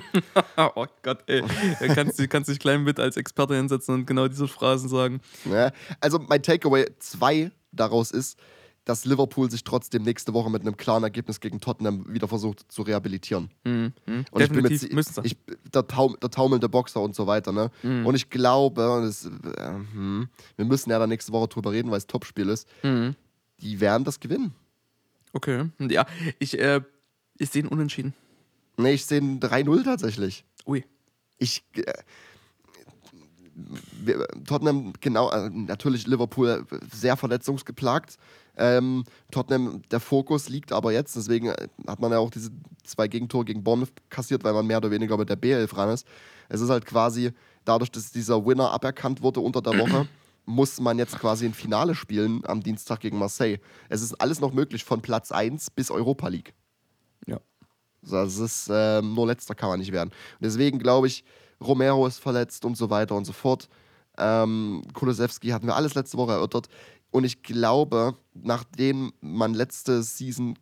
oh 0.74 0.86
Gott, 1.02 1.22
ey. 1.26 1.42
Du 1.78 1.94
kannst, 1.94 2.30
kannst 2.30 2.50
dich 2.50 2.58
klein 2.58 2.82
mit 2.82 2.98
als 2.98 3.16
Experte 3.16 3.54
hinsetzen 3.54 3.94
und 3.94 4.06
genau 4.06 4.26
diese 4.26 4.48
Phrasen 4.48 4.88
sagen. 4.88 5.20
Ja, 5.44 5.70
also 6.00 6.18
mein 6.18 6.42
Takeaway 6.42 6.86
2 6.98 7.52
daraus 7.74 8.10
ist, 8.10 8.38
dass 8.84 9.06
Liverpool 9.06 9.50
sich 9.50 9.64
trotzdem 9.64 10.02
nächste 10.02 10.34
Woche 10.34 10.50
mit 10.50 10.62
einem 10.62 10.76
klaren 10.76 11.02
Ergebnis 11.04 11.40
gegen 11.40 11.58
Tottenham 11.60 12.12
wieder 12.12 12.28
versucht 12.28 12.70
zu 12.70 12.82
rehabilitieren. 12.82 13.50
Mhm. 13.64 13.92
Und 14.30 14.42
ich 14.42 14.50
bin 14.50 14.62
Definitiv 14.62 14.92
mit, 14.92 15.06
ich, 15.24 15.36
der, 15.72 15.86
Taum, 15.86 16.16
der 16.20 16.30
taumelnde 16.30 16.68
Boxer 16.68 17.00
und 17.00 17.14
so 17.14 17.26
weiter. 17.26 17.52
Ne? 17.52 17.70
Mhm. 17.82 18.04
Und 18.06 18.14
ich 18.14 18.28
glaube, 18.28 19.00
das, 19.02 19.24
äh, 19.24 19.70
hm, 19.92 20.28
wir 20.56 20.64
müssen 20.66 20.90
ja 20.90 20.98
da 20.98 21.06
nächste 21.06 21.32
Woche 21.32 21.48
drüber 21.48 21.72
reden, 21.72 21.90
weil 21.90 21.98
es 21.98 22.06
Topspiel 22.06 22.48
ist, 22.50 22.68
Mhm. 22.82 23.16
die 23.60 23.80
werden 23.80 24.04
das 24.04 24.20
gewinnen. 24.20 24.54
Okay. 25.32 25.70
Ja, 25.78 26.06
ich, 26.38 26.58
äh, 26.58 26.82
ich 27.38 27.50
sehe 27.50 27.62
ihn 27.62 27.68
unentschieden. 27.68 28.12
Ne, 28.76 28.92
ich 28.92 29.06
sehe 29.06 29.20
ein 29.20 29.40
3-0 29.40 29.82
tatsächlich. 29.84 30.44
Ui. 30.66 30.84
Ich. 31.38 31.64
Äh, 31.74 31.92
Tottenham, 34.46 34.92
genau, 35.00 35.30
äh, 35.30 35.48
natürlich 35.50 36.06
Liverpool 36.06 36.48
äh, 36.48 36.78
sehr 36.92 37.16
verletzungsgeplagt. 37.16 38.16
Ähm, 38.56 39.04
Tottenham, 39.30 39.82
der 39.90 40.00
Fokus 40.00 40.48
liegt 40.48 40.72
aber 40.72 40.92
jetzt, 40.92 41.16
deswegen 41.16 41.48
äh, 41.48 41.68
hat 41.86 42.00
man 42.00 42.12
ja 42.12 42.18
auch 42.18 42.30
diese 42.30 42.50
zwei 42.84 43.08
Gegentore 43.08 43.44
gegen 43.44 43.64
Bournemouth 43.64 43.92
kassiert, 44.10 44.44
weil 44.44 44.52
man 44.52 44.66
mehr 44.66 44.78
oder 44.78 44.90
weniger 44.90 45.16
mit 45.16 45.28
der 45.28 45.40
B11 45.40 45.76
ran 45.76 45.90
ist. 45.90 46.06
Es 46.48 46.60
ist 46.60 46.70
halt 46.70 46.86
quasi, 46.86 47.32
dadurch, 47.64 47.90
dass 47.90 48.12
dieser 48.12 48.44
Winner 48.44 48.70
aberkannt 48.70 49.22
wurde 49.22 49.40
unter 49.40 49.62
der 49.62 49.78
Woche, 49.78 50.08
muss 50.46 50.80
man 50.80 50.98
jetzt 50.98 51.18
quasi 51.18 51.46
ein 51.46 51.54
Finale 51.54 51.94
spielen 51.94 52.42
am 52.46 52.62
Dienstag 52.62 53.00
gegen 53.00 53.18
Marseille. 53.18 53.58
Es 53.88 54.02
ist 54.02 54.14
alles 54.20 54.40
noch 54.40 54.52
möglich 54.52 54.84
von 54.84 55.00
Platz 55.00 55.32
1 55.32 55.70
bis 55.70 55.90
Europa 55.90 56.28
League. 56.28 56.54
Ja. 57.26 57.40
Also 58.02 58.16
Das 58.16 58.38
ist 58.38 58.70
ähm, 58.70 59.14
nur 59.14 59.26
letzter 59.26 59.54
kann 59.54 59.70
man 59.70 59.78
nicht 59.80 59.92
werden. 59.92 60.10
Und 60.10 60.44
deswegen 60.44 60.78
glaube 60.78 61.06
ich, 61.06 61.24
Romero 61.60 62.06
ist 62.06 62.18
verletzt 62.18 62.64
und 62.64 62.76
so 62.76 62.90
weiter 62.90 63.14
und 63.14 63.24
so 63.24 63.32
fort. 63.32 63.68
Ähm, 64.16 64.82
Kulusewski 64.92 65.48
hatten 65.48 65.66
wir 65.66 65.76
alles 65.76 65.94
letzte 65.94 66.16
Woche 66.16 66.32
erörtert. 66.32 66.68
Und 67.10 67.24
ich 67.24 67.42
glaube, 67.42 68.16
nachdem 68.34 69.12
man 69.20 69.54
letzte 69.54 70.02
Season 70.02 70.58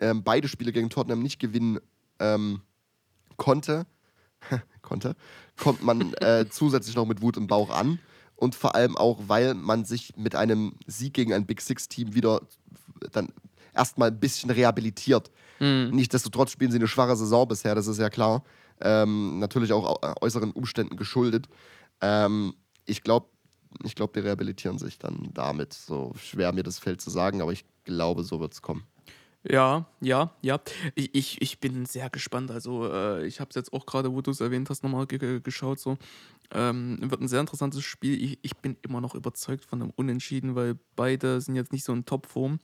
ähm, 0.00 0.22
beide 0.22 0.48
Spiele 0.48 0.72
gegen 0.72 0.90
Tottenham 0.90 1.22
nicht 1.22 1.38
gewinnen 1.38 1.78
ähm, 2.18 2.60
konnte, 3.36 3.86
konnte, 4.82 5.14
kommt 5.56 5.82
man 5.82 6.12
äh, 6.14 6.46
zusätzlich 6.50 6.96
noch 6.96 7.06
mit 7.06 7.22
Wut 7.22 7.36
im 7.36 7.46
Bauch 7.46 7.70
an. 7.70 7.98
Und 8.36 8.56
vor 8.56 8.74
allem 8.74 8.96
auch, 8.96 9.20
weil 9.28 9.54
man 9.54 9.84
sich 9.84 10.16
mit 10.16 10.34
einem 10.34 10.74
Sieg 10.86 11.14
gegen 11.14 11.32
ein 11.32 11.46
Big 11.46 11.60
Six-Team 11.60 12.14
wieder 12.14 12.40
dann 13.12 13.28
erstmal 13.74 14.08
ein 14.08 14.18
bisschen 14.18 14.50
rehabilitiert. 14.50 15.30
Mhm. 15.60 15.90
Nichtsdestotrotz 15.92 16.50
spielen 16.50 16.72
sie 16.72 16.78
eine 16.78 16.88
schwache 16.88 17.16
Saison 17.16 17.46
bisher, 17.46 17.74
das 17.74 17.86
ist 17.86 17.98
ja 17.98 18.10
klar. 18.10 18.42
Ähm, 18.82 19.38
natürlich 19.38 19.72
auch 19.72 20.00
äußeren 20.20 20.50
Umständen 20.52 20.96
geschuldet. 20.96 21.48
Ähm, 22.00 22.54
ich 22.84 23.02
glaube, 23.02 23.26
ich 23.84 23.94
glaube, 23.94 24.12
die 24.14 24.20
rehabilitieren 24.26 24.78
sich 24.78 24.98
dann 24.98 25.30
damit. 25.32 25.72
So 25.72 26.12
schwer 26.18 26.52
mir 26.52 26.62
das 26.62 26.78
fällt 26.78 27.00
zu 27.00 27.10
sagen, 27.10 27.40
aber 27.40 27.52
ich 27.52 27.64
glaube, 27.84 28.22
so 28.22 28.40
wird 28.40 28.52
es 28.52 28.62
kommen. 28.62 28.84
Ja, 29.44 29.86
ja, 30.00 30.30
ja. 30.40 30.60
Ich, 30.94 31.14
ich, 31.14 31.42
ich 31.42 31.58
bin 31.58 31.84
sehr 31.84 32.10
gespannt. 32.10 32.50
Also, 32.50 32.86
äh, 32.88 33.26
ich 33.26 33.40
habe 33.40 33.48
es 33.50 33.56
jetzt 33.56 33.72
auch 33.72 33.86
gerade, 33.86 34.12
wo 34.12 34.20
du 34.20 34.30
es 34.30 34.40
erwähnt 34.40 34.70
hast, 34.70 34.84
nochmal 34.84 35.06
ge 35.06 35.40
geschaut. 35.40 35.80
So. 35.80 35.98
Ähm, 36.54 36.98
wird 37.00 37.22
ein 37.22 37.28
sehr 37.28 37.40
interessantes 37.40 37.82
Spiel. 37.82 38.22
Ich, 38.22 38.38
ich 38.42 38.54
bin 38.56 38.76
immer 38.82 39.00
noch 39.00 39.14
überzeugt 39.14 39.64
von 39.64 39.80
einem 39.80 39.90
Unentschieden, 39.96 40.54
weil 40.54 40.78
beide 40.96 41.40
sind 41.40 41.56
jetzt 41.56 41.72
nicht 41.72 41.84
so 41.84 41.94
in 41.94 42.04
Topform. 42.04 42.60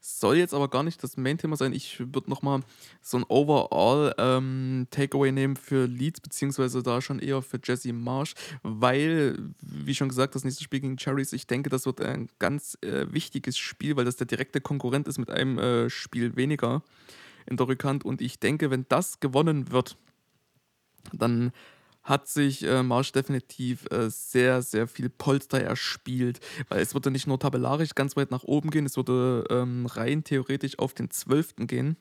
Soll 0.00 0.36
jetzt 0.36 0.54
aber 0.54 0.68
gar 0.68 0.84
nicht 0.84 1.02
das 1.02 1.16
Main-Thema 1.16 1.56
sein. 1.56 1.72
Ich 1.72 1.98
würde 1.98 2.30
nochmal 2.30 2.60
so 3.00 3.16
ein 3.16 3.24
Overall-Takeaway 3.24 5.28
ähm, 5.30 5.34
nehmen 5.34 5.56
für 5.56 5.86
Leeds, 5.86 6.20
beziehungsweise 6.20 6.84
da 6.84 7.00
schon 7.00 7.18
eher 7.18 7.42
für 7.42 7.58
Jesse 7.62 7.92
Marsh, 7.92 8.34
weil, 8.62 9.36
wie 9.60 9.94
schon 9.94 10.08
gesagt, 10.08 10.36
das 10.36 10.44
nächste 10.44 10.62
Spiel 10.62 10.78
gegen 10.80 10.96
Cherries, 10.96 11.32
ich 11.32 11.48
denke, 11.48 11.68
das 11.68 11.84
wird 11.84 12.00
ein 12.00 12.28
ganz 12.38 12.78
äh, 12.82 13.06
wichtiges 13.10 13.58
Spiel, 13.58 13.96
weil 13.96 14.04
das 14.04 14.14
der 14.14 14.28
direkte 14.28 14.60
Konkurrent 14.60 15.08
ist 15.08 15.18
mit 15.18 15.30
einem 15.30 15.58
äh, 15.58 15.90
Spiel 15.90 16.36
weniger 16.36 16.84
in 17.46 17.56
der 17.56 17.66
Rückhand. 17.66 18.04
Und 18.04 18.20
ich 18.20 18.38
denke, 18.38 18.70
wenn 18.70 18.86
das 18.88 19.18
gewonnen 19.18 19.72
wird, 19.72 19.96
dann 21.12 21.50
hat 22.02 22.28
sich 22.28 22.64
äh, 22.64 22.82
Marsch 22.82 23.12
definitiv 23.12 23.86
äh, 23.90 24.10
sehr, 24.10 24.62
sehr 24.62 24.88
viel 24.88 25.08
Polster 25.08 25.60
erspielt, 25.60 26.40
weil 26.68 26.80
es 26.80 26.94
würde 26.94 27.10
nicht 27.10 27.26
nur 27.26 27.38
tabellarisch 27.38 27.94
ganz 27.94 28.16
weit 28.16 28.30
nach 28.30 28.42
oben 28.42 28.70
gehen, 28.70 28.86
es 28.86 28.96
würde 28.96 29.44
ähm, 29.50 29.86
rein 29.86 30.24
theoretisch 30.24 30.78
auf 30.78 30.94
den 30.94 31.10
12. 31.10 31.54
gehen. 31.66 31.96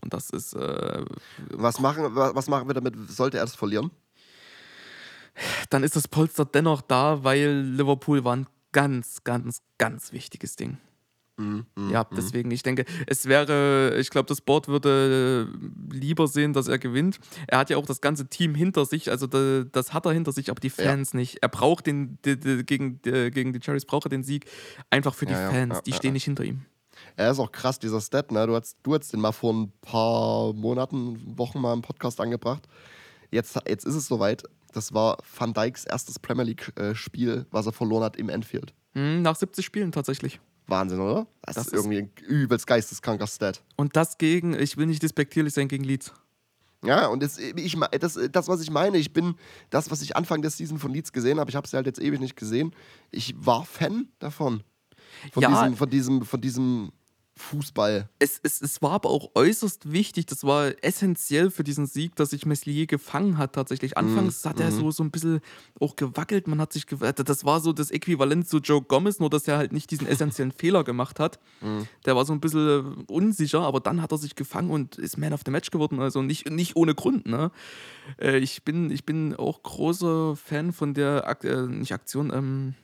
Und 0.00 0.14
das 0.14 0.30
ist. 0.30 0.54
Äh, 0.54 1.04
was, 1.50 1.80
machen, 1.80 2.14
was 2.14 2.48
machen 2.48 2.68
wir 2.68 2.74
damit, 2.74 2.94
sollte 3.08 3.38
er 3.38 3.44
es 3.44 3.54
verlieren? 3.54 3.90
Dann 5.70 5.82
ist 5.82 5.96
das 5.96 6.08
Polster 6.08 6.44
dennoch 6.44 6.80
da, 6.80 7.24
weil 7.24 7.60
Liverpool 7.60 8.24
war 8.24 8.36
ein 8.36 8.46
ganz, 8.72 9.22
ganz, 9.24 9.62
ganz 9.78 10.12
wichtiges 10.12 10.56
Ding. 10.56 10.78
Mhm, 11.38 11.66
ja, 11.90 12.06
mhm. 12.10 12.16
deswegen, 12.16 12.50
ich 12.50 12.62
denke, 12.62 12.86
es 13.06 13.26
wäre, 13.26 13.96
ich 13.98 14.08
glaube, 14.08 14.26
das 14.26 14.40
Board 14.40 14.68
würde 14.68 15.52
lieber 15.90 16.28
sehen, 16.28 16.54
dass 16.54 16.66
er 16.66 16.78
gewinnt. 16.78 17.18
Er 17.46 17.58
hat 17.58 17.68
ja 17.68 17.76
auch 17.76 17.84
das 17.84 18.00
ganze 18.00 18.26
Team 18.28 18.54
hinter 18.54 18.86
sich, 18.86 19.10
also 19.10 19.26
das 19.26 19.92
hat 19.92 20.06
er 20.06 20.12
hinter 20.12 20.32
sich, 20.32 20.50
aber 20.50 20.60
die 20.60 20.70
Fans 20.70 21.12
ja. 21.12 21.18
nicht. 21.18 21.42
Er 21.42 21.48
braucht 21.48 21.86
den, 21.86 22.18
die, 22.24 22.38
die, 22.38 22.64
gegen, 22.64 23.02
die, 23.02 23.30
gegen 23.30 23.52
die 23.52 23.60
Cherries 23.60 23.84
braucht 23.84 24.06
er 24.06 24.10
den 24.10 24.22
Sieg 24.22 24.46
einfach 24.88 25.14
für 25.14 25.26
die 25.26 25.34
ja, 25.34 25.50
Fans, 25.50 25.74
ja, 25.74 25.82
die 25.82 25.92
stehen 25.92 26.14
nicht 26.14 26.24
hinter 26.24 26.44
ihm. 26.44 26.62
Er 27.16 27.30
ist 27.30 27.38
auch 27.38 27.52
krass, 27.52 27.78
dieser 27.78 28.00
Step, 28.00 28.32
ne? 28.32 28.46
Du 28.46 28.54
hast, 28.54 28.78
du 28.82 28.94
hast 28.94 29.12
den 29.12 29.20
mal 29.20 29.32
vor 29.32 29.52
ein 29.52 29.72
paar 29.82 30.54
Monaten, 30.54 31.38
Wochen 31.38 31.60
mal 31.60 31.74
im 31.74 31.82
Podcast 31.82 32.20
angebracht. 32.20 32.66
Jetzt, 33.30 33.58
jetzt 33.68 33.84
ist 33.84 33.94
es 33.94 34.06
soweit. 34.06 34.42
Das 34.72 34.92
war 34.92 35.18
Van 35.38 35.52
Dijks 35.52 35.84
erstes 35.84 36.18
Premier 36.18 36.44
League-Spiel, 36.44 37.30
äh, 37.30 37.44
was 37.50 37.66
er 37.66 37.72
verloren 37.72 38.04
hat 38.04 38.16
im 38.16 38.28
Enfield. 38.28 38.74
Hm, 38.92 39.22
nach 39.22 39.36
70 39.36 39.64
Spielen 39.64 39.92
tatsächlich. 39.92 40.40
Wahnsinn, 40.66 41.00
oder? 41.00 41.26
Das, 41.42 41.56
das 41.56 41.66
ist 41.68 41.72
irgendwie 41.74 41.98
ein 41.98 42.10
übelst 42.26 42.66
geisteskranker 42.66 43.26
Stat. 43.26 43.62
Und 43.76 43.96
das 43.96 44.18
gegen, 44.18 44.54
ich 44.54 44.76
will 44.76 44.86
nicht 44.86 45.02
despektierlich 45.02 45.54
sein, 45.54 45.68
gegen 45.68 45.84
Leeds. 45.84 46.12
Ja, 46.84 47.06
und 47.06 47.22
das, 47.22 47.38
ich, 47.38 47.76
das, 47.98 48.18
das, 48.30 48.48
was 48.48 48.60
ich 48.60 48.70
meine, 48.70 48.98
ich 48.98 49.12
bin, 49.12 49.34
das, 49.70 49.90
was 49.90 50.02
ich 50.02 50.16
Anfang 50.16 50.42
der 50.42 50.50
Season 50.50 50.78
von 50.78 50.92
Leeds 50.92 51.12
gesehen 51.12 51.40
habe, 51.40 51.50
ich 51.50 51.56
habe 51.56 51.66
es 51.66 51.72
halt 51.72 51.86
jetzt 51.86 52.00
ewig 52.00 52.20
nicht 52.20 52.36
gesehen, 52.36 52.74
ich 53.10 53.34
war 53.38 53.64
Fan 53.64 54.08
davon. 54.18 54.62
Von, 55.32 55.42
ja, 55.42 55.48
diesem, 55.48 55.76
von, 55.76 55.90
diesem, 55.90 56.24
von 56.24 56.40
diesem 56.40 56.92
Fußball. 57.38 58.08
Es, 58.18 58.40
es, 58.42 58.62
es 58.62 58.80
war 58.80 58.92
aber 58.92 59.10
auch 59.10 59.30
äußerst 59.34 59.92
wichtig, 59.92 60.24
das 60.24 60.42
war 60.44 60.72
essentiell 60.82 61.50
für 61.50 61.64
diesen 61.64 61.86
Sieg, 61.86 62.16
dass 62.16 62.30
sich 62.30 62.46
Meslier 62.46 62.86
gefangen 62.86 63.36
hat 63.36 63.52
tatsächlich. 63.52 63.98
Anfangs 63.98 64.42
mm, 64.42 64.48
hat 64.48 64.58
er 64.58 64.70
mm. 64.70 64.78
so, 64.78 64.90
so 64.90 65.02
ein 65.04 65.10
bisschen 65.10 65.40
auch 65.78 65.96
gewackelt, 65.96 66.48
man 66.48 66.60
hat 66.62 66.72
sich 66.72 66.86
gewackelt. 66.86 67.28
Das 67.28 67.44
war 67.44 67.60
so 67.60 67.74
das 67.74 67.90
Äquivalent 67.90 68.48
zu 68.48 68.58
Joe 68.58 68.80
Gomez, 68.80 69.20
nur 69.20 69.28
dass 69.28 69.46
er 69.46 69.58
halt 69.58 69.72
nicht 69.72 69.90
diesen 69.90 70.06
essentiellen 70.06 70.52
Fehler 70.56 70.82
gemacht 70.82 71.20
hat. 71.20 71.38
Mm. 71.60 71.82
Der 72.06 72.16
war 72.16 72.24
so 72.24 72.32
ein 72.32 72.40
bisschen 72.40 73.04
unsicher, 73.04 73.60
aber 73.60 73.80
dann 73.80 74.00
hat 74.00 74.12
er 74.12 74.18
sich 74.18 74.34
gefangen 74.34 74.70
und 74.70 74.96
ist 74.96 75.18
Man 75.18 75.34
of 75.34 75.42
the 75.44 75.50
Match 75.50 75.70
geworden, 75.70 76.00
also 76.00 76.22
nicht, 76.22 76.50
nicht 76.50 76.74
ohne 76.74 76.94
Grund. 76.94 77.26
Ne? 77.26 77.50
Äh, 78.18 78.38
ich, 78.38 78.62
bin, 78.62 78.90
ich 78.90 79.04
bin 79.04 79.36
auch 79.36 79.62
großer 79.62 80.36
Fan 80.36 80.72
von 80.72 80.94
der, 80.94 81.28
Ak 81.28 81.44
äh, 81.44 81.66
nicht 81.66 81.92
Aktion, 81.92 82.32
ähm, 82.32 82.74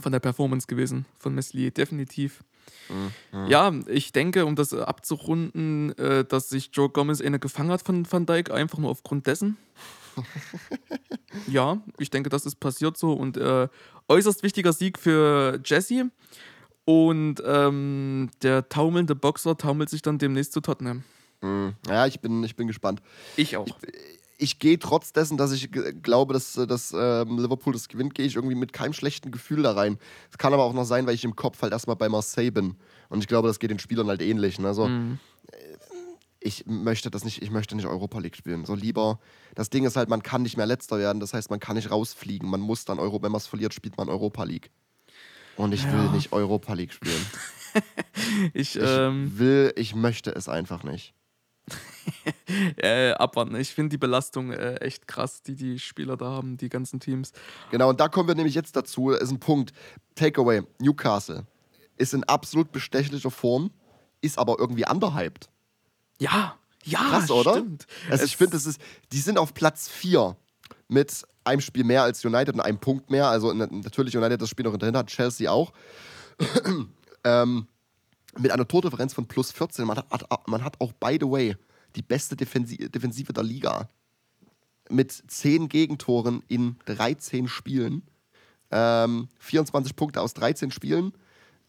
von 0.00 0.12
der 0.12 0.20
Performance 0.20 0.66
gewesen, 0.66 1.06
von 1.18 1.34
Meslier, 1.34 1.70
definitiv. 1.70 2.42
Mhm. 2.88 3.46
Ja, 3.48 3.72
ich 3.86 4.12
denke, 4.12 4.46
um 4.46 4.56
das 4.56 4.72
abzurunden, 4.72 5.96
äh, 5.98 6.24
dass 6.24 6.48
sich 6.48 6.70
Joe 6.72 6.88
Gomez 6.88 7.20
eine 7.20 7.38
gefangen 7.38 7.70
hat 7.70 7.82
von 7.82 8.10
Van 8.10 8.26
Dijk, 8.26 8.50
einfach 8.50 8.78
nur 8.78 8.90
aufgrund 8.90 9.26
dessen. 9.26 9.56
ja, 11.48 11.78
ich 11.98 12.10
denke, 12.10 12.30
das 12.30 12.46
ist 12.46 12.56
passiert 12.56 12.96
so 12.96 13.12
und 13.12 13.36
äh, 13.36 13.68
äußerst 14.08 14.42
wichtiger 14.42 14.72
Sieg 14.72 14.98
für 14.98 15.60
Jesse. 15.64 16.10
Und 16.84 17.42
ähm, 17.46 18.30
der 18.42 18.68
taumelnde 18.68 19.14
Boxer 19.14 19.56
taumelt 19.56 19.88
sich 19.88 20.02
dann 20.02 20.18
demnächst 20.18 20.52
zu 20.52 20.60
Tottenham. 20.60 21.02
Mhm. 21.40 21.74
Ja, 21.88 22.06
ich 22.06 22.20
bin, 22.20 22.44
ich 22.44 22.56
bin 22.56 22.66
gespannt. 22.66 23.00
Ich 23.36 23.56
auch. 23.56 23.66
Ich, 23.66 23.74
ich 24.38 24.58
gehe 24.58 24.78
trotz 24.78 25.12
dessen, 25.12 25.36
dass 25.36 25.52
ich 25.52 25.70
glaube, 25.70 26.34
dass, 26.34 26.54
dass 26.54 26.92
ähm, 26.96 27.38
Liverpool 27.38 27.72
das 27.72 27.88
gewinnt, 27.88 28.14
gehe 28.14 28.26
ich 28.26 28.36
irgendwie 28.36 28.54
mit 28.54 28.72
keinem 28.72 28.92
schlechten 28.92 29.30
Gefühl 29.30 29.62
da 29.62 29.72
rein. 29.72 29.98
Es 30.30 30.38
kann 30.38 30.52
aber 30.52 30.64
auch 30.64 30.72
noch 30.72 30.84
sein, 30.84 31.06
weil 31.06 31.14
ich 31.14 31.24
im 31.24 31.36
Kopf 31.36 31.62
halt 31.62 31.72
erstmal 31.72 31.96
bei 31.96 32.08
Marseille 32.08 32.50
bin. 32.50 32.76
Und 33.08 33.20
ich 33.20 33.28
glaube, 33.28 33.48
das 33.48 33.58
geht 33.58 33.70
den 33.70 33.78
Spielern 33.78 34.08
halt 34.08 34.22
ähnlich. 34.22 34.58
Ne? 34.58 34.68
Also, 34.68 34.88
mhm. 34.88 35.18
ich 36.40 36.66
möchte 36.66 37.10
das 37.10 37.24
nicht, 37.24 37.42
ich 37.42 37.50
möchte 37.50 37.76
nicht 37.76 37.86
Europa 37.86 38.18
League 38.18 38.36
spielen. 38.36 38.64
So 38.64 38.74
lieber, 38.74 39.20
das 39.54 39.70
Ding 39.70 39.84
ist 39.84 39.96
halt, 39.96 40.08
man 40.08 40.22
kann 40.22 40.42
nicht 40.42 40.56
mehr 40.56 40.66
letzter 40.66 40.98
werden, 40.98 41.20
das 41.20 41.32
heißt, 41.32 41.50
man 41.50 41.60
kann 41.60 41.76
nicht 41.76 41.90
rausfliegen. 41.90 42.48
Man 42.48 42.60
muss 42.60 42.84
dann 42.84 42.98
Euro, 42.98 43.22
wenn 43.22 43.32
man 43.32 43.38
es 43.38 43.46
verliert, 43.46 43.74
spielt 43.74 43.96
man 43.96 44.08
Europa 44.08 44.44
League. 44.44 44.70
Und 45.56 45.72
ich 45.72 45.84
ja. 45.84 45.92
will 45.92 46.10
nicht 46.10 46.32
Europa 46.32 46.74
League 46.74 46.92
spielen. 46.92 47.26
ich, 48.52 48.76
ich 48.76 48.82
ähm, 48.82 49.38
will, 49.38 49.72
ich 49.76 49.94
möchte 49.94 50.34
es 50.34 50.48
einfach 50.48 50.82
nicht. 50.82 51.14
äh, 52.76 53.12
abwarten. 53.12 53.54
Ich 53.56 53.74
finde 53.74 53.90
die 53.90 53.98
Belastung 53.98 54.52
äh, 54.52 54.76
echt 54.76 55.08
krass, 55.08 55.42
die 55.42 55.54
die 55.54 55.78
Spieler 55.78 56.16
da 56.16 56.26
haben, 56.26 56.56
die 56.56 56.68
ganzen 56.68 57.00
Teams. 57.00 57.32
Genau, 57.70 57.90
und 57.90 58.00
da 58.00 58.08
kommen 58.08 58.28
wir 58.28 58.34
nämlich 58.34 58.54
jetzt 58.54 58.76
dazu. 58.76 59.10
Ist 59.10 59.30
ein 59.30 59.40
Punkt. 59.40 59.72
Takeaway: 60.14 60.62
Newcastle 60.78 61.46
ist 61.96 62.14
in 62.14 62.24
absolut 62.24 62.72
bestechlicher 62.72 63.30
Form, 63.30 63.70
ist 64.20 64.38
aber 64.38 64.56
irgendwie 64.58 64.84
underhyped. 64.86 65.48
Ja, 66.18 66.56
ja, 66.84 66.98
krass, 66.98 67.30
oder? 67.30 67.52
Stimmt. 67.52 67.86
Also 68.10 68.24
ich 68.24 68.36
finde, 68.36 68.58
die 69.12 69.18
sind 69.18 69.38
auf 69.38 69.54
Platz 69.54 69.88
4 69.88 70.36
mit 70.88 71.24
einem 71.44 71.60
Spiel 71.60 71.84
mehr 71.84 72.02
als 72.02 72.24
United 72.24 72.54
und 72.54 72.60
einem 72.60 72.78
Punkt 72.78 73.10
mehr. 73.10 73.28
Also 73.28 73.52
natürlich 73.52 74.16
United 74.16 74.40
das 74.40 74.48
Spiel 74.48 74.64
noch 74.64 74.72
hinterher 74.72 74.98
hat, 74.98 75.08
Chelsea 75.08 75.50
auch. 75.50 75.72
ähm, 77.24 77.66
mit 78.38 78.50
einer 78.50 78.66
Tordifferenz 78.66 79.14
von 79.14 79.26
plus 79.26 79.52
14. 79.52 79.86
Man 79.86 79.98
hat, 79.98 80.48
man 80.48 80.64
hat 80.64 80.80
auch, 80.80 80.92
by 80.92 81.18
the 81.20 81.30
way, 81.30 81.56
die 81.96 82.02
beste 82.02 82.36
Defensive 82.36 83.32
der 83.32 83.42
Liga. 83.42 83.88
Mit 84.90 85.12
10 85.12 85.68
Gegentoren 85.68 86.42
in 86.48 86.76
13 86.86 87.48
Spielen. 87.48 88.02
Ähm, 88.70 89.28
24 89.38 89.96
Punkte 89.96 90.20
aus 90.20 90.34
13 90.34 90.70
Spielen. 90.70 91.12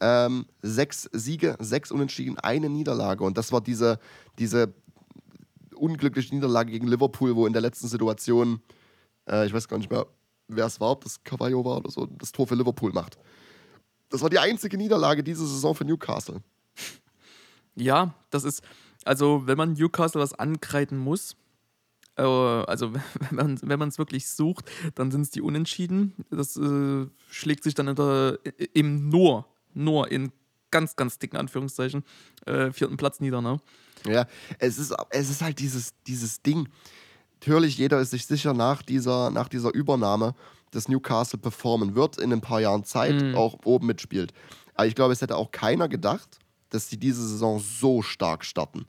Ähm, 0.02 0.46
sechs 0.62 1.10
Siege, 1.14 1.56
sechs 1.60 1.92
Unentschieden, 1.92 2.38
eine 2.40 2.70
Niederlage. 2.70 3.24
Und 3.24 3.38
das 3.38 3.52
war 3.52 3.62
diese, 3.62 4.00
diese 4.40 4.74
unglückliche 5.76 6.34
Niederlage 6.36 6.72
gegen 6.72 6.88
Liverpool, 6.88 7.36
wo 7.36 7.48
in 7.48 7.54
der 7.54 7.62
letzten 7.62 7.88
Situation, 7.88 8.62
äh, 9.30 9.46
ich 9.46 9.54
weiß 9.54 9.68
gar 9.68 9.78
nicht 9.78 9.90
mehr, 9.90 10.06
wer 10.48 10.66
es 10.66 10.80
war, 10.80 10.92
ob 10.92 11.04
das 11.04 11.24
Cavallo 11.24 11.64
war 11.64 11.78
oder 11.78 11.92
so, 11.92 12.06
das 12.06 12.32
Tor 12.32 12.48
für 12.48 12.56
Liverpool 12.56 12.92
macht. 12.92 13.18
Das 14.10 14.22
war 14.22 14.30
die 14.30 14.40
einzige 14.40 14.78
Niederlage 14.78 15.24
diese 15.24 15.46
Saison 15.48 15.74
für 15.76 15.86
Newcastle. 15.86 16.42
Ja, 17.76 18.14
das 18.30 18.44
ist, 18.44 18.62
also 19.04 19.44
wenn 19.46 19.58
man 19.58 19.74
Newcastle 19.74 20.22
was 20.22 20.34
ankreiden 20.34 20.98
muss, 20.98 21.36
äh, 22.18 22.22
also 22.22 22.94
wenn 23.32 23.80
man 23.80 23.90
es 23.90 23.98
wirklich 23.98 24.28
sucht, 24.28 24.70
dann 24.96 25.12
sind 25.12 25.22
es 25.22 25.32
die 25.32 25.42
Unentschieden. 25.42 26.14
Das 26.30 26.58
äh, 26.58 27.08
schlägt 27.30 27.64
sich 27.64 27.74
dann 27.76 27.96
der, 27.96 28.40
im 28.74 29.10
nur, 29.10 29.46
nur 29.74 30.12
in 30.12 30.32
ganz, 30.72 30.96
ganz 30.96 31.20
dicken 31.20 31.38
Anführungszeichen, 31.38 32.04
äh, 32.46 32.72
vierten 32.72 32.98
Platz 32.98 33.20
nieder. 33.20 33.42
Ne? 33.42 33.60
Ja, 34.06 34.28
es 34.60 34.78
ist, 34.78 34.94
es 35.10 35.30
ist 35.30 35.42
halt 35.42 35.60
dieses, 35.60 35.94
dieses 36.08 36.42
Ding. 36.42 36.68
Natürlich, 37.40 37.78
jeder 37.78 38.00
ist 38.00 38.12
sich 38.12 38.26
sicher 38.26 38.54
nach 38.54 38.82
dieser, 38.82 39.30
nach 39.30 39.48
dieser 39.48 39.74
Übernahme, 39.74 40.36
dass 40.72 40.90
Newcastle 40.90 41.40
performen 41.40 41.96
wird 41.96 42.18
in 42.18 42.34
ein 42.34 42.42
paar 42.42 42.60
Jahren 42.60 42.84
Zeit, 42.84 43.22
mhm. 43.22 43.36
auch 43.36 43.60
oben 43.64 43.88
mitspielt. 43.88 44.34
Aber 44.74 44.88
ich 44.88 44.96
glaube, 44.96 45.14
es 45.14 45.22
hätte 45.22 45.38
auch 45.38 45.52
keiner 45.52 45.88
gedacht, 45.88 46.40
dass 46.76 46.90
sie 46.90 46.98
diese 46.98 47.28
Saison 47.28 47.60
so 47.60 48.02
stark 48.02 48.46
starten. 48.46 48.86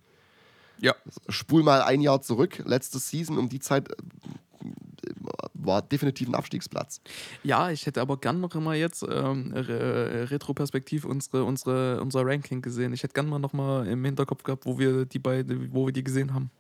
Ja. 0.79 0.95
Spul 1.29 1.63
mal 1.63 1.83
ein 1.83 2.01
Jahr 2.01 2.21
zurück, 2.21 2.63
letzte 2.67 2.99
Season, 2.99 3.39
um 3.39 3.49
die 3.49 3.61
Zeit 3.61 3.91
äh, 3.91 3.95
war 5.55 5.83
definitiv 5.83 6.29
ein 6.29 6.35
Abstiegsplatz. 6.35 7.01
Ja, 7.43 7.71
ich 7.71 7.87
hätte 7.87 8.01
aber 8.01 8.19
gern 8.19 8.41
noch 8.41 8.55
immer 8.55 8.75
jetzt 8.75 9.03
ähm, 9.03 9.53
re 9.55 10.31
retroperspektiv 10.31 11.05
unsere, 11.05 11.45
unsere, 11.45 12.01
unser 12.01 12.27
Ranking 12.27 12.63
gesehen. 12.63 12.93
Ich 12.93 13.03
hätte 13.03 13.15
gern 13.15 13.29
mal 13.29 13.39
noch 13.39 13.53
mal 13.53 13.87
im 13.87 14.05
Hinterkopf 14.05 14.43
gehabt, 14.43 14.67
wo 14.67 14.79
wir 14.79 15.07
die 15.07 15.19
beide, 15.19 15.73
wo 15.73 15.87
wir 15.87 15.93
die 15.93 16.05
gesehen 16.05 16.35
haben. 16.35 16.51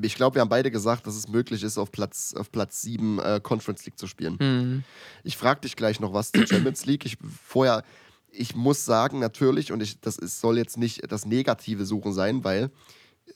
Ich 0.00 0.14
glaube, 0.14 0.36
wir 0.36 0.40
haben 0.40 0.48
beide 0.48 0.70
gesagt, 0.70 1.06
dass 1.06 1.16
es 1.16 1.28
möglich 1.28 1.62
ist, 1.62 1.78
auf 1.78 1.90
Platz, 1.90 2.34
auf 2.34 2.50
Platz 2.50 2.82
7 2.82 3.18
äh, 3.18 3.40
Conference 3.42 3.84
League 3.84 3.98
zu 3.98 4.06
spielen. 4.06 4.36
Mhm. 4.40 4.84
Ich 5.24 5.36
frage 5.36 5.60
dich 5.60 5.76
gleich 5.76 6.00
noch 6.00 6.12
was 6.12 6.32
zur 6.32 6.46
Champions 6.46 6.86
League. 6.86 7.04
Ich 7.04 7.18
vorher, 7.46 7.82
ich 8.30 8.54
muss 8.54 8.84
sagen, 8.84 9.18
natürlich, 9.18 9.72
und 9.72 9.82
ich, 9.82 10.00
das 10.00 10.16
ist, 10.16 10.40
soll 10.40 10.58
jetzt 10.58 10.76
nicht 10.76 11.10
das 11.10 11.26
Negative 11.26 11.84
suchen 11.84 12.12
sein, 12.12 12.44
weil 12.44 12.70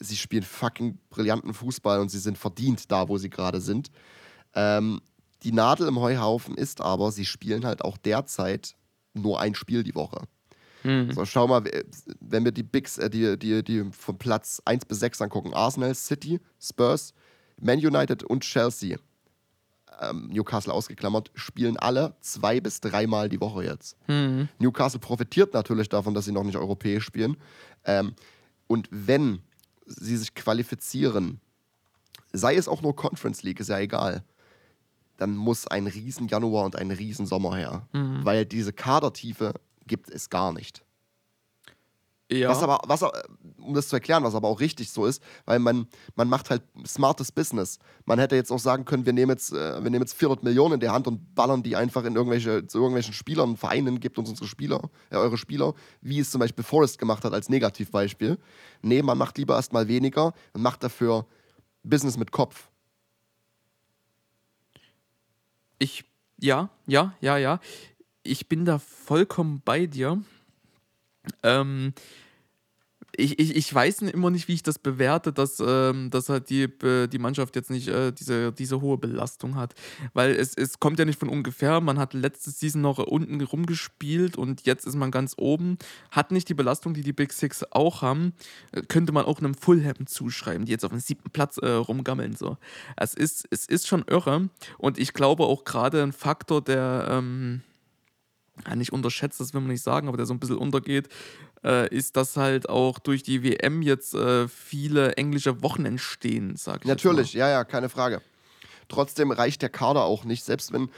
sie 0.00 0.16
spielen 0.16 0.42
fucking 0.42 0.98
brillanten 1.10 1.54
Fußball 1.54 2.00
und 2.00 2.10
sie 2.10 2.18
sind 2.18 2.38
verdient 2.38 2.90
da, 2.90 3.08
wo 3.08 3.18
sie 3.18 3.30
gerade 3.30 3.60
sind. 3.60 3.90
Ähm, 4.54 5.00
die 5.42 5.52
Nadel 5.52 5.88
im 5.88 5.98
Heuhaufen 5.98 6.56
ist 6.56 6.80
aber, 6.80 7.10
sie 7.10 7.24
spielen 7.24 7.64
halt 7.64 7.82
auch 7.82 7.96
derzeit 7.96 8.74
nur 9.14 9.40
ein 9.40 9.54
Spiel 9.54 9.82
die 9.82 9.94
Woche. 9.94 10.22
Mhm. 10.84 11.12
So, 11.12 11.24
schau 11.24 11.46
mal, 11.46 11.62
wenn 12.20 12.44
wir 12.44 12.52
die 12.52 12.62
Bigs, 12.62 12.98
äh, 12.98 13.10
die, 13.10 13.38
die, 13.38 13.62
die 13.62 13.84
von 13.92 14.18
Platz 14.18 14.60
1 14.64 14.84
bis 14.86 15.00
6 15.00 15.22
angucken: 15.22 15.54
Arsenal, 15.54 15.94
City, 15.94 16.40
Spurs, 16.60 17.12
Man 17.60 17.78
United 17.78 18.24
und 18.24 18.42
Chelsea, 18.42 18.98
ähm, 20.00 20.28
Newcastle 20.28 20.72
ausgeklammert, 20.72 21.30
spielen 21.34 21.76
alle 21.76 22.14
zwei 22.20 22.60
bis 22.60 22.80
dreimal 22.80 23.28
die 23.28 23.40
Woche 23.40 23.64
jetzt. 23.64 23.96
Mhm. 24.08 24.48
Newcastle 24.58 25.00
profitiert 25.00 25.54
natürlich 25.54 25.88
davon, 25.88 26.14
dass 26.14 26.24
sie 26.24 26.32
noch 26.32 26.44
nicht 26.44 26.56
europäisch 26.56 27.04
spielen. 27.04 27.36
Ähm, 27.84 28.14
und 28.66 28.88
wenn 28.90 29.40
sie 29.86 30.16
sich 30.16 30.34
qualifizieren, 30.34 31.40
sei 32.32 32.56
es 32.56 32.68
auch 32.68 32.82
nur 32.82 32.96
Conference 32.96 33.42
League, 33.42 33.60
ist 33.60 33.68
ja 33.68 33.78
egal, 33.78 34.24
dann 35.18 35.36
muss 35.36 35.66
ein 35.66 35.86
riesen 35.86 36.28
Januar 36.28 36.64
und 36.64 36.76
ein 36.76 36.90
riesen 36.90 37.26
Sommer 37.26 37.56
her. 37.56 37.86
Mhm. 37.92 38.24
Weil 38.24 38.46
diese 38.46 38.72
Kadertiefe 38.72 39.54
gibt 39.86 40.10
es 40.10 40.30
gar 40.30 40.52
nicht. 40.52 40.84
Ja. 42.30 42.48
Was 42.48 42.62
aber, 42.62 42.80
was, 42.86 43.04
um 43.62 43.74
das 43.74 43.88
zu 43.88 43.96
erklären, 43.96 44.24
was 44.24 44.34
aber 44.34 44.48
auch 44.48 44.60
richtig 44.60 44.90
so 44.90 45.06
ist, 45.06 45.22
weil 45.44 45.58
man, 45.58 45.86
man 46.14 46.28
macht 46.28 46.50
halt 46.50 46.62
smartes 46.86 47.32
Business. 47.32 47.78
Man 48.04 48.18
hätte 48.18 48.36
jetzt 48.36 48.50
auch 48.50 48.58
sagen 48.58 48.84
können, 48.84 49.06
wir 49.06 49.12
nehmen 49.12 49.30
jetzt, 49.30 49.52
äh, 49.52 49.82
wir 49.82 49.90
nehmen 49.90 50.02
jetzt 50.02 50.14
400 50.14 50.42
Millionen 50.42 50.74
in 50.74 50.80
die 50.80 50.88
Hand 50.88 51.06
und 51.06 51.34
ballern 51.34 51.62
die 51.62 51.76
einfach 51.76 52.04
in 52.04 52.16
irgendwelche, 52.16 52.66
zu 52.66 52.78
irgendwelchen 52.78 53.14
Spielern, 53.14 53.56
Vereinen, 53.56 54.00
gibt 54.00 54.18
uns 54.18 54.28
unsere 54.30 54.46
Spieler, 54.48 54.90
äh, 55.10 55.16
eure 55.16 55.38
Spieler, 55.38 55.74
wie 56.00 56.18
es 56.18 56.30
zum 56.30 56.40
Beispiel 56.40 56.64
Forrest 56.64 56.98
gemacht 56.98 57.24
hat 57.24 57.32
als 57.32 57.48
Negativbeispiel. 57.48 58.38
Nee, 58.82 59.02
man 59.02 59.18
macht 59.18 59.38
lieber 59.38 59.54
erstmal 59.54 59.88
weniger 59.88 60.34
und 60.52 60.62
macht 60.62 60.82
dafür 60.82 61.26
Business 61.82 62.16
mit 62.16 62.32
Kopf. 62.32 62.68
Ich, 65.78 66.04
ja, 66.38 66.70
ja, 66.86 67.14
ja, 67.20 67.36
ja. 67.38 67.60
Ich 68.22 68.48
bin 68.48 68.64
da 68.64 68.78
vollkommen 68.78 69.62
bei 69.64 69.86
dir. 69.86 70.22
Ähm, 71.42 71.92
ich, 73.16 73.38
ich, 73.38 73.56
ich 73.56 73.74
weiß 73.74 74.02
immer 74.02 74.30
nicht, 74.30 74.48
wie 74.48 74.54
ich 74.54 74.62
das 74.62 74.78
bewerte, 74.78 75.32
dass, 75.32 75.62
ähm, 75.64 76.10
dass 76.10 76.28
halt 76.28 76.48
die, 76.48 76.62
äh, 76.62 77.08
die 77.08 77.18
Mannschaft 77.18 77.56
jetzt 77.56 77.70
nicht 77.70 77.88
äh, 77.88 78.12
diese, 78.12 78.52
diese 78.52 78.80
hohe 78.80 78.96
Belastung 78.96 79.54
hat. 79.54 79.74
Weil 80.14 80.32
es, 80.32 80.54
es 80.54 80.80
kommt 80.80 80.98
ja 80.98 81.04
nicht 81.04 81.18
von 81.18 81.28
ungefähr. 81.28 81.80
Man 81.80 81.98
hat 81.98 82.14
letzte 82.14 82.50
Season 82.50 82.80
noch 82.80 82.98
unten 82.98 83.40
rumgespielt 83.42 84.36
und 84.36 84.64
jetzt 84.64 84.86
ist 84.86 84.96
man 84.96 85.10
ganz 85.10 85.34
oben. 85.36 85.76
Hat 86.10 86.30
nicht 86.30 86.48
die 86.48 86.54
Belastung, 86.54 86.94
die 86.94 87.02
die 87.02 87.12
Big 87.12 87.32
Six 87.32 87.64
auch 87.70 88.00
haben. 88.00 88.32
Äh, 88.72 88.82
könnte 88.82 89.12
man 89.12 89.26
auch 89.26 89.40
einem 89.40 89.54
Fulham 89.54 90.06
zuschreiben, 90.06 90.64
die 90.64 90.72
jetzt 90.72 90.84
auf 90.84 90.90
dem 90.90 91.00
siebten 91.00 91.30
Platz 91.30 91.58
äh, 91.58 91.68
rumgammeln. 91.68 92.34
So. 92.34 92.56
Es, 92.96 93.12
ist, 93.12 93.46
es 93.50 93.66
ist 93.66 93.86
schon 93.86 94.04
irre. 94.08 94.48
Und 94.78 94.98
ich 94.98 95.12
glaube 95.12 95.44
auch 95.44 95.64
gerade 95.64 96.02
ein 96.02 96.12
Faktor, 96.12 96.62
der. 96.62 97.06
Ähm, 97.10 97.62
ja, 98.66 98.76
nicht 98.76 98.92
unterschätzt, 98.92 99.40
das 99.40 99.54
will 99.54 99.60
man 99.60 99.70
nicht 99.70 99.82
sagen, 99.82 100.08
aber 100.08 100.16
der 100.16 100.26
so 100.26 100.34
ein 100.34 100.40
bisschen 100.40 100.58
untergeht, 100.58 101.08
äh, 101.64 101.88
ist, 101.94 102.16
dass 102.16 102.36
halt 102.36 102.68
auch 102.68 102.98
durch 102.98 103.22
die 103.22 103.42
WM 103.42 103.82
jetzt 103.82 104.14
äh, 104.14 104.48
viele 104.48 105.14
englische 105.16 105.62
Wochen 105.62 105.84
entstehen, 105.84 106.56
sag 106.56 106.82
ich 106.82 106.88
Natürlich, 106.88 107.32
ja, 107.32 107.48
ja, 107.48 107.64
keine 107.64 107.88
Frage. 107.88 108.20
Trotzdem 108.88 109.30
reicht 109.30 109.62
der 109.62 109.70
Kader 109.70 110.04
auch 110.04 110.24
nicht, 110.24 110.44
selbst 110.44 110.72
wenn, 110.72 110.90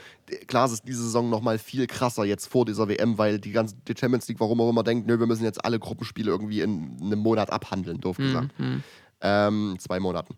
klar, 0.47 0.65
es 0.65 0.73
ist 0.73 0.87
diese 0.87 1.03
Saison 1.03 1.29
nochmal 1.29 1.57
viel 1.57 1.87
krasser 1.87 2.25
jetzt 2.25 2.47
vor 2.47 2.65
dieser 2.65 2.89
WM, 2.89 3.17
weil 3.17 3.39
die 3.39 3.51
ganze 3.51 3.75
die 3.87 3.93
Champions 3.97 4.27
League, 4.27 4.39
warum 4.39 4.59
auch 4.59 4.69
immer 4.69 4.83
denkt, 4.83 5.07
nö, 5.07 5.17
wir 5.17 5.27
müssen 5.27 5.45
jetzt 5.45 5.63
alle 5.63 5.79
Gruppenspiele 5.79 6.29
irgendwie 6.29 6.61
in 6.61 6.97
einem 7.01 7.19
Monat 7.19 7.51
abhandeln, 7.51 8.01
doof 8.01 8.17
gesagt. 8.17 8.59
Mhm. 8.59 8.83
Ähm, 9.21 9.77
zwei 9.79 9.99
Monaten. 9.99 10.35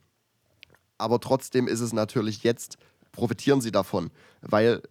Aber 0.99 1.19
trotzdem 1.19 1.67
ist 1.67 1.79
es 1.79 1.93
natürlich 1.93 2.43
jetzt, 2.43 2.77
profitieren 3.11 3.61
sie 3.61 3.71
davon, 3.71 4.11
weil 4.41 4.83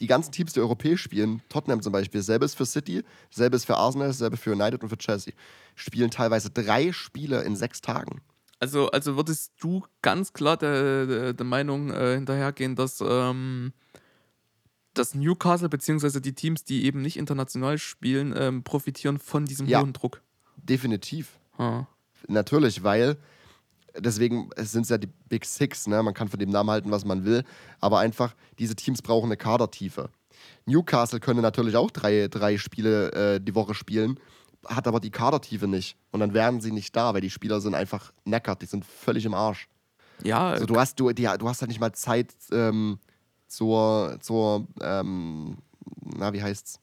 die 0.00 0.06
ganzen 0.06 0.32
Teams, 0.32 0.52
die 0.52 0.60
europäisch 0.60 1.02
spielen, 1.02 1.42
Tottenham 1.48 1.82
zum 1.82 1.92
Beispiel, 1.92 2.22
selbes 2.22 2.54
für 2.54 2.66
City, 2.66 3.04
selbes 3.30 3.64
für 3.64 3.76
Arsenal, 3.76 4.12
selbes 4.12 4.40
für 4.40 4.52
United 4.52 4.82
und 4.82 4.88
für 4.88 4.98
Chelsea, 4.98 5.32
spielen 5.74 6.10
teilweise 6.10 6.50
drei 6.50 6.92
Spiele 6.92 7.42
in 7.42 7.56
sechs 7.56 7.80
Tagen. 7.80 8.20
Also, 8.60 8.90
also 8.90 9.16
würdest 9.16 9.52
du 9.60 9.84
ganz 10.02 10.32
klar 10.32 10.56
der, 10.56 11.06
der, 11.06 11.32
der 11.32 11.46
Meinung 11.46 11.90
äh, 11.90 12.14
hinterhergehen, 12.16 12.74
dass, 12.74 13.02
ähm, 13.06 13.72
dass 14.94 15.14
Newcastle 15.14 15.68
bzw. 15.68 16.20
die 16.20 16.34
Teams, 16.34 16.64
die 16.64 16.84
eben 16.84 17.00
nicht 17.02 17.16
international 17.16 17.78
spielen, 17.78 18.34
ähm, 18.36 18.64
profitieren 18.64 19.18
von 19.18 19.44
diesem 19.46 19.68
Ja. 19.68 19.80
hohen 19.80 19.92
Druck? 19.92 20.22
Definitiv. 20.56 21.38
Ah. 21.56 21.86
Natürlich, 22.26 22.82
weil 22.82 23.16
deswegen 23.96 24.50
sind 24.56 24.82
es 24.82 24.88
ja 24.88 24.98
die 24.98 25.08
Big 25.28 25.44
Six, 25.44 25.86
ne? 25.86 26.02
man 26.02 26.14
kann 26.14 26.28
von 26.28 26.38
dem 26.38 26.50
Namen 26.50 26.70
halten, 26.70 26.90
was 26.90 27.04
man 27.04 27.24
will, 27.24 27.44
aber 27.80 27.98
einfach, 27.98 28.34
diese 28.58 28.74
Teams 28.74 29.02
brauchen 29.02 29.26
eine 29.26 29.36
Kadertiefe. 29.36 30.10
Newcastle 30.66 31.20
könnte 31.20 31.42
natürlich 31.42 31.76
auch 31.76 31.90
drei, 31.90 32.28
drei 32.28 32.58
Spiele 32.58 33.12
äh, 33.12 33.40
die 33.40 33.54
Woche 33.54 33.74
spielen, 33.74 34.20
hat 34.66 34.86
aber 34.86 35.00
die 35.00 35.10
Kadertiefe 35.10 35.66
nicht. 35.66 35.96
Und 36.10 36.20
dann 36.20 36.34
wären 36.34 36.60
sie 36.60 36.72
nicht 36.72 36.94
da, 36.94 37.14
weil 37.14 37.20
die 37.20 37.30
Spieler 37.30 37.60
sind 37.60 37.74
einfach 37.74 38.12
neckert, 38.24 38.62
die 38.62 38.66
sind 38.66 38.84
völlig 38.84 39.24
im 39.24 39.34
Arsch. 39.34 39.68
Ja, 40.22 40.50
Also 40.50 40.66
du 40.66 40.76
hast, 40.76 40.98
du, 40.98 41.10
die, 41.12 41.28
du 41.38 41.48
hast 41.48 41.60
halt 41.60 41.68
nicht 41.68 41.80
mal 41.80 41.92
Zeit 41.92 42.34
ähm, 42.52 42.98
zur, 43.46 44.18
zur 44.20 44.66
ähm, 44.80 45.58
na, 46.16 46.32
wie 46.32 46.42
heißt's? 46.42 46.80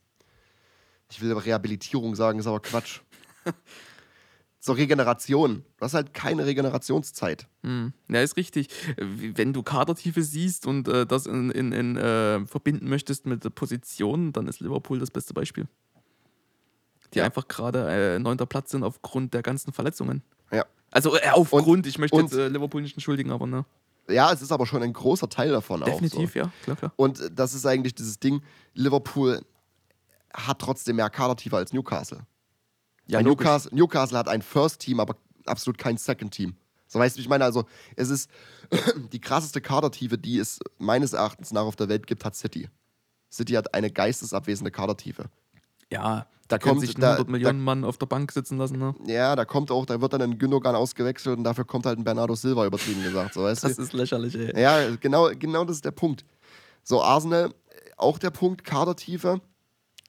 Ich 1.11 1.21
will 1.21 1.33
Rehabilitierung 1.33 2.15
sagen, 2.15 2.39
ist 2.39 2.47
aber 2.47 2.59
Quatsch. 2.59 3.01
zur 4.65 4.77
Regeneration. 4.77 5.63
Du 5.77 5.85
hast 5.85 5.93
halt 5.93 6.15
keine 6.15 6.45
Regenerationszeit. 6.47 7.47
Hm. 7.61 7.93
Ja, 8.09 8.21
ist 8.21 8.35
richtig. 8.35 8.69
Wenn 8.97 9.53
du 9.53 9.61
Kadertiefe 9.61 10.23
siehst 10.23 10.65
und 10.65 10.87
äh, 10.87 11.05
das 11.05 11.27
in, 11.27 11.51
in, 11.51 11.71
in, 11.71 11.97
äh, 11.97 12.43
verbinden 12.47 12.89
möchtest 12.89 13.27
mit 13.27 13.43
der 13.43 13.51
Position, 13.51 14.33
dann 14.33 14.47
ist 14.47 14.61
Liverpool 14.61 14.97
das 14.97 15.11
beste 15.11 15.35
Beispiel. 15.35 15.67
Die 17.13 17.19
Ja. 17.19 17.25
einfach 17.25 17.47
gerade 17.47 18.15
äh, 18.15 18.19
neunter 18.19 18.47
Platz 18.47 18.71
sind 18.71 18.83
aufgrund 18.83 19.35
der 19.35 19.43
ganzen 19.43 19.71
Verletzungen. 19.71 20.23
Ja. 20.51 20.65
Also 20.89 21.15
äh, 21.15 21.29
aufgrund, 21.31 21.67
Und- 21.67 21.87
ich 21.87 21.99
möchte 21.99 22.17
jetzt 22.17 22.33
äh, 22.33 22.47
Liverpool 22.47 22.81
nicht 22.81 22.95
entschuldigen, 22.95 23.29
aber 23.31 23.45
ne. 23.45 23.65
Ja, 24.09 24.31
es 24.33 24.41
ist 24.41 24.51
aber 24.51 24.65
schon 24.65 24.81
ein 24.81 24.93
großer 24.93 25.29
Teil 25.29 25.51
davon 25.51 25.81
Definitiv, 25.81 26.29
auch. 26.31 26.33
So. 26.33 26.39
ja, 26.39 26.51
klar, 26.63 26.75
klar. 26.75 26.93
Und 26.95 27.19
äh, 27.19 27.29
das 27.31 27.53
ist 27.53 27.67
eigentlich 27.67 27.93
dieses 27.93 28.19
Ding, 28.19 28.41
Liverpool 28.73 29.41
hat 30.33 30.57
trotzdem 30.59 30.95
mehr 30.95 31.11
Kadertiefe 31.11 31.55
als 31.55 31.71
Newcastle. 31.71 32.21
Ja. 33.07 33.21
Newcastle, 33.21 33.71
Newcastle 33.75 34.17
hat 34.17 34.27
ein 34.27 34.41
First 34.41 34.79
Team, 34.81 34.99
aber 34.99 35.15
absolut 35.45 35.77
kein 35.77 35.97
Second 35.97 36.33
Team. 36.33 36.55
So 36.87 36.99
weißt 36.99 37.17
du, 37.17 37.21
ich 37.21 37.29
meine, 37.29 37.43
also 37.43 37.65
es 37.95 38.09
ist 38.09 38.29
die 39.13 39.19
krasseste 39.21 39.61
Kadertiefe, 39.61 40.17
die 40.17 40.37
es 40.39 40.59
meines 40.77 41.13
Erachtens 41.13 41.51
nach 41.51 41.63
auf 41.63 41.75
der 41.75 41.89
Welt 41.89 42.07
gibt, 42.07 42.25
hat 42.25 42.35
City. 42.35 42.69
City 43.31 43.53
hat 43.53 43.73
eine 43.73 43.91
geistesabwesende 43.91 44.71
Kadertiefe. 44.71 45.25
Ja, 45.91 46.19
Da 46.19 46.25
da 46.47 46.57
können 46.57 46.75
kommt- 46.77 46.87
sich 46.87 46.97
ein 46.97 47.01
da- 47.01 47.11
100 47.13 47.29
Millionen 47.29 47.63
Mann 47.63 47.83
auf 47.83 47.97
der 47.97 48.05
Bank 48.05 48.31
sitzen 48.31 48.57
lassen, 48.57 48.77
ne? 48.79 48.95
Ja, 49.05 49.35
da 49.35 49.45
kommt 49.45 49.71
auch, 49.71 49.85
da 49.85 49.99
wird 50.01 50.13
dann 50.13 50.21
ein 50.21 50.37
Gündogan 50.37 50.75
ausgewechselt 50.75 51.37
und 51.37 51.43
dafür 51.43 51.65
kommt 51.65 51.85
halt 51.85 51.99
ein 51.99 52.03
Bernardo 52.03 52.33
Silva 52.35 52.65
übertrieben 52.65 53.03
gesagt, 53.03 53.33
so 53.33 53.43
weißt 53.43 53.63
du? 53.63 53.67
Das 53.67 53.77
ist 53.77 53.93
lächerlich, 53.93 54.35
ey. 54.35 54.59
Ja, 54.59 54.95
genau, 54.95 55.29
genau 55.37 55.65
das 55.65 55.77
ist 55.77 55.85
der 55.85 55.91
Punkt. 55.91 56.23
So, 56.83 57.01
Arsenal, 57.03 57.53
auch 57.97 58.17
der 58.19 58.29
Punkt, 58.31 58.63
Kadertiefe. 58.63 59.41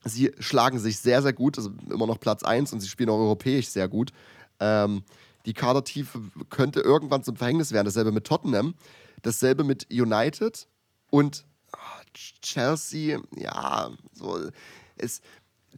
Sie 0.07 0.33
schlagen 0.39 0.79
sich 0.79 0.99
sehr, 0.99 1.23
sehr 1.23 1.33
gut, 1.33 1.59
also 1.59 1.71
immer 1.91 2.07
noch 2.07 2.21
Platz 2.21 2.43
1 2.43 2.73
und 2.73 2.81
sie 2.81 2.89
spielen 2.89 3.11
auch 3.11 3.19
europäisch 3.19 3.69
sehr 3.69 3.89
gut. 3.89 4.13
Ähm, 4.61 5.03
die 5.47 5.55
Kadertiefe 5.55 6.21
könnte 6.51 6.81
irgendwann 6.81 7.23
zum 7.23 7.37
Verhängnis 7.37 7.73
werden. 7.73 7.87
Dasselbe 7.87 8.13
mit 8.13 8.25
Tottenham, 8.25 8.75
dasselbe 9.23 9.65
mit 9.65 9.87
United 9.91 10.67
und 11.11 11.45
ah, 11.73 12.01
Chelsea, 12.15 13.21
ja, 13.37 13.91
so. 14.13 14.51
Es, 14.97 15.21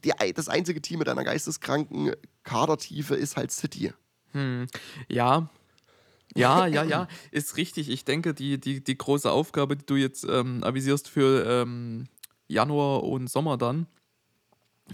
die, 0.04 0.12
das 0.34 0.48
einzige 0.48 0.80
Team 0.80 1.00
mit 1.00 1.08
einer 1.08 1.24
geisteskranken 1.24 2.12
Kadertiefe 2.44 3.14
ist 3.14 3.36
halt 3.36 3.50
City. 3.50 3.92
Hm. 4.32 4.66
Ja. 5.08 5.48
Ja, 6.34 6.66
ja, 6.66 6.84
ja, 6.84 7.08
ist 7.30 7.56
richtig. 7.56 7.88
Ich 7.88 8.04
denke, 8.04 8.34
die, 8.34 8.60
die, 8.60 8.84
die 8.84 8.98
große 8.98 9.30
Aufgabe, 9.30 9.76
die 9.76 9.86
du 9.86 9.96
jetzt 9.96 10.24
ähm, 10.28 10.62
avisierst 10.62 11.08
für 11.08 11.44
ähm, 11.46 12.04
Januar 12.46 13.02
und 13.02 13.28
Sommer 13.28 13.56
dann, 13.56 13.86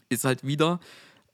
ist 0.09 0.25
halt 0.25 0.47
wieder 0.47 0.81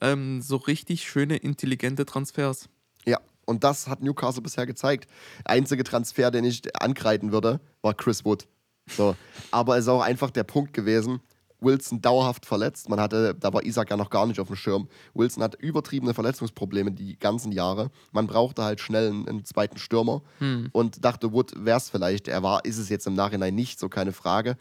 ähm, 0.01 0.43
so 0.43 0.57
richtig 0.57 1.03
schöne, 1.05 1.37
intelligente 1.37 2.07
Transfers. 2.07 2.69
Ja, 3.07 3.19
und 3.47 3.65
das 3.65 3.89
hat 3.89 4.03
Newcastle 4.03 4.43
bisher 4.43 4.67
gezeigt. 4.67 5.11
Einzige 5.45 5.85
Transfer, 5.85 6.31
den 6.31 6.45
ich 6.45 6.63
ankreiden 6.81 7.33
würde, 7.33 7.61
war 7.83 7.95
Chris 7.95 8.25
Wood. 8.25 8.47
So. 8.89 9.17
Aber 9.51 9.77
es 9.77 9.85
ist 9.85 9.89
auch 9.89 10.03
einfach 10.03 10.31
der 10.31 10.45
Punkt 10.45 10.73
gewesen. 10.73 11.21
Wilson 11.63 12.01
dauerhaft 12.01 12.47
verletzt. 12.47 12.89
Man 12.89 12.99
hatte, 13.01 13.35
da 13.35 13.53
war 13.53 13.63
Isaac 13.65 13.91
ja 13.91 13.97
noch 13.99 14.09
gar 14.09 14.27
nicht 14.27 14.41
auf 14.41 14.47
dem 14.47 14.57
Schirm. 14.57 14.89
Wilson 15.13 15.43
hat 15.43 15.57
übertriebene 15.57 16.15
Verletzungsprobleme 16.15 16.91
die 16.91 17.19
ganzen 17.19 17.53
Jahre. 17.53 17.91
Man 18.13 18.27
brauchte 18.27 18.63
halt 18.65 18.81
schnell 18.81 19.09
einen, 19.11 19.29
einen 19.29 19.45
zweiten 19.45 19.77
Stürmer 19.77 20.23
Hm. 20.39 20.71
und 20.73 21.05
dachte, 21.05 21.33
Wood 21.33 21.53
wäre 21.57 21.77
es 21.77 21.91
vielleicht. 21.91 22.29
Er 22.29 22.43
war, 22.43 22.65
ist 22.65 22.79
es 22.79 22.89
jetzt 22.89 23.07
im 23.07 23.15
Nachhinein 23.15 23.55
nicht, 23.55 23.79
so 23.79 23.91
keine 23.91 24.13
Frage. 24.13 24.57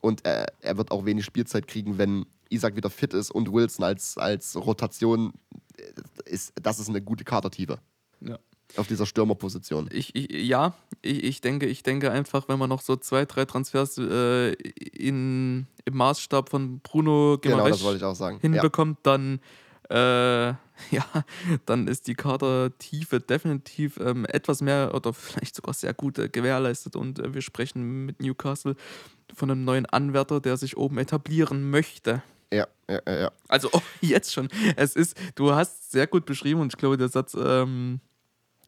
Und 0.00 0.24
äh, 0.26 0.46
er 0.60 0.76
wird 0.76 0.90
auch 0.92 1.04
wenig 1.06 1.24
Spielzeit 1.24 1.66
kriegen, 1.66 1.98
wenn 1.98 2.24
Isaac 2.50 2.76
wieder 2.76 2.90
fit 2.90 3.14
ist 3.14 3.30
und 3.30 3.52
Wilson 3.52 3.84
als, 3.84 4.18
als 4.18 4.56
Rotation 4.56 5.32
äh, 5.76 6.30
ist, 6.30 6.52
das 6.62 6.78
ist 6.78 6.88
eine 6.88 7.02
gute 7.02 7.24
Kadertiefe 7.24 7.78
Ja. 8.20 8.38
auf 8.76 8.86
dieser 8.86 9.06
Stürmerposition. 9.06 9.88
Ich, 9.92 10.14
ich, 10.14 10.30
ja, 10.46 10.74
ich, 11.02 11.24
ich, 11.24 11.40
denke, 11.40 11.66
ich 11.66 11.82
denke 11.82 12.10
einfach, 12.10 12.48
wenn 12.48 12.58
man 12.58 12.68
noch 12.68 12.80
so 12.80 12.96
zwei, 12.96 13.24
drei 13.24 13.44
Transfers 13.44 13.98
äh, 13.98 14.52
in, 14.52 15.66
im 15.84 15.96
Maßstab 15.96 16.48
von 16.48 16.80
Bruno 16.80 17.38
Genau, 17.40 17.56
Guimaraes 17.56 17.76
das 17.76 17.84
wollte 17.84 17.98
ich 17.98 18.04
auch 18.04 18.14
sagen. 18.14 18.36
Ja. 18.36 18.50
hinbekommt, 18.50 18.98
dann, 19.02 19.40
äh, 19.90 20.48
ja, 20.90 21.04
dann 21.66 21.86
ist 21.86 22.06
die 22.08 22.14
Kadertiefe 22.14 23.20
definitiv 23.20 23.98
ähm, 23.98 24.24
etwas 24.26 24.60
mehr 24.60 24.92
oder 24.94 25.12
vielleicht 25.12 25.54
sogar 25.56 25.74
sehr 25.74 25.94
gut 25.94 26.18
äh, 26.18 26.28
gewährleistet. 26.28 26.96
Und 26.96 27.18
äh, 27.18 27.32
wir 27.34 27.42
sprechen 27.42 28.06
mit 28.06 28.20
Newcastle 28.20 28.74
von 29.34 29.50
einem 29.50 29.64
neuen 29.64 29.86
Anwärter, 29.86 30.40
der 30.40 30.56
sich 30.56 30.76
oben 30.76 30.98
etablieren 30.98 31.70
möchte. 31.70 32.22
Ja, 32.54 32.66
ja, 32.88 33.00
ja. 33.20 33.30
Also 33.48 33.68
oh, 33.72 33.80
jetzt 34.00 34.32
schon. 34.32 34.48
Es 34.76 34.94
ist, 34.96 35.16
du 35.34 35.52
hast 35.52 35.90
sehr 35.92 36.06
gut 36.06 36.24
beschrieben 36.26 36.60
und 36.60 36.72
ich 36.72 36.76
glaube, 36.78 36.96
der 36.96 37.08
Satz 37.08 37.34
ähm, 37.38 38.00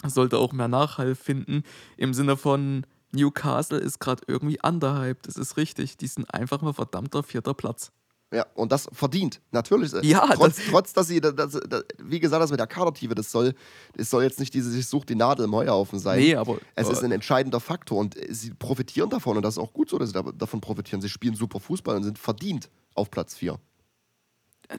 sollte 0.06 0.38
auch 0.38 0.52
mehr 0.52 0.68
Nachhall 0.68 1.14
finden. 1.14 1.62
Im 1.96 2.14
Sinne 2.14 2.36
von 2.36 2.86
Newcastle 3.12 3.78
ist 3.78 3.98
gerade 3.98 4.22
irgendwie 4.26 4.58
underhyped. 4.62 5.26
Das 5.26 5.36
ist 5.36 5.56
richtig. 5.56 5.96
Die 5.96 6.06
sind 6.06 6.32
einfach 6.34 6.60
mal 6.62 6.72
verdammter 6.72 7.22
vierter 7.22 7.54
Platz. 7.54 7.92
Ja, 8.34 8.44
und 8.54 8.72
das 8.72 8.88
verdient, 8.92 9.40
natürlich. 9.52 9.92
Ja, 10.02 10.26
trotz, 10.34 10.58
trotz 10.68 10.92
dass 10.92 11.06
sie, 11.06 11.20
das, 11.20 11.34
das, 11.36 11.56
wie 12.02 12.18
gesagt, 12.18 12.42
das 12.42 12.50
mit 12.50 12.58
der 12.58 12.66
Kadertiefe, 12.66 13.14
das 13.14 13.30
soll, 13.30 13.54
das 13.94 14.10
soll 14.10 14.24
jetzt 14.24 14.40
nicht 14.40 14.52
diese, 14.52 14.68
sich 14.68 14.88
sucht 14.88 15.08
die 15.10 15.14
Nadel 15.14 15.44
im 15.44 15.54
Heuhaufen 15.54 16.00
sein. 16.00 16.18
Nee, 16.18 16.34
aber 16.34 16.58
Es 16.74 16.88
ist 16.88 17.02
äh, 17.02 17.04
ein 17.04 17.12
entscheidender 17.12 17.60
Faktor 17.60 17.98
und 17.98 18.16
sie 18.28 18.50
profitieren 18.52 19.10
davon 19.10 19.36
und 19.36 19.44
das 19.44 19.54
ist 19.54 19.58
auch 19.58 19.72
gut 19.72 19.88
so, 19.88 19.96
dass 19.98 20.08
sie 20.08 20.12
da- 20.14 20.32
davon 20.32 20.60
profitieren. 20.60 21.00
Sie 21.00 21.08
spielen 21.08 21.36
super 21.36 21.60
Fußball 21.60 21.94
und 21.96 22.02
sind 22.02 22.18
verdient 22.18 22.68
auf 22.94 23.12
Platz 23.12 23.36
4. 23.36 23.60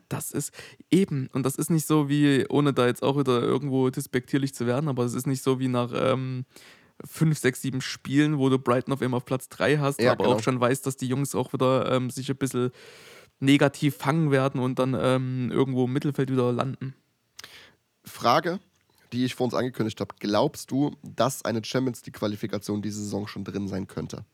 das 0.09 0.31
ist 0.31 0.51
eben, 0.91 1.29
und 1.33 1.43
das 1.43 1.55
ist 1.55 1.69
nicht 1.69 1.87
so 1.87 2.09
wie, 2.09 2.45
ohne 2.49 2.73
da 2.73 2.87
jetzt 2.87 3.03
auch 3.03 3.17
wieder 3.17 3.41
irgendwo 3.41 3.89
despektierlich 3.89 4.53
zu 4.53 4.65
werden, 4.65 4.89
aber 4.89 5.03
es 5.03 5.13
ist 5.13 5.27
nicht 5.27 5.43
so 5.43 5.59
wie 5.59 5.67
nach 5.67 5.91
ähm, 5.93 6.45
fünf, 7.05 7.37
sechs, 7.37 7.61
sieben 7.61 7.81
Spielen, 7.81 8.37
wo 8.37 8.49
du 8.49 8.59
Brighton 8.59 8.93
auf 8.93 9.01
einmal 9.01 9.17
auf 9.17 9.25
Platz 9.25 9.49
3 9.49 9.77
hast, 9.77 10.01
Ja, 10.01 10.11
aber 10.11 10.23
genau. 10.23 10.35
auch 10.37 10.43
schon 10.43 10.59
weißt, 10.59 10.85
dass 10.85 10.97
die 10.97 11.07
Jungs 11.07 11.35
auch 11.35 11.53
wieder 11.53 11.91
ähm, 11.91 12.09
sich 12.09 12.29
ein 12.29 12.37
bisschen 12.37 12.71
negativ 13.39 13.95
fangen 13.97 14.31
werden 14.31 14.59
und 14.59 14.79
dann 14.79 14.95
ähm, 14.99 15.51
irgendwo 15.51 15.85
im 15.85 15.93
Mittelfeld 15.93 16.31
wieder 16.31 16.51
landen. 16.51 16.95
Frage, 18.03 18.59
die 19.13 19.25
ich 19.25 19.35
vor 19.35 19.45
uns 19.45 19.53
angekündigt 19.53 19.99
habe. 20.01 20.15
Glaubst 20.19 20.71
du, 20.71 20.95
dass 21.03 21.45
eine 21.45 21.63
Champions 21.63 22.05
League-Qualifikation 22.05 22.81
diese 22.81 23.01
Saison 23.01 23.27
schon 23.27 23.43
drin 23.43 23.67
sein 23.67 23.87
könnte? 23.87 24.25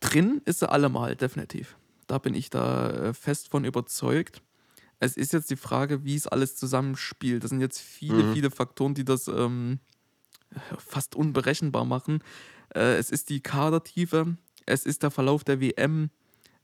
Drin 0.00 0.40
ist 0.44 0.60
sie 0.60 0.70
allemal, 0.70 1.16
definitiv. 1.16 1.76
Da 2.08 2.18
bin 2.18 2.34
ich 2.34 2.50
da 2.50 2.90
äh, 2.90 3.14
fest 3.14 3.48
von 3.50 3.64
überzeugt. 3.64 4.42
Es 4.98 5.16
ist 5.16 5.32
jetzt 5.32 5.50
die 5.50 5.56
Frage, 5.56 6.04
wie 6.04 6.16
es 6.16 6.26
alles 6.26 6.56
zusammenspielt. 6.56 7.44
Das 7.44 7.50
sind 7.50 7.60
jetzt 7.60 7.80
viele, 7.80 8.24
Mhm. 8.24 8.32
viele 8.32 8.50
Faktoren, 8.50 8.94
die 8.94 9.04
das 9.04 9.28
ähm, 9.28 9.78
fast 10.78 11.14
unberechenbar 11.14 11.84
machen. 11.84 12.24
Äh, 12.74 12.96
es 12.96 13.10
ist 13.10 13.28
die 13.30 13.40
Kadertiefe, 13.40 14.36
es 14.66 14.84
ist 14.84 15.02
der 15.04 15.10
Verlauf 15.12 15.44
der 15.44 15.60
WM, 15.60 16.10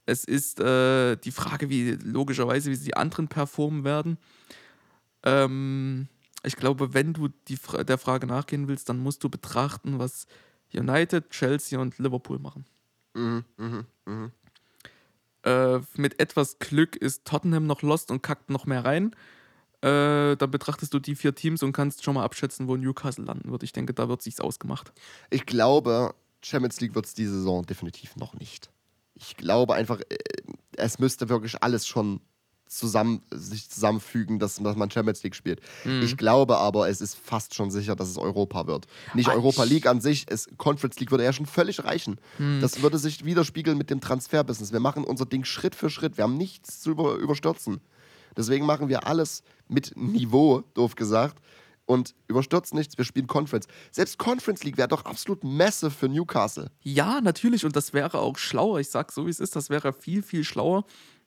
es 0.05 0.23
ist 0.25 0.59
äh, 0.59 1.15
die 1.15 1.31
Frage, 1.31 1.69
wie 1.69 1.91
logischerweise, 1.91 2.69
wie 2.71 2.77
die 2.77 2.97
anderen 2.97 3.27
performen 3.27 3.83
werden. 3.85 4.17
Ähm, 5.23 6.07
ich 6.43 6.55
glaube, 6.55 6.93
wenn 6.93 7.13
du 7.13 7.29
die, 7.47 7.57
der 7.87 7.97
Frage 7.97 8.27
nachgehen 8.27 8.67
willst, 8.67 8.89
dann 8.89 8.99
musst 8.99 9.23
du 9.23 9.29
betrachten, 9.29 9.97
was 9.97 10.27
United, 10.73 11.29
Chelsea 11.31 11.79
und 11.79 11.97
Liverpool 11.97 12.37
machen. 12.39 12.65
Mhm, 13.15 13.45
mhm, 13.57 13.85
mhm. 14.05 14.31
Äh, 15.45 15.79
mit 15.95 16.19
etwas 16.19 16.59
Glück 16.59 16.95
ist 16.95 17.25
Tottenham 17.25 17.67
noch 17.67 17.81
lost 17.81 18.11
und 18.11 18.21
kackt 18.21 18.49
noch 18.49 18.65
mehr 18.65 18.83
rein. 18.83 19.15
Äh, 19.81 20.35
dann 20.35 20.49
betrachtest 20.49 20.93
du 20.93 20.99
die 20.99 21.15
vier 21.15 21.35
Teams 21.35 21.61
und 21.61 21.71
kannst 21.71 22.03
schon 22.03 22.15
mal 22.15 22.23
abschätzen, 22.23 22.67
wo 22.67 22.75
Newcastle 22.75 23.25
landen 23.25 23.51
wird. 23.51 23.61
Ich 23.61 23.71
denke, 23.71 23.93
da 23.93 24.09
wird 24.09 24.21
sich's 24.21 24.39
ausgemacht. 24.39 24.91
Ich 25.29 25.45
glaube, 25.45 26.15
Champions 26.41 26.81
League 26.81 26.95
wird 26.95 27.05
es 27.05 27.13
diese 27.13 27.33
Saison 27.33 27.65
definitiv 27.65 28.15
noch 28.15 28.33
nicht. 28.33 28.71
Ich 29.13 29.37
glaube 29.37 29.75
einfach, 29.75 29.99
äh, 30.09 30.17
es 30.77 30.97
müsste 30.97 31.29
wirklich 31.29 31.61
alles 31.61 31.85
schon 31.85 32.21
zusammen, 32.75 33.21
sich 33.31 33.69
zusammenfügen, 33.69 34.39
dass, 34.39 34.55
dass 34.55 34.75
man 34.75 34.89
Champions 34.89 35.23
League 35.23 35.35
spielt. 35.35 35.61
Ich 36.01 36.17
glaube 36.17 36.57
aber, 36.57 36.89
es 36.89 37.01
ist 37.01 37.15
fast 37.15 37.53
schon 37.53 37.71
sicher, 37.71 37.95
dass 37.95 38.09
es 38.09 38.17
Europa 38.17 38.67
wird. 38.67 38.87
Nicht 39.13 39.29
Ah, 39.29 39.33
Europa 39.33 39.63
League 39.63 39.87
an 39.87 40.01
sich, 40.01 40.25
es, 40.29 40.47
Conference 40.57 40.99
League 40.99 41.11
würde 41.11 41.23
ja 41.23 41.33
schon 41.33 41.45
völlig 41.45 41.83
reichen. 41.83 42.19
Das 42.61 42.81
würde 42.81 42.97
sich 42.97 43.25
widerspiegeln 43.25 43.77
mit 43.77 43.89
dem 43.89 44.01
Transferbusiness. 44.01 44.71
Wir 44.71 44.79
machen 44.79 45.03
unser 45.03 45.25
Ding 45.25 45.45
Schritt 45.45 45.75
für 45.75 45.89
Schritt. 45.89 46.17
Wir 46.17 46.23
haben 46.23 46.37
nichts 46.37 46.81
zu 46.81 46.91
über, 46.91 47.15
überstürzen. 47.15 47.81
Deswegen 48.37 48.65
machen 48.65 48.89
wir 48.89 49.07
alles 49.07 49.43
mit 49.67 49.95
Niveau, 49.95 50.63
doof 50.73 50.95
gesagt, 50.95 51.39
und 51.85 52.15
überstürzen 52.27 52.77
nichts. 52.77 52.97
Wir 52.97 53.05
spielen 53.05 53.27
Conference. 53.27 53.67
Selbst 53.91 54.17
Conference 54.17 54.63
League 54.63 54.77
wäre 54.77 54.87
doch 54.87 55.05
absolut 55.05 55.43
Messe 55.43 55.91
für 55.91 56.09
Newcastle. 56.09 56.71
Ja, 56.81 57.21
natürlich. 57.21 57.65
Und 57.65 57.75
das 57.75 57.93
wäre 57.93 58.19
auch 58.19 58.37
schlauer. 58.37 58.79
Ich 58.79 58.89
sag 58.89 59.11
so, 59.11 59.25
wie 59.27 59.29
es 59.29 59.39
ist. 59.39 59.55
Das 59.55 59.69
wäre 59.69 59.93
viel, 59.93 60.23
viel 60.23 60.43
schlauer, 60.43 60.85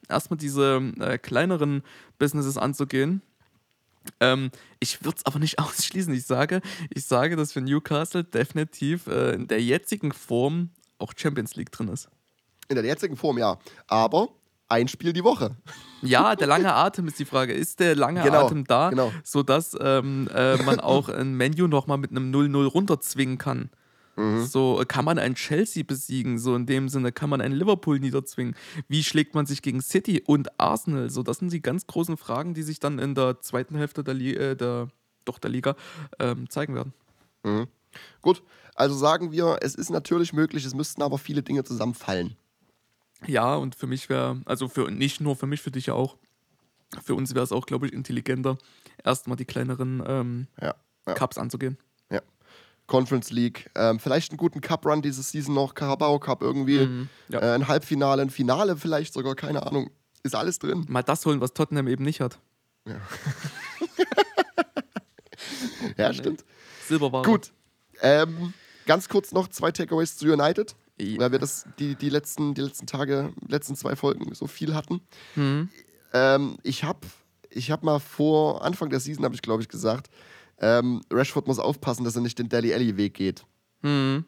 erstmal 0.08 0.38
diese 0.38 0.80
äh, 1.00 1.18
kleineren 1.18 1.82
Businesses 2.18 2.56
anzugehen. 2.56 3.22
Ähm, 4.20 4.50
ich 4.80 5.04
würde 5.04 5.18
es 5.18 5.26
aber 5.26 5.38
nicht 5.38 5.58
ausschließen. 5.58 6.12
Ich 6.14 6.24
sage, 6.24 6.60
ich 6.90 7.04
sage, 7.04 7.36
dass 7.36 7.52
für 7.52 7.60
Newcastle 7.60 8.24
definitiv 8.24 9.06
äh, 9.06 9.32
in 9.32 9.48
der 9.48 9.62
jetzigen 9.62 10.12
Form 10.12 10.70
auch 10.98 11.12
Champions 11.16 11.54
League 11.56 11.70
drin 11.72 11.88
ist. 11.88 12.08
In 12.68 12.76
der 12.76 12.84
jetzigen 12.84 13.16
Form 13.16 13.38
ja. 13.38 13.58
Aber 13.86 14.28
ein 14.68 14.88
Spiel 14.88 15.12
die 15.12 15.24
Woche. 15.24 15.56
Ja, 16.02 16.36
der 16.36 16.46
lange 16.46 16.74
Atem 16.74 17.08
ist 17.08 17.18
die 17.18 17.24
Frage. 17.24 17.54
Ist 17.54 17.80
der 17.80 17.96
lange 17.96 18.22
Genau, 18.22 18.46
Atem 18.46 18.64
da, 18.64 18.90
genau. 18.90 19.12
sodass 19.24 19.76
ähm, 19.80 20.28
äh, 20.34 20.56
man 20.62 20.78
auch 20.80 21.08
ein 21.08 21.34
Menu 21.34 21.66
nochmal 21.66 21.96
mit 21.98 22.10
einem 22.10 22.30
0-0 22.30 22.66
runterzwingen 22.66 23.38
kann? 23.38 23.70
Mhm. 24.18 24.44
So 24.44 24.80
äh, 24.80 24.84
kann 24.84 25.04
man 25.04 25.18
ein 25.18 25.34
Chelsea 25.34 25.84
besiegen, 25.84 26.38
so 26.38 26.54
in 26.56 26.66
dem 26.66 26.88
Sinne 26.88 27.12
kann 27.12 27.30
man 27.30 27.40
ein 27.40 27.52
Liverpool 27.52 28.00
niederzwingen. 28.00 28.56
Wie 28.88 29.04
schlägt 29.04 29.34
man 29.34 29.46
sich 29.46 29.62
gegen 29.62 29.80
City 29.80 30.22
und 30.26 30.60
Arsenal? 30.60 31.08
So, 31.08 31.22
das 31.22 31.38
sind 31.38 31.52
die 31.52 31.62
ganz 31.62 31.86
großen 31.86 32.16
Fragen, 32.16 32.52
die 32.52 32.62
sich 32.62 32.80
dann 32.80 32.98
in 32.98 33.14
der 33.14 33.40
zweiten 33.40 33.76
Hälfte 33.76 34.02
der, 34.02 34.14
Li 34.14 34.34
äh, 34.34 34.56
der, 34.56 34.88
doch 35.24 35.38
der 35.38 35.50
Liga 35.50 35.76
ähm, 36.18 36.50
zeigen 36.50 36.74
werden. 36.74 36.92
Gut, 38.20 38.42
also 38.74 38.94
sagen 38.96 39.32
wir, 39.32 39.58
es 39.62 39.74
ist 39.74 39.90
natürlich 39.90 40.32
möglich, 40.32 40.64
es 40.64 40.74
müssten 40.74 41.02
aber 41.02 41.18
viele 41.18 41.42
Dinge 41.42 41.64
zusammenfallen. 41.64 42.36
Ja, 43.26 43.54
und 43.54 43.74
für 43.74 43.86
mich 43.86 44.08
wäre, 44.08 44.42
also 44.44 44.68
für 44.68 44.90
nicht 44.90 45.20
nur 45.20 45.36
für 45.36 45.46
mich, 45.46 45.60
für 45.62 45.70
dich 45.70 45.86
ja 45.86 45.94
auch, 45.94 46.16
für 47.02 47.14
uns 47.14 47.34
wäre 47.34 47.44
es 47.44 47.52
auch, 47.52 47.66
glaube 47.66 47.86
ich, 47.86 47.92
intelligenter, 47.92 48.58
erstmal 49.04 49.36
die 49.36 49.44
kleineren 49.44 50.02
ähm, 50.06 50.46
Ja. 50.60 50.74
ja. 51.06 51.14
Cups 51.14 51.38
anzugehen. 51.38 51.78
Ja. 52.88 52.92
Conference 52.92 53.30
League, 53.30 53.70
ähm, 53.74 53.98
vielleicht 54.00 54.30
einen 54.32 54.38
guten 54.38 54.60
Cup-Run 54.60 55.02
diese 55.02 55.22
Season 55.22 55.54
noch, 55.54 55.74
Carabao 55.74 56.18
Cup 56.18 56.42
irgendwie, 56.42 56.78
Mhm, 56.86 57.08
ja. 57.28 57.40
äh, 57.40 57.54
ein 57.54 57.68
Halbfinale, 57.68 58.22
ein 58.22 58.30
Finale 58.30 58.76
vielleicht 58.76 59.12
sogar, 59.14 59.34
keine 59.34 59.64
Ahnung. 59.66 59.90
Ist 60.22 60.34
alles 60.34 60.58
drin. 60.58 60.84
Mal 60.88 61.02
das 61.02 61.24
holen, 61.26 61.40
was 61.40 61.52
Tottenham 61.52 61.86
eben 61.86 62.04
nicht 62.04 62.20
hat. 62.20 62.38
Ja, 65.96 66.12
stimmt. 66.12 66.44
Silberware. 66.86 67.24
Gut. 67.24 67.52
Ähm, 68.00 68.52
ganz 68.86 69.08
kurz 69.08 69.32
noch 69.32 69.48
zwei 69.48 69.70
Takeaways 69.70 70.16
zu 70.16 70.26
United, 70.32 70.74
Ja. 71.00 71.20
weil 71.20 71.32
wir 71.32 71.38
das 71.38 71.66
die, 71.78 71.94
die, 71.94 72.08
letzten, 72.10 72.54
die 72.54 72.60
letzten 72.62 72.86
Tage, 72.86 73.32
letzten 73.46 73.76
zwei 73.76 73.96
Folgen 73.96 74.34
so 74.34 74.46
viel 74.46 74.74
hatten. 74.74 75.00
Mhm. 75.36 75.68
Ähm, 76.12 76.56
ich 76.62 76.84
habe 76.84 77.00
ich 77.50 77.70
hab 77.70 77.82
mal 77.82 77.98
vor 77.98 78.64
Anfang 78.64 78.90
der 78.90 79.00
Season, 79.00 79.24
habe 79.24 79.34
ich 79.34 79.42
glaube 79.42 79.62
ich 79.62 79.68
gesagt, 79.68 80.08
ähm, 80.60 81.00
Rashford 81.10 81.46
muss 81.46 81.58
aufpassen, 81.58 82.04
dass 82.04 82.16
er 82.16 82.22
nicht 82.22 82.38
den 82.38 82.48
Deli 82.48 82.72
Alli 82.74 82.96
Weg 82.96 83.14
geht. 83.14 83.44
Mhm. 83.82 84.24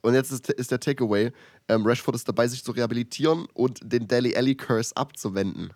Und 0.00 0.14
jetzt 0.14 0.30
ist, 0.30 0.48
ist 0.50 0.70
der 0.70 0.80
Takeaway, 0.80 1.32
ähm, 1.68 1.84
Rashford 1.84 2.14
ist 2.14 2.28
dabei, 2.28 2.48
sich 2.48 2.64
zu 2.64 2.72
rehabilitieren 2.72 3.46
und 3.54 3.80
den 3.82 4.08
Deli 4.08 4.34
Alli 4.36 4.54
Curse 4.54 4.96
abzuwenden. 4.96 5.72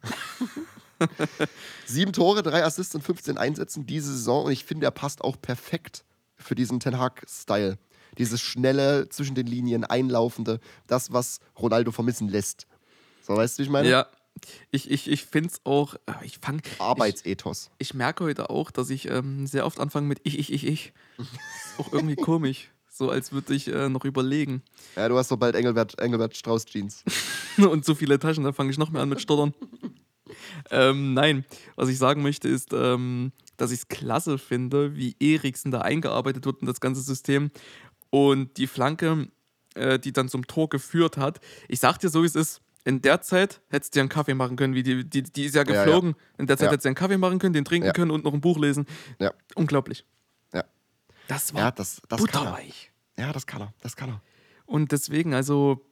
Sieben 1.87 2.13
Tore, 2.13 2.43
drei 2.43 2.65
Assists 2.65 2.95
und 2.95 3.03
15 3.03 3.37
Einsätzen 3.37 3.87
diese 3.87 4.13
Saison 4.13 4.47
und 4.47 4.53
ich 4.53 4.65
finde, 4.65 4.87
er 4.87 4.93
passt 4.93 5.23
auch 5.23 5.41
perfekt 5.41 6.05
für 6.37 6.55
diesen 6.55 6.81
Ten 6.81 6.99
Hag-Style. 6.99 7.79
Dieses 8.19 8.41
schnelle, 8.41 9.09
zwischen 9.09 9.35
den 9.35 9.47
Linien 9.47 9.85
einlaufende, 9.85 10.61
das, 10.87 11.13
was 11.13 11.41
Ronaldo 11.59 11.93
vermissen 11.93 12.29
lässt. 12.29 12.67
So, 13.27 13.37
weißt 13.37 13.59
du, 13.59 13.61
wie 13.61 13.65
ich 13.65 13.71
meine? 13.71 13.89
Ja, 13.89 14.07
ich, 14.71 14.91
ich, 14.91 15.11
ich 15.11 15.25
finde 15.25 15.51
es 15.51 15.61
auch, 15.65 15.95
äh, 16.07 16.25
ich 16.25 16.39
fange, 16.39 16.63
Arbeitsethos. 16.79 17.71
ich, 17.79 17.91
ich 17.91 17.95
merke 17.95 18.25
heute 18.25 18.51
auch, 18.51 18.71
dass 18.71 18.91
ich 18.91 19.09
ähm, 19.09 19.47
sehr 19.47 19.67
oft 19.67 19.79
anfange 19.79 20.07
mit 20.07 20.21
ich, 20.25 20.39
ich, 20.39 20.53
ich, 20.53 20.67
ich. 20.67 20.93
Auch 21.79 21.93
irgendwie 21.93 22.17
komisch. 22.17 22.71
So 22.91 23.09
als 23.09 23.33
würde 23.33 23.55
ich 23.55 23.69
äh, 23.69 23.89
noch 23.89 24.05
überlegen. 24.05 24.63
Ja, 24.97 25.09
du 25.09 25.17
hast 25.17 25.31
doch 25.31 25.39
bald 25.39 25.55
Engelbert, 25.55 25.99
Engelbert 25.99 26.37
Strauß 26.37 26.67
Jeans. 26.67 27.05
Und 27.57 27.85
so 27.85 27.95
viele 27.95 28.19
Taschen, 28.19 28.45
da 28.45 28.53
fange 28.53 28.71
ich 28.71 28.79
noch 28.79 28.91
mehr 28.91 29.03
an 29.03 29.09
mit 29.09 29.21
Stottern. 29.21 29.55
ähm, 30.71 31.15
nein, 31.15 31.45
was 31.75 31.89
ich 31.89 31.99
sagen 31.99 32.23
möchte 32.23 32.49
ist, 32.49 32.73
ähm, 32.73 33.33
dass 33.57 33.71
ich 33.71 33.81
es 33.81 33.89
klasse 33.89 34.37
finde, 34.37 34.95
wie 34.95 35.17
Eriksen 35.21 35.71
da 35.71 35.81
eingearbeitet 35.81 36.45
wird 36.45 36.61
in 36.61 36.67
das 36.67 36.81
ganze 36.81 37.01
System. 37.01 37.51
Und 38.11 38.59
die 38.59 38.67
Flanke, 38.67 39.29
äh, 39.75 39.99
die 39.99 40.13
dann 40.13 40.29
zum 40.29 40.47
Tor 40.47 40.69
geführt 40.69 41.17
hat, 41.17 41.41
ich 41.69 41.81
sag 41.81 41.99
dir 41.99 42.11
so, 42.11 42.23
wie 42.23 42.27
es 42.27 42.35
ist, 42.35 42.61
in 42.85 43.01
der 43.03 43.21
Zeit 43.21 43.61
hättest 43.71 43.95
du 43.95 43.99
dir 43.99 44.01
einen 44.03 44.09
Kaffee 44.09 44.35
machen 44.35 44.57
können, 44.57 44.75
wie 44.75 44.83
die, 44.83 45.09
die, 45.09 45.23
die 45.23 45.45
ist 45.45 45.55
ja 45.55 45.63
Ja, 45.65 45.73
ja. 45.73 45.85
geflogen. 45.85 46.15
In 46.39 46.47
der 46.47 46.57
Zeit 46.57 46.67
Ja. 46.67 46.73
hättest 46.73 46.85
du 46.85 46.89
dir 46.89 46.91
einen 46.91 46.95
Kaffee 46.97 47.17
machen 47.19 47.39
können, 47.39 47.53
den 47.53 47.65
trinken 47.65 47.87
Ja. 47.87 47.93
können 47.93 48.11
und 48.11 48.25
noch 48.25 48.33
ein 48.33 48.41
Buch 48.41 48.59
lesen. 48.59 48.87
Ja. 49.19 49.33
Unglaublich. 49.55 50.05
Ja. 50.53 50.65
Das 51.29 51.55
war 51.55 51.61
Ja, 51.63 51.71
das, 51.71 52.03
das 52.09 52.25
kann 52.25 52.43
er. 52.47 52.51
butterweich. 52.51 52.91
Ja, 53.17 53.33
das 53.33 53.47
kann 53.47 53.63
er. 53.63 53.75
Das 53.83 53.95
kann 53.97 54.11
er. 54.11 54.23
Und 54.67 54.91
deswegen, 54.93 55.35
also, 55.35 55.85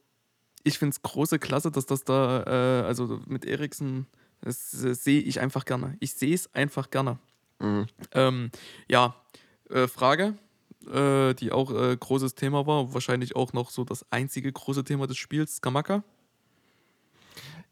ich 0.63 0.77
finde 0.79 0.93
es 0.95 1.01
große 1.01 1.39
Klasse, 1.39 1.71
dass 1.71 1.85
das 1.85 2.03
da, 2.03 2.43
äh, 2.81 2.85
also 2.85 3.19
mit 3.27 3.45
Eriksen, 3.45 4.07
das 4.41 4.83
äh, 4.83 4.93
sehe 4.95 5.21
ich 5.21 5.39
einfach 5.39 5.65
gerne. 5.65 5.95
Ich 5.99 6.13
sehe 6.15 6.33
es 6.33 6.53
einfach 6.53 6.89
gerne. 6.89 7.19
Mhm. 7.59 7.85
Ähm, 8.13 8.51
ja, 8.89 9.15
äh, 9.69 9.87
Frage, 9.87 10.33
äh, 10.91 11.33
die 11.35 11.51
auch 11.51 11.71
äh, 11.71 11.95
großes 11.95 12.33
Thema 12.35 12.65
war, 12.65 12.93
wahrscheinlich 12.93 13.35
auch 13.35 13.53
noch 13.53 13.69
so 13.69 13.83
das 13.83 14.03
einzige 14.11 14.51
große 14.51 14.83
Thema 14.83 15.05
des 15.07 15.17
Spiels, 15.17 15.57
Skamaka. 15.57 16.03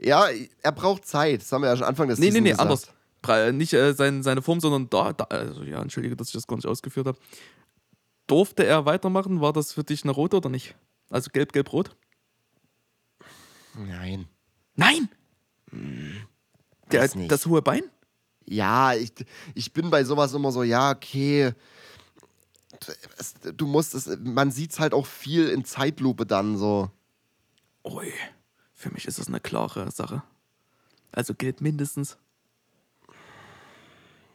Ja, 0.02 0.28
er 0.62 0.72
braucht 0.72 1.06
Zeit. 1.06 1.42
Das 1.42 1.52
haben 1.52 1.62
wir 1.62 1.70
ja 1.70 1.76
schon 1.78 1.86
Anfang 1.86 2.08
des 2.08 2.20
Nee, 2.20 2.32
nee, 2.32 2.40
nee, 2.42 2.50
gesagt. 2.52 2.62
anders. 2.62 2.88
Bra- 3.22 3.52
Nicht 3.52 3.74
äh, 3.74 3.94
sein, 3.94 4.24
seine 4.24 4.42
Form, 4.42 4.60
sondern 4.62 4.90
da, 4.90 5.12
da, 5.14 5.26
also 5.26 5.64
ja, 5.64 5.82
entschuldige, 5.82 6.16
dass 6.16 6.28
ich 6.28 6.34
das 6.34 6.48
gar 6.48 6.56
nicht 6.56 6.66
ausgeführt 6.68 7.06
habe. 7.08 7.18
Durfte 8.28 8.66
er 8.66 8.86
weitermachen? 8.86 9.42
War 9.42 9.52
das 9.52 9.74
für 9.74 9.84
dich 9.84 10.04
eine 10.04 10.12
rote 10.14 10.38
oder 10.38 10.50
nicht? 10.50 10.76
Also 11.10 11.30
gelb, 11.32 11.52
gelb, 11.52 11.74
rot? 11.74 11.96
Nein. 13.76 14.28
Nein! 14.76 15.10
Der, 16.92 17.02
weiß 17.02 17.16
nicht. 17.16 17.32
das 17.32 17.46
hohe 17.46 17.62
Bein? 17.62 17.84
Ja, 18.46 18.94
ich, 18.94 19.12
ich 19.54 19.74
bin 19.74 19.90
bei 19.90 20.04
sowas 20.04 20.34
immer 20.34 20.52
so, 20.52 20.64
ja, 20.64 20.92
okay. 20.92 21.52
Du 23.56 23.68
musst 23.68 23.94
es, 23.94 24.08
man 24.24 24.52
sieht 24.52 24.72
es 24.72 24.80
halt 24.80 24.94
auch 24.94 25.06
viel 25.06 25.50
in 25.50 25.66
Zeitlupe 25.66 26.26
dann 26.26 26.58
so. 26.58 26.90
Ui, 27.84 28.12
für 28.80 28.92
mich 28.92 29.06
ist 29.06 29.20
das 29.20 29.28
eine 29.28 29.42
klare 29.42 29.92
Sache. 29.92 30.24
Also 31.12 31.34
gilt 31.34 31.60
mindestens. 31.60 32.18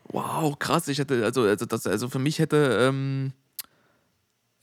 Wow, 0.04 0.58
krass. 0.58 0.86
Ich 0.88 0.98
hätte, 0.98 1.24
also, 1.24 1.44
also, 1.44 1.64
das, 1.64 1.86
also 1.86 2.10
für 2.10 2.18
mich 2.18 2.38
hätte 2.38 2.76
ähm, 2.78 3.32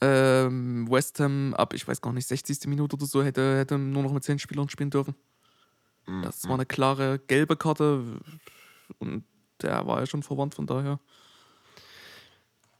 ähm, 0.00 0.88
West 0.88 1.18
Ham 1.18 1.52
ab, 1.54 1.74
ich 1.74 1.86
weiß 1.86 2.00
gar 2.00 2.12
nicht, 2.12 2.28
60. 2.28 2.68
Minute 2.68 2.94
oder 2.94 3.06
so, 3.06 3.24
hätte, 3.24 3.58
hätte 3.58 3.76
nur 3.76 4.04
noch 4.04 4.12
mit 4.12 4.22
10 4.22 4.38
Spielern 4.38 4.68
spielen 4.68 4.90
dürfen. 4.90 5.16
Das 6.22 6.44
war 6.48 6.54
eine 6.54 6.66
klare 6.66 7.18
gelbe 7.18 7.56
Karte 7.56 8.20
und 8.98 9.24
der 9.60 9.86
war 9.86 10.00
ja 10.00 10.06
schon 10.06 10.22
verwandt, 10.22 10.54
von 10.54 10.66
daher. 10.66 11.00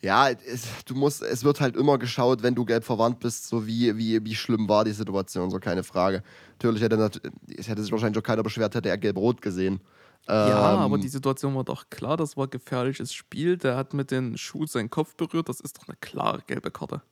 Ja, 0.02 0.30
es, 0.30 0.66
du 0.84 0.96
musst, 0.96 1.22
es 1.22 1.44
wird 1.44 1.60
halt 1.60 1.76
immer 1.76 1.96
geschaut, 1.96 2.42
wenn 2.42 2.56
du 2.56 2.64
gelb 2.64 2.82
verwandt 2.82 3.20
bist, 3.20 3.46
so 3.46 3.68
wie, 3.68 3.96
wie, 3.96 4.24
wie 4.24 4.34
schlimm 4.34 4.68
war 4.68 4.84
die 4.84 4.90
Situation, 4.92 5.48
so 5.50 5.60
keine 5.60 5.84
Frage. 5.84 6.24
Natürlich 6.54 6.82
hätte, 6.82 7.10
es 7.56 7.68
hätte 7.68 7.82
sich 7.82 7.92
wahrscheinlich 7.92 8.18
auch 8.18 8.26
keiner 8.26 8.42
beschwert, 8.42 8.74
hätte 8.74 8.88
er 8.88 8.98
gelb-rot 8.98 9.40
gesehen. 9.40 9.80
Ja, 10.26 10.74
Ähm, 10.74 10.80
aber 10.80 10.98
die 10.98 11.08
Situation 11.08 11.54
war 11.54 11.62
doch 11.62 11.88
klar, 11.88 12.16
das 12.16 12.36
war 12.36 12.48
gefährliches 12.48 13.12
Spiel. 13.12 13.56
Der 13.56 13.76
hat 13.76 13.94
mit 13.94 14.10
den 14.10 14.36
Schuh 14.36 14.66
seinen 14.66 14.90
Kopf 14.90 15.14
berührt, 15.14 15.48
das 15.48 15.60
ist 15.60 15.78
doch 15.78 15.88
eine 15.88 15.96
klare 16.00 16.42
gelbe 16.48 16.72
Karte. 16.72 17.02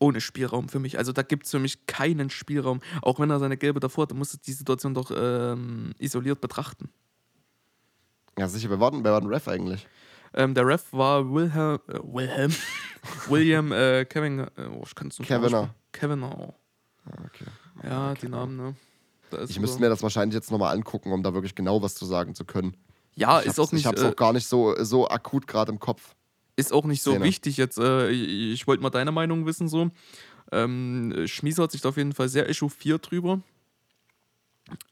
Ohne 0.00 0.20
Spielraum 0.20 0.68
für 0.68 0.78
mich. 0.80 0.98
Also 0.98 1.12
da 1.12 1.22
gibt 1.22 1.46
es 1.46 1.50
für 1.52 1.58
mich 1.60 1.86
keinen 1.86 2.30
Spielraum. 2.30 2.80
Auch 3.02 3.18
wenn 3.18 3.30
er 3.30 3.38
seine 3.38 3.56
gelbe 3.56 3.78
davor 3.80 4.02
hat, 4.02 4.14
musst 4.14 4.34
du 4.34 4.38
die 4.38 4.52
Situation 4.52 4.94
doch 4.94 5.12
ähm, 5.16 5.92
isoliert 5.98 6.40
betrachten. 6.40 6.88
Ja, 8.36 8.48
sicher, 8.48 8.70
wer 8.70 8.78
war 8.78 8.92
denn, 8.92 9.02
wer 9.02 9.12
war 9.12 9.20
denn 9.20 9.30
Ref 9.30 9.48
eigentlich? 9.48 9.86
Ähm, 10.34 10.54
der 10.54 10.66
Ref 10.66 10.92
war 10.92 11.32
Wilhelm, 11.32 11.78
äh, 11.88 11.98
Wilhelm, 12.02 12.54
William 13.28 13.72
äh, 13.72 14.04
Kevin, 14.04 14.40
äh, 14.40 14.46
oh, 14.72 14.82
ich 14.86 14.94
kann 14.94 15.08
es 15.08 15.18
nicht 15.18 15.32
aussprechen. 15.32 15.70
Kavanagh. 15.92 16.54
Ah, 17.06 17.24
okay. 17.24 17.44
Ja, 17.82 18.14
die 18.14 18.28
Namen, 18.28 18.56
ne? 18.56 18.74
Ich 19.46 19.54
so- 19.54 19.60
müsste 19.60 19.80
mir 19.80 19.88
das 19.88 20.02
wahrscheinlich 20.02 20.34
jetzt 20.34 20.50
nochmal 20.50 20.74
angucken, 20.74 21.12
um 21.12 21.22
da 21.22 21.32
wirklich 21.34 21.54
genau 21.54 21.82
was 21.82 21.94
zu 21.94 22.04
sagen 22.06 22.34
zu 22.34 22.44
können. 22.44 22.76
ja, 23.14 23.40
ich 23.40 23.46
ist 23.46 23.58
auch 23.60 23.72
nicht, 23.72 23.82
ich 23.82 23.86
hab's 23.86 24.02
äh, 24.02 24.08
auch 24.08 24.16
gar 24.16 24.32
nicht 24.32 24.46
so, 24.46 24.74
so 24.84 25.08
akut 25.08 25.46
gerade 25.46 25.72
im 25.72 25.78
Kopf. 25.80 26.14
Ist 26.56 26.72
auch 26.72 26.84
nicht 26.84 27.02
so 27.02 27.12
Szene. 27.12 27.24
wichtig 27.24 27.56
jetzt. 27.56 27.78
Äh, 27.78 28.10
ich 28.10 28.52
ich 28.60 28.66
wollte 28.66 28.82
mal 28.82 28.90
deine 28.90 29.12
Meinung 29.12 29.46
wissen 29.46 29.68
so. 29.68 29.90
Ähm, 30.50 31.14
Schmieser 31.26 31.62
hat 31.64 31.72
sich 31.72 31.82
da 31.82 31.90
auf 31.90 31.96
jeden 31.98 32.12
Fall 32.14 32.28
sehr 32.28 32.48
echauffiert 32.48 33.10
drüber. 33.10 33.40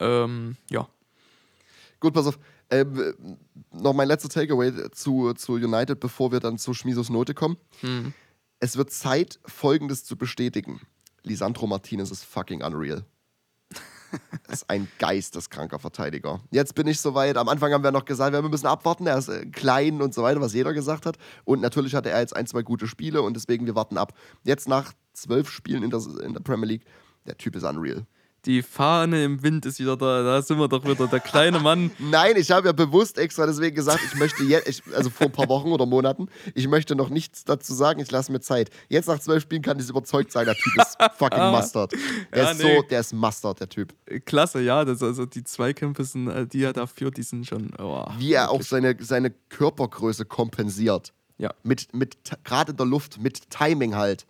Ähm, 0.00 0.56
ja. 0.70 0.88
Gut, 2.00 2.14
pass 2.14 2.26
auf. 2.26 2.38
Ähm, 2.70 3.38
noch 3.72 3.92
mein 3.92 4.08
letzter 4.08 4.28
Takeaway 4.28 4.90
zu, 4.90 5.32
zu 5.34 5.54
United, 5.54 6.00
bevor 6.00 6.32
wir 6.32 6.40
dann 6.40 6.58
zu 6.58 6.74
Schmisos 6.74 7.10
Note 7.10 7.34
kommen. 7.34 7.56
Hm. 7.80 8.12
Es 8.58 8.76
wird 8.76 8.90
Zeit, 8.90 9.38
Folgendes 9.44 10.04
zu 10.04 10.16
bestätigen. 10.16 10.80
Lisandro 11.22 11.66
Martinez 11.66 12.10
ist 12.10 12.24
fucking 12.24 12.62
unreal. 12.62 13.04
ist 14.48 14.68
ein 14.70 14.88
geisteskranker 14.98 15.78
Verteidiger. 15.78 16.40
Jetzt 16.50 16.74
bin 16.74 16.86
ich 16.86 17.00
soweit. 17.00 17.36
Am 17.36 17.48
Anfang 17.48 17.72
haben 17.72 17.84
wir 17.84 17.92
noch 17.92 18.04
gesagt, 18.04 18.32
wir 18.32 18.42
müssen 18.42 18.66
abwarten. 18.66 19.06
Er 19.06 19.18
ist 19.18 19.28
äh, 19.28 19.46
klein 19.46 20.00
und 20.00 20.14
so 20.14 20.22
weiter, 20.22 20.40
was 20.40 20.54
jeder 20.54 20.72
gesagt 20.72 21.06
hat. 21.06 21.18
Und 21.44 21.60
natürlich 21.60 21.94
hatte 21.94 22.10
er 22.10 22.20
jetzt 22.20 22.34
ein, 22.36 22.46
zwei 22.46 22.62
gute 22.62 22.86
Spiele 22.86 23.22
und 23.22 23.34
deswegen 23.34 23.66
wir 23.66 23.74
warten 23.74 23.98
ab. 23.98 24.14
Jetzt 24.44 24.68
nach 24.68 24.92
zwölf 25.12 25.50
Spielen 25.50 25.82
in 25.82 25.90
der, 25.90 26.00
in 26.22 26.32
der 26.32 26.40
Premier 26.40 26.66
League, 26.66 26.84
der 27.26 27.36
Typ 27.36 27.56
ist 27.56 27.64
unreal. 27.64 28.06
Die 28.46 28.62
Fahne 28.62 29.24
im 29.24 29.42
Wind 29.42 29.66
ist 29.66 29.80
wieder 29.80 29.96
da. 29.96 30.22
Da 30.22 30.40
sind 30.40 30.58
wir 30.58 30.68
doch 30.68 30.84
wieder. 30.84 31.08
Der 31.08 31.18
kleine 31.18 31.58
Mann. 31.58 31.90
Nein, 31.98 32.36
ich 32.36 32.52
habe 32.52 32.68
ja 32.68 32.72
bewusst 32.72 33.18
extra 33.18 33.44
deswegen 33.44 33.74
gesagt, 33.74 34.00
ich 34.06 34.14
möchte 34.14 34.44
jetzt, 34.44 34.84
also 34.94 35.10
vor 35.10 35.26
ein 35.26 35.32
paar 35.32 35.48
Wochen 35.48 35.72
oder 35.72 35.84
Monaten, 35.84 36.28
ich 36.54 36.68
möchte 36.68 36.94
noch 36.94 37.08
nichts 37.08 37.44
dazu 37.44 37.74
sagen, 37.74 37.98
ich 38.00 38.10
lasse 38.12 38.30
mir 38.30 38.40
Zeit. 38.40 38.70
Jetzt 38.88 39.08
nach 39.08 39.18
zwölf 39.18 39.42
Spielen 39.42 39.62
kann 39.62 39.80
ich 39.80 39.88
überzeugt 39.88 40.30
sein, 40.30 40.44
der 40.44 40.54
Typ 40.54 40.72
ist 40.76 40.96
fucking 41.18 41.50
Mustard. 41.50 41.92
Der 42.32 42.44
Ja, 42.44 42.50
ist 42.52 42.62
nee. 42.62 42.76
so, 42.76 42.82
der 42.82 43.00
ist 43.00 43.12
Mustard, 43.12 43.58
der 43.58 43.68
Typ. 43.68 43.92
Klasse, 44.24 44.60
ja. 44.60 44.84
Das, 44.84 45.02
also 45.02 45.26
die 45.26 45.42
Zweikämpfe 45.42 46.04
sind, 46.04 46.28
äh, 46.28 46.46
die 46.46 46.62
er 46.62 46.72
da 46.72 46.86
führt, 46.86 47.16
die 47.16 47.24
sind 47.24 47.46
schon. 47.46 47.72
Oh, 47.78 48.06
Wie 48.18 48.32
er 48.32 48.50
auch 48.50 48.62
seine, 48.62 48.96
seine 49.00 49.32
Körpergröße 49.48 50.24
kompensiert. 50.24 51.12
Ja. 51.38 51.52
Mit, 51.64 51.92
mit 51.94 52.16
gerade 52.44 52.70
in 52.70 52.76
der 52.76 52.86
Luft, 52.86 53.20
mit 53.20 53.50
Timing 53.50 53.96
halt. 53.96 54.24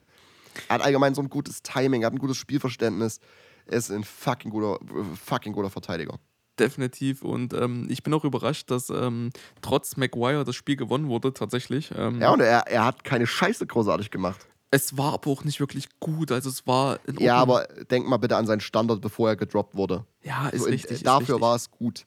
Er 0.68 0.76
hat 0.76 0.82
allgemein 0.82 1.14
so 1.14 1.20
ein 1.20 1.28
gutes 1.28 1.62
Timing, 1.62 2.00
er 2.02 2.06
hat 2.06 2.14
ein 2.14 2.18
gutes 2.18 2.38
Spielverständnis. 2.38 3.20
Er 3.66 3.78
ist 3.78 3.90
ein 3.90 4.04
fucking 4.04 4.50
guter, 4.50 4.78
fucking 5.24 5.52
guter 5.52 5.70
Verteidiger. 5.70 6.18
Definitiv. 6.58 7.22
Und 7.22 7.52
ähm, 7.52 7.86
ich 7.90 8.02
bin 8.02 8.14
auch 8.14 8.24
überrascht, 8.24 8.70
dass 8.70 8.88
ähm, 8.90 9.30
trotz 9.60 9.96
Maguire 9.96 10.44
das 10.44 10.56
Spiel 10.56 10.76
gewonnen 10.76 11.08
wurde, 11.08 11.34
tatsächlich. 11.34 11.90
Ähm, 11.96 12.20
Ja, 12.20 12.30
und 12.32 12.40
er, 12.40 12.66
er 12.66 12.84
hat 12.84 13.04
keine 13.04 13.26
Scheiße 13.26 13.66
großartig 13.66 14.10
gemacht. 14.10 14.46
Es 14.70 14.96
war 14.96 15.12
aber 15.14 15.30
auch 15.30 15.44
nicht 15.44 15.60
wirklich 15.60 15.88
gut. 16.00 16.32
Also 16.32 16.48
es 16.48 16.66
war 16.66 16.98
in 17.06 17.18
Ja, 17.18 17.36
aber 17.36 17.66
denk 17.90 18.08
mal 18.08 18.16
bitte 18.16 18.36
an 18.36 18.46
seinen 18.46 18.60
Standard, 18.60 19.00
bevor 19.00 19.28
er 19.28 19.36
gedroppt 19.36 19.74
wurde. 19.76 20.06
Ja, 20.22 20.48
ist 20.48 20.60
So 20.60 20.66
in- 20.66 20.72
richtig. 20.72 20.90
ist 20.92 21.06
dafür 21.06 21.34
richtig. 21.36 21.40
war 21.42 21.54
es 21.56 21.70
gut. 21.70 22.06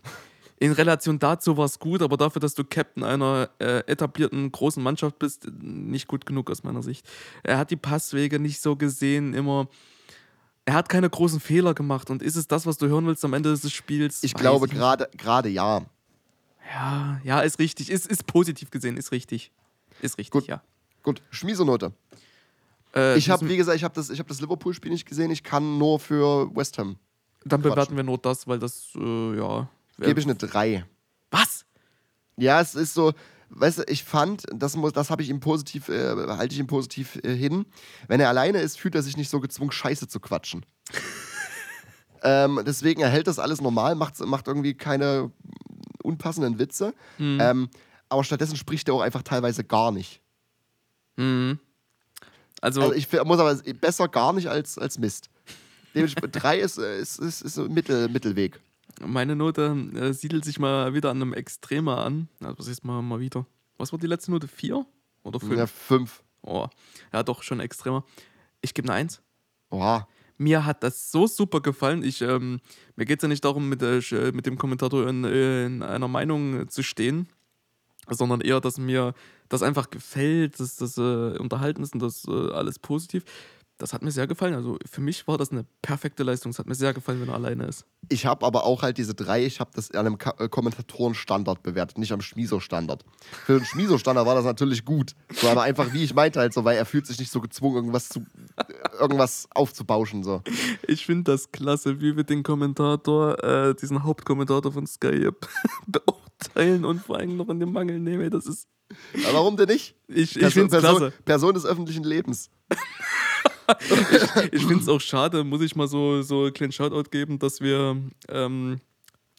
In 0.61 0.73
Relation 0.73 1.19
dazu 1.19 1.55
war 1.55 1.65
es 1.65 1.79
gut, 1.79 2.01
aber 2.01 2.17
dafür, 2.17 2.41
dass 2.41 2.53
du 2.53 2.65
Captain 2.65 3.03
einer 3.03 3.49
äh, 3.59 3.79
etablierten 3.87 4.51
großen 4.51 4.83
Mannschaft 4.83 5.17
bist, 5.19 5.47
nicht 5.61 6.07
gut 6.07 6.25
genug 6.25 6.51
aus 6.51 6.63
meiner 6.63 6.81
Sicht. 6.83 7.07
Er 7.43 7.57
hat 7.59 7.71
die 7.71 7.77
Passwege 7.77 8.39
nicht 8.39 8.61
so 8.61 8.75
gesehen, 8.75 9.33
immer. 9.33 9.67
Er 10.69 10.75
hat 10.75 10.87
keine 10.87 11.09
großen 11.09 11.39
Fehler 11.39 11.73
gemacht. 11.73 12.11
Und 12.11 12.21
ist 12.21 12.35
es 12.35 12.47
das, 12.47 12.67
was 12.67 12.77
du 12.77 12.87
hören 12.87 13.07
willst 13.07 13.25
am 13.25 13.33
Ende 13.33 13.49
des 13.49 13.71
Spiels? 13.71 14.21
Ich 14.21 14.35
Weiß 14.35 14.41
glaube 14.41 14.67
gerade 14.67 15.09
gerade 15.17 15.49
ja. 15.49 15.81
Ja, 16.71 17.19
ja, 17.23 17.41
ist 17.41 17.57
richtig. 17.57 17.89
Ist, 17.89 18.05
ist 18.05 18.27
positiv 18.27 18.69
gesehen, 18.69 18.95
ist 18.95 19.11
richtig. 19.11 19.51
Ist 19.99 20.19
richtig, 20.19 20.29
Gut. 20.29 20.45
ja. 20.47 20.61
Gut, 21.01 21.23
Schmiesonote. 21.31 21.91
Äh, 22.95 23.17
Ich 23.17 23.31
habe, 23.31 23.49
wie 23.49 23.57
gesagt, 23.57 23.77
ich 23.77 23.83
habe 23.83 23.95
das, 23.95 24.11
ich 24.11 24.19
hab 24.19 24.27
das 24.27 24.41
Liverpool-Spiel 24.41 24.91
nicht 24.91 25.07
gesehen. 25.07 25.31
Ich 25.31 25.41
kann 25.41 25.79
nur 25.79 25.99
für 25.99 26.55
West 26.55 26.77
Ham. 26.77 26.97
dann 27.45 27.63
bewerten 27.63 27.79
quatschen. 27.79 27.95
wir 27.97 28.03
nur 28.03 28.19
das, 28.19 28.47
weil 28.47 28.59
das, 28.59 28.89
äh, 28.95 29.37
ja. 29.39 29.67
Gebe 29.97 30.19
ich 30.19 30.27
eine 30.27 30.35
3. 30.35 30.85
Was? 31.31 31.65
Ja, 32.37 32.61
es 32.61 32.75
ist 32.75 32.93
so, 32.93 33.13
weißt 33.49 33.79
du, 33.79 33.83
ich 33.87 34.03
fand, 34.03 34.43
das, 34.53 34.75
muss- 34.75 34.93
das 34.93 35.09
habe 35.09 35.21
ich 35.21 35.29
ihm 35.29 35.39
positiv, 35.39 35.89
äh, 35.89 36.15
halte 36.27 36.53
ich 36.53 36.59
ihm 36.59 36.67
positiv 36.67 37.19
äh, 37.23 37.35
hin. 37.35 37.65
Wenn 38.07 38.19
er 38.19 38.29
alleine 38.29 38.59
ist, 38.59 38.79
fühlt 38.79 38.95
er 38.95 39.01
sich 39.03 39.17
nicht 39.17 39.29
so 39.29 39.39
gezwungen, 39.39 39.71
Scheiße 39.71 40.07
zu 40.07 40.19
quatschen. 40.19 40.65
ähm, 42.23 42.61
deswegen, 42.65 43.01
er 43.01 43.09
hält 43.09 43.27
das 43.27 43.39
alles 43.39 43.61
normal, 43.61 43.95
macht, 43.95 44.19
macht 44.25 44.47
irgendwie 44.47 44.73
keine 44.73 45.31
unpassenden 46.03 46.59
Witze. 46.59 46.93
Mhm. 47.17 47.37
Ähm, 47.41 47.69
aber 48.09 48.23
stattdessen 48.23 48.55
spricht 48.57 48.87
er 48.87 48.95
auch 48.95 49.01
einfach 49.01 49.23
teilweise 49.23 49.63
gar 49.63 49.91
nicht. 49.91 50.21
Mhm. 51.17 51.59
Also, 52.61 52.81
Also 52.81 52.93
ich 52.93 53.11
muss 53.23 53.39
aber 53.39 53.55
besser 53.79 54.07
gar 54.07 54.33
nicht 54.33 54.47
als, 54.49 54.77
als 54.77 54.97
Mist. 54.97 55.29
Dementsprechend 55.95 56.41
drei 56.43 56.59
ist, 56.59 56.77
äh, 56.77 56.99
ist, 56.99 57.19
ist, 57.19 57.41
ist 57.41 57.57
Mittel, 57.57 58.09
Mittelweg. 58.09 58.59
Meine 59.05 59.35
Note 59.35 59.75
äh, 59.95 60.13
siedelt 60.13 60.45
sich 60.45 60.59
mal 60.59 60.93
wieder 60.93 61.09
an 61.09 61.21
einem 61.21 61.33
Extremer 61.33 61.99
an. 61.99 62.29
Also, 62.41 62.59
was 62.59 62.67
ist 62.67 62.83
mal, 62.83 63.01
mal 63.01 63.19
wieder? 63.19 63.45
Was 63.77 63.91
war 63.91 63.99
die 63.99 64.07
letzte 64.07 64.31
Note? 64.31 64.47
Vier? 64.47 64.85
Oder 65.23 65.39
fünf? 65.39 65.57
Ja, 65.57 65.67
fünf. 65.67 66.23
Oh, 66.41 66.67
ja, 67.13 67.23
doch, 67.23 67.43
schon 67.43 67.59
extremer. 67.59 68.03
Ich 68.61 68.73
gebe 68.73 68.87
eine 68.87 68.97
Eins. 68.97 69.21
Oha. 69.69 70.07
Mir 70.37 70.65
hat 70.65 70.83
das 70.83 71.11
so 71.11 71.27
super 71.27 71.59
gefallen. 71.59 72.03
Ich, 72.03 72.21
ähm, 72.21 72.61
mir 72.95 73.05
geht 73.05 73.19
es 73.19 73.23
ja 73.23 73.27
nicht 73.27 73.43
darum, 73.43 73.67
mit, 73.67 73.81
äh, 73.81 74.31
mit 74.33 74.45
dem 74.45 74.57
Kommentator 74.57 75.07
in, 75.07 75.23
in 75.25 75.83
einer 75.83 76.07
Meinung 76.07 76.69
zu 76.69 76.81
stehen, 76.81 77.27
sondern 78.09 78.39
eher, 78.41 78.61
dass 78.61 78.77
mir 78.77 79.13
das 79.49 79.63
einfach 79.63 79.89
gefällt, 79.89 80.59
dass 80.59 80.77
das 80.77 80.97
äh, 80.97 81.37
unterhalten 81.37 81.83
ist 81.83 81.93
und 81.93 82.01
das 82.01 82.25
äh, 82.25 82.51
alles 82.51 82.79
positiv. 82.79 83.25
Das 83.79 83.93
hat 83.93 84.01
mir 84.01 84.11
sehr 84.11 84.27
gefallen. 84.27 84.53
Also 84.55 84.77
für 84.85 84.99
mich 84.99 85.25
war 85.25 85.37
das 85.37 85.51
eine 85.51 85.65
perfekte 85.81 86.23
Leistung. 86.23 86.51
Es 86.51 86.59
hat 86.59 86.67
mir 86.67 86.75
sehr 86.75 86.93
gefallen, 86.93 87.21
wenn 87.21 87.29
er 87.29 87.35
alleine 87.35 87.65
ist. 87.65 87.85
Ich 88.09 88.25
habe 88.25 88.45
aber 88.45 88.65
auch 88.65 88.81
halt 88.81 88.97
diese 88.97 89.15
drei, 89.15 89.45
ich 89.45 89.61
habe 89.61 89.71
das 89.73 89.91
an 89.91 90.05
einem 90.05 90.17
äh, 90.37 90.49
Kommentatorenstandard 90.49 91.63
bewertet, 91.63 91.97
nicht 91.97 92.11
am 92.11 92.19
Schmieso-Standard. 92.19 93.05
Für 93.45 93.53
den 93.59 93.65
Schmieso-Standard 93.65 94.25
war 94.27 94.35
das 94.35 94.43
natürlich 94.43 94.83
gut. 94.83 95.15
So, 95.33 95.47
aber 95.47 95.61
einfach, 95.61 95.93
wie 95.93 96.03
ich 96.03 96.13
meinte, 96.13 96.41
halt 96.41 96.53
so, 96.53 96.65
weil 96.65 96.75
er 96.75 96.85
fühlt 96.85 97.07
sich 97.07 97.19
nicht 97.19 97.31
so 97.31 97.39
gezwungen, 97.39 97.77
irgendwas, 97.77 98.09
zu, 98.09 98.19
äh, 98.57 98.63
irgendwas 98.99 99.47
aufzubauschen. 99.55 100.23
So. 100.23 100.41
Ich 100.85 101.05
finde 101.05 101.31
das 101.31 101.53
klasse, 101.53 102.01
wie 102.01 102.17
wir 102.17 102.25
den 102.25 102.43
Kommentator, 102.43 103.41
äh, 103.41 103.75
diesen 103.75 104.03
Hauptkommentator 104.03 104.73
von 104.73 104.87
Sky 104.87 105.29
beurteilen 105.87 106.83
und 106.83 107.01
vor 107.01 107.17
allem 107.17 107.37
noch 107.37 107.47
in 107.47 107.61
den 107.61 107.71
Mangel 107.71 107.99
nehmen. 107.99 108.29
Das 108.29 108.45
ist. 108.45 108.67
Aber 109.23 109.35
warum 109.35 109.55
denn 109.55 109.69
nicht? 109.69 109.95
Ich, 110.07 110.35
ich 110.35 110.53
finde 110.53 110.81
Person. 110.81 111.13
Person 111.23 111.53
des 111.53 111.65
öffentlichen 111.65 112.03
Lebens. 112.03 112.49
Ich 114.51 114.65
finde 114.65 114.81
es 114.81 114.87
auch 114.89 115.01
schade, 115.01 115.43
muss 115.43 115.61
ich 115.61 115.75
mal 115.75 115.87
so, 115.87 116.21
so 116.21 116.43
einen 116.43 116.53
kleinen 116.53 116.71
Shoutout 116.71 117.09
geben, 117.09 117.39
dass 117.39 117.61
wir 117.61 117.97
ähm, 118.29 118.79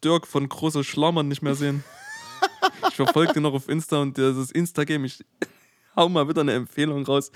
Dirk 0.05 0.27
von 0.27 0.49
Großer 0.49 0.85
Schlammern 0.85 1.29
nicht 1.29 1.43
mehr 1.43 1.55
sehen. 1.55 1.85
Ich 2.89 2.95
verfolge 2.97 3.35
den 3.35 3.43
noch 3.43 3.55
auf 3.55 3.69
Insta 3.69 3.99
und 4.01 4.17
das 4.17 4.51
Insta-Game, 4.51 5.05
ich 5.05 5.25
hau 5.97 6.09
mal 6.09 6.29
wieder 6.29 6.41
eine 6.41 6.53
Empfehlung 6.55 7.05
raus. 7.05 7.31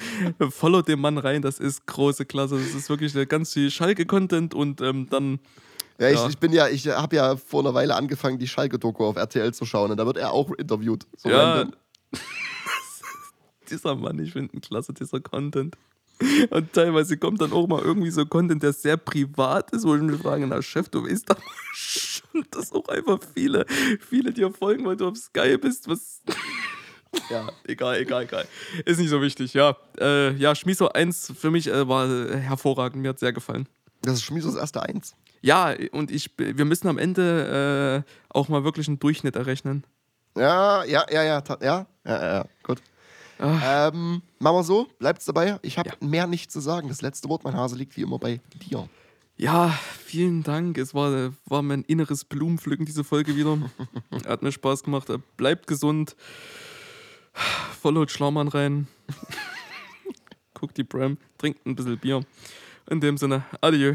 Follow 0.50 0.82
den 0.82 1.00
Mann 1.00 1.18
rein, 1.18 1.42
das 1.42 1.58
ist 1.58 1.86
große 1.86 2.24
Klasse. 2.24 2.56
Das 2.56 2.74
ist 2.74 2.88
wirklich 2.88 3.12
der 3.12 3.26
ganz 3.26 3.52
viel 3.52 3.70
Schalke-Content 3.70 4.54
und 4.54 4.80
ähm, 4.80 5.08
dann, 5.10 5.40
Ja, 5.98 6.08
ich, 6.08 6.16
Ja. 6.16 6.28
ich 6.28 6.38
bin 6.38 6.52
ja, 6.52 6.68
ich 6.68 6.86
habe 6.88 7.16
ja 7.16 7.36
vor 7.36 7.60
einer 7.60 7.74
Weile 7.74 7.94
angefangen, 7.96 8.38
die 8.38 8.48
Schalke-Doku 8.48 9.04
auf 9.04 9.16
RTL 9.16 9.52
zu 9.52 9.64
schauen 9.66 9.90
und 9.90 9.96
da 9.96 10.06
wird 10.06 10.16
er 10.16 10.32
auch 10.32 10.50
interviewt. 10.52 11.06
So 11.16 11.28
ja, 11.28 11.66
dieser 13.70 13.94
Mann, 13.96 14.18
ich 14.18 14.32
finde 14.32 14.54
ihn 14.54 14.60
klasse, 14.60 14.92
dieser 14.92 15.20
Content. 15.20 15.76
Und 16.50 16.72
teilweise 16.72 17.16
kommt 17.16 17.40
dann 17.40 17.52
auch 17.52 17.66
mal 17.66 17.82
irgendwie 17.82 18.10
so 18.10 18.24
Content, 18.24 18.62
der 18.62 18.72
sehr 18.72 18.96
privat 18.96 19.70
ist, 19.72 19.84
wo 19.84 19.94
ich 19.94 20.02
mich 20.02 20.20
frage, 20.20 20.46
na 20.46 20.62
Chef, 20.62 20.88
du 20.88 21.04
weißt 21.04 21.30
aber 21.30 21.42
schon, 21.72 22.44
dass 22.50 22.72
auch 22.72 22.88
einfach 22.88 23.18
viele, 23.34 23.66
viele 24.00 24.32
dir 24.32 24.50
folgen, 24.52 24.84
weil 24.86 24.96
du 24.96 25.08
auf 25.08 25.16
Sky 25.16 25.58
bist, 25.58 25.88
was... 25.88 26.22
Ja, 27.30 27.48
egal, 27.64 28.00
egal, 28.00 28.24
egal. 28.24 28.44
Ist 28.84 28.98
nicht 28.98 29.08
so 29.08 29.22
wichtig, 29.22 29.54
ja. 29.54 29.76
Äh, 30.00 30.32
ja, 30.32 30.52
Schmieso 30.56 30.88
1 30.88 31.32
für 31.38 31.52
mich 31.52 31.68
äh, 31.68 31.86
war 31.86 32.08
hervorragend, 32.08 33.02
mir 33.02 33.10
hat 33.10 33.20
sehr 33.20 33.32
gefallen. 33.32 33.68
Das 34.02 34.14
ist 34.14 34.24
Schmiesos 34.24 34.56
erste 34.56 34.82
Eins. 34.82 35.14
Ja, 35.40 35.74
und 35.92 36.10
ich, 36.10 36.32
wir 36.36 36.64
müssen 36.64 36.88
am 36.88 36.98
Ende 36.98 38.04
äh, 38.04 38.10
auch 38.30 38.48
mal 38.48 38.64
wirklich 38.64 38.88
einen 38.88 38.98
Durchschnitt 38.98 39.36
errechnen. 39.36 39.86
Ja, 40.36 40.82
ja, 40.84 41.06
ja, 41.08 41.22
ja, 41.22 41.42
ja, 41.60 41.86
ja, 42.04 42.34
ja. 42.34 42.46
Ähm, 43.40 44.22
machen 44.38 44.56
wir 44.56 44.62
so, 44.64 44.86
bleibt's 44.98 45.24
dabei. 45.24 45.58
Ich 45.62 45.78
habe 45.78 45.90
Ja. 45.90 45.96
mehr 46.06 46.26
nicht 46.26 46.50
zu 46.52 46.60
sagen. 46.60 46.88
Das 46.88 47.02
letzte 47.02 47.28
Wort, 47.28 47.44
mein 47.44 47.54
Hase, 47.56 47.76
liegt 47.76 47.96
wie 47.96 48.02
immer 48.02 48.18
bei 48.18 48.40
dir. 48.70 48.88
Ja, 49.36 49.70
vielen 50.04 50.44
Dank. 50.44 50.78
Es 50.78 50.94
war, 50.94 51.32
war 51.46 51.62
mein 51.62 51.82
inneres 51.82 52.24
Blumenpflücken, 52.24 52.86
diese 52.86 53.02
Folge 53.02 53.34
wieder. 53.36 53.58
Hat 54.28 54.42
mir 54.42 54.52
Spaß 54.52 54.84
gemacht. 54.84 55.08
Bleibt 55.36 55.66
gesund. 55.66 56.14
Followt 57.80 58.12
Schlaumann 58.12 58.46
rein. 58.48 58.86
Guckt 60.54 60.76
die 60.76 60.84
Bram. 60.84 61.18
Trinkt 61.36 61.66
ein 61.66 61.74
bisschen 61.74 61.98
Bier. 61.98 62.24
In 62.88 63.00
dem 63.00 63.16
Sinne, 63.18 63.44
adieu. 63.60 63.94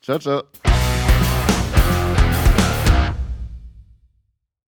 Ciao, 0.00 0.18
ciao. 0.20 0.42